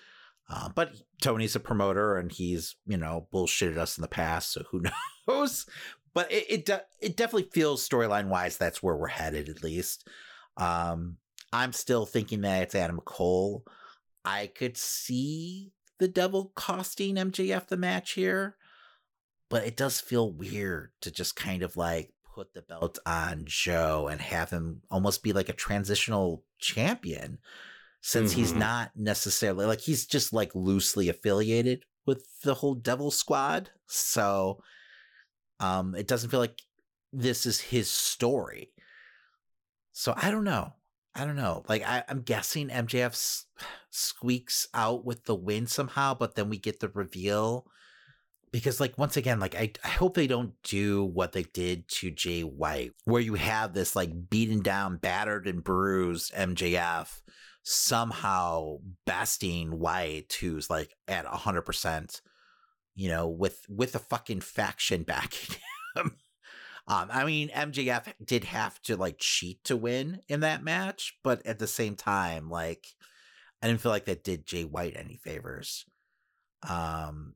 [0.49, 0.93] Uh, but
[1.23, 4.83] Tony's a promoter and he's, you know, bullshitted us in the past, so who
[5.29, 5.67] knows?
[6.15, 10.09] But it it, de- it definitely feels storyline wise that's where we're headed at least.
[10.59, 11.17] Um,
[11.53, 13.65] I'm still thinking that it's Adam Cole.
[14.25, 18.57] I could see the devil costing MJF the match here,
[19.53, 24.09] but it does feel weird to just kind of like put the belt on Joe
[24.11, 27.39] and have him almost be like a transitional champion
[28.01, 28.57] since he's Mhm.
[28.59, 33.71] not necessarily like he's just like loosely affiliated with the whole devil squad.
[33.87, 34.63] So
[35.61, 36.63] um it doesn't feel like
[37.13, 38.73] this is his story.
[39.93, 40.73] So I don't know.
[41.15, 41.63] I don't know.
[41.69, 43.45] Like I, I'm guessing MJF s-
[43.91, 47.67] squeaks out with the win somehow, but then we get the reveal.
[48.53, 52.11] Because like once again, like I, I hope they don't do what they did to
[52.11, 57.23] Jay White, where you have this like beaten down, battered and bruised MJF
[57.63, 62.21] somehow besting White, who's like at hundred percent,
[62.95, 65.57] you know, with with a fucking faction backing
[65.97, 66.17] him.
[66.89, 71.45] Um, I mean, MJF did have to like cheat to win in that match, but
[71.47, 72.87] at the same time, like,
[73.63, 75.85] I didn't feel like that did Jay White any favors.
[76.69, 77.35] Um,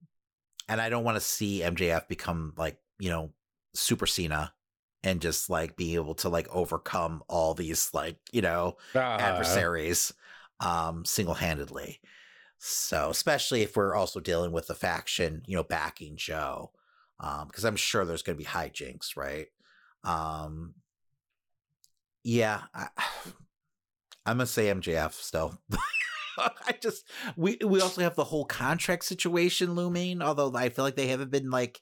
[0.69, 3.31] and I don't want to see MJF become like, you know,
[3.75, 4.53] Super Cena
[5.03, 10.13] and just like be able to like overcome all these like, you know, Uh, adversaries
[10.61, 12.01] um single-handedly.
[12.59, 16.73] So, especially if we're also dealing with the faction, you know, backing Joe
[17.19, 19.47] um because i'm sure there's going to be hijinks right?
[20.05, 20.75] Um
[22.25, 22.89] yeah I,
[24.27, 25.59] i'm gonna say mjf still
[26.67, 27.05] i just
[27.37, 31.31] we we also have the whole contract situation looming although i feel like they haven't
[31.31, 31.81] been like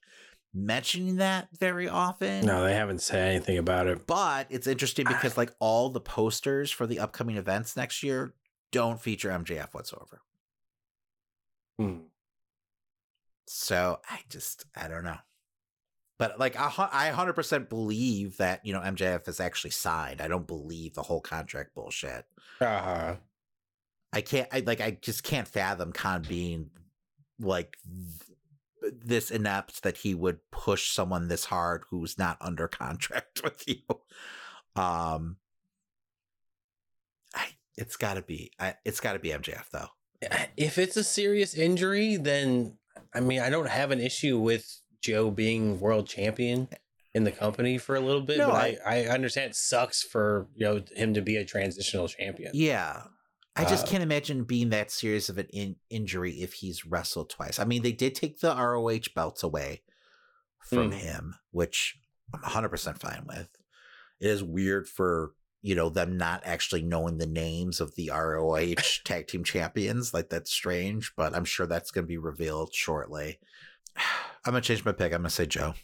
[0.56, 4.06] mentioning that very often no, they haven't said anything about it.
[4.06, 8.34] but it's interesting because like all the posters for the upcoming events next year
[8.70, 10.20] don't feature mjf whatsoever
[11.78, 11.98] Hmm.
[13.46, 15.18] So I just I don't know.
[16.18, 20.20] But like I, I 100% believe that, you know, MJF is actually signed.
[20.20, 22.24] I don't believe the whole contract bullshit.
[22.60, 23.16] Uh-huh.
[24.14, 26.70] I can't I like I just can't fathom Khan being
[27.40, 27.76] like
[28.80, 33.66] th- this inept that he would push someone this hard who's not under contract with
[33.68, 33.82] you.
[34.80, 35.36] Um
[37.34, 39.88] I it's got to be I, it's got to be MJF though.
[40.56, 42.78] If it's a serious injury, then
[43.14, 46.68] I mean, I don't have an issue with Joe being world champion
[47.14, 50.02] in the company for a little bit, No, but I- I, I understand it sucks
[50.02, 52.52] for you know him to be a transitional champion.
[52.54, 53.02] Yeah.
[53.56, 57.30] I just Uh, can't imagine being that serious of an in- injury if he's wrestled
[57.30, 57.58] twice.
[57.58, 59.82] I mean, they did take the ROH belts away
[60.58, 60.94] from Mm.
[60.94, 61.98] him, which
[62.32, 63.48] I'm 100% fine with.
[64.20, 68.74] It is weird for, you know, them not actually knowing the names of the ROH
[69.04, 70.12] tag team champions.
[70.12, 73.38] Like, that's strange, but I'm sure that's going to be revealed shortly.
[74.44, 75.12] I'm going to change my pick.
[75.12, 75.74] I'm going to say Joe.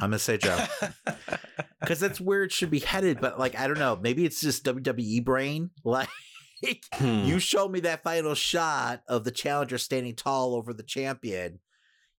[0.00, 0.64] I'm going to say Joe.
[1.80, 3.20] because that's where it should be headed.
[3.20, 3.98] But like, I don't know.
[4.00, 5.70] Maybe it's just WWE brain.
[5.84, 6.08] Like,
[6.62, 7.24] Like, Hmm.
[7.24, 11.60] you show me that final shot of the challenger standing tall over the champion,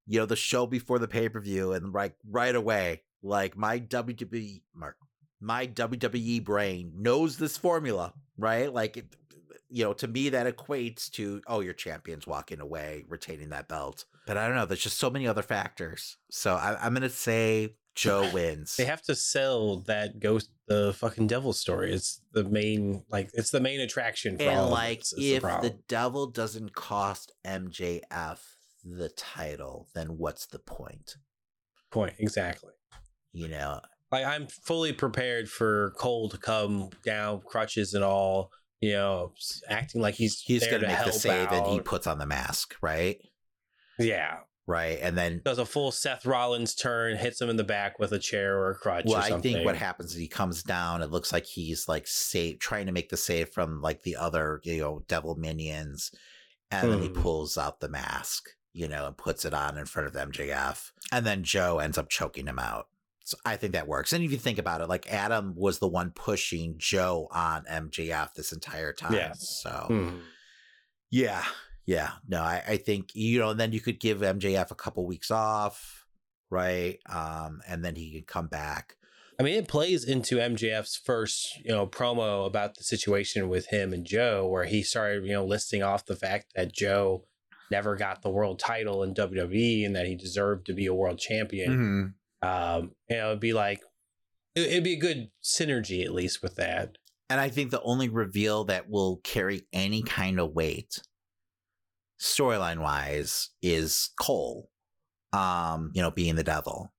[0.08, 3.80] you know, the show before the pay per view, and like right away, like my
[3.80, 4.96] WWE mark,
[5.40, 8.74] my WWE brain knows this formula, right?
[8.74, 9.16] Like, it,
[9.70, 14.06] you know, to me that equates to oh, your champion's walking away, retaining that belt.
[14.28, 14.66] But I don't know.
[14.66, 16.18] There's just so many other factors.
[16.30, 18.76] So I, I'm gonna say Joe wins.
[18.76, 21.94] They have to sell that ghost, the fucking devil story.
[21.94, 24.38] It's the main, like, it's the main attraction.
[24.38, 28.40] For and like is the if the, devil doesn't cost MJF
[28.84, 31.16] the title, then what's the point?
[31.92, 32.74] point exactly.
[33.34, 33.80] You know,
[34.12, 38.52] Like, I'm fully prepared for Cole to come down, crutches and all.
[38.82, 39.34] You know,
[39.70, 43.18] acting like he's he's gonna make the save and he puts on the mask, right?
[44.00, 44.38] yeah.
[44.68, 45.00] Right.
[45.02, 48.20] And then Does a full Seth Rollins turn, hits him in the back with a
[48.20, 49.06] chair or a crutch.
[49.08, 52.60] well, I think what happens is he comes down, it looks like he's like save
[52.60, 56.12] trying to make the save from like the other, you know, devil minions,
[56.70, 57.22] and then he Hmm.
[57.22, 60.92] pulls out the mask, you know, and puts it on in front of MJF.
[61.12, 62.88] And then Joe ends up choking him out.
[63.26, 64.14] So I think that works.
[64.14, 68.34] And if you think about it, like Adam was the one pushing Joe on MJF
[68.36, 69.14] this entire time.
[69.14, 69.60] Yes.
[69.62, 70.22] So Mhm.
[71.10, 71.44] yeah,
[71.86, 72.12] yeah.
[72.28, 75.32] No, I, I think you know, and then you could give MJF a couple weeks
[75.32, 76.06] off,
[76.50, 77.00] right?
[77.10, 78.96] Um, and then he can come back.
[79.40, 83.92] I mean, it plays into MJF's first, you know, promo about the situation with him
[83.92, 87.26] and Joe, where he started, you know, listing off the fact that Joe
[87.72, 91.18] never got the world title in WWE and that he deserved to be a world
[91.18, 91.72] champion.
[92.44, 93.80] Um, you know, it'd be like,
[94.56, 96.98] it- it'd be a good synergy at least with that.
[97.30, 101.00] And I think the only reveal that will carry any kind of weight,
[102.22, 104.70] storyline wise, is Cole.
[105.34, 106.92] Um, you know, being the devil.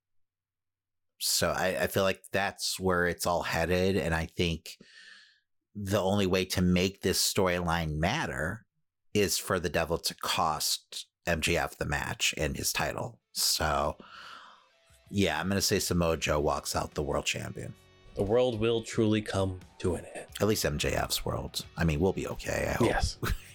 [1.18, 3.96] So I, I feel like that's where it's all headed.
[3.96, 4.70] And I think
[5.74, 8.64] the only way to make this storyline matter
[9.14, 13.20] is for the devil to cost MJF the match and his title.
[13.32, 13.96] So
[15.10, 17.74] yeah, I'm gonna say Samoa Joe walks out the world champion.
[18.14, 20.26] The world will truly come to an end.
[20.40, 21.64] At least MJF's world.
[21.76, 22.66] I mean, we'll be okay.
[22.70, 22.88] I hope.
[22.88, 23.18] Yes.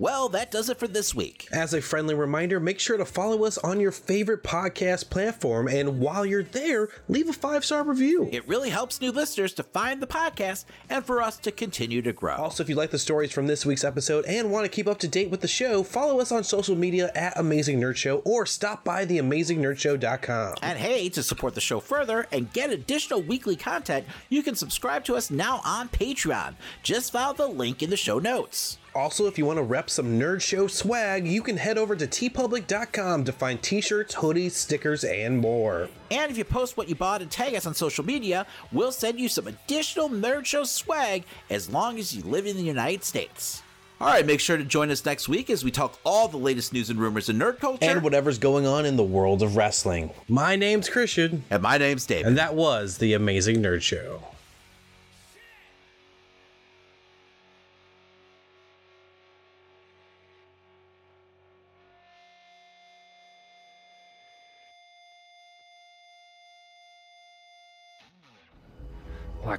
[0.00, 1.48] Well, that does it for this week.
[1.50, 5.98] As a friendly reminder, make sure to follow us on your favorite podcast platform, and
[5.98, 8.28] while you're there, leave a five star review.
[8.30, 12.12] It really helps new listeners to find the podcast and for us to continue to
[12.12, 12.36] grow.
[12.36, 15.00] Also, if you like the stories from this week's episode and want to keep up
[15.00, 18.46] to date with the show, follow us on social media at Amazing Nerd Show or
[18.46, 20.54] stop by theamazingnerdshow.com.
[20.62, 25.02] And hey, to support the show further and get additional weekly content, you can subscribe
[25.06, 26.54] to us now on Patreon.
[26.84, 28.78] Just follow the link in the show notes.
[28.98, 32.04] Also, if you want to rep some Nerd Show swag, you can head over to
[32.04, 35.88] teepublic.com to find t shirts, hoodies, stickers, and more.
[36.10, 39.20] And if you post what you bought and tag us on social media, we'll send
[39.20, 43.62] you some additional Nerd Show swag as long as you live in the United States.
[44.00, 46.72] All right, make sure to join us next week as we talk all the latest
[46.72, 47.88] news and rumors in nerd culture.
[47.88, 50.10] And whatever's going on in the world of wrestling.
[50.28, 51.44] My name's Christian.
[51.50, 52.26] And my name's David.
[52.26, 54.24] And that was The Amazing Nerd Show.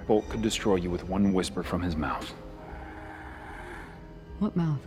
[0.09, 2.33] Bolt could destroy you with one whisper from his mouth.
[4.39, 4.79] What mouth?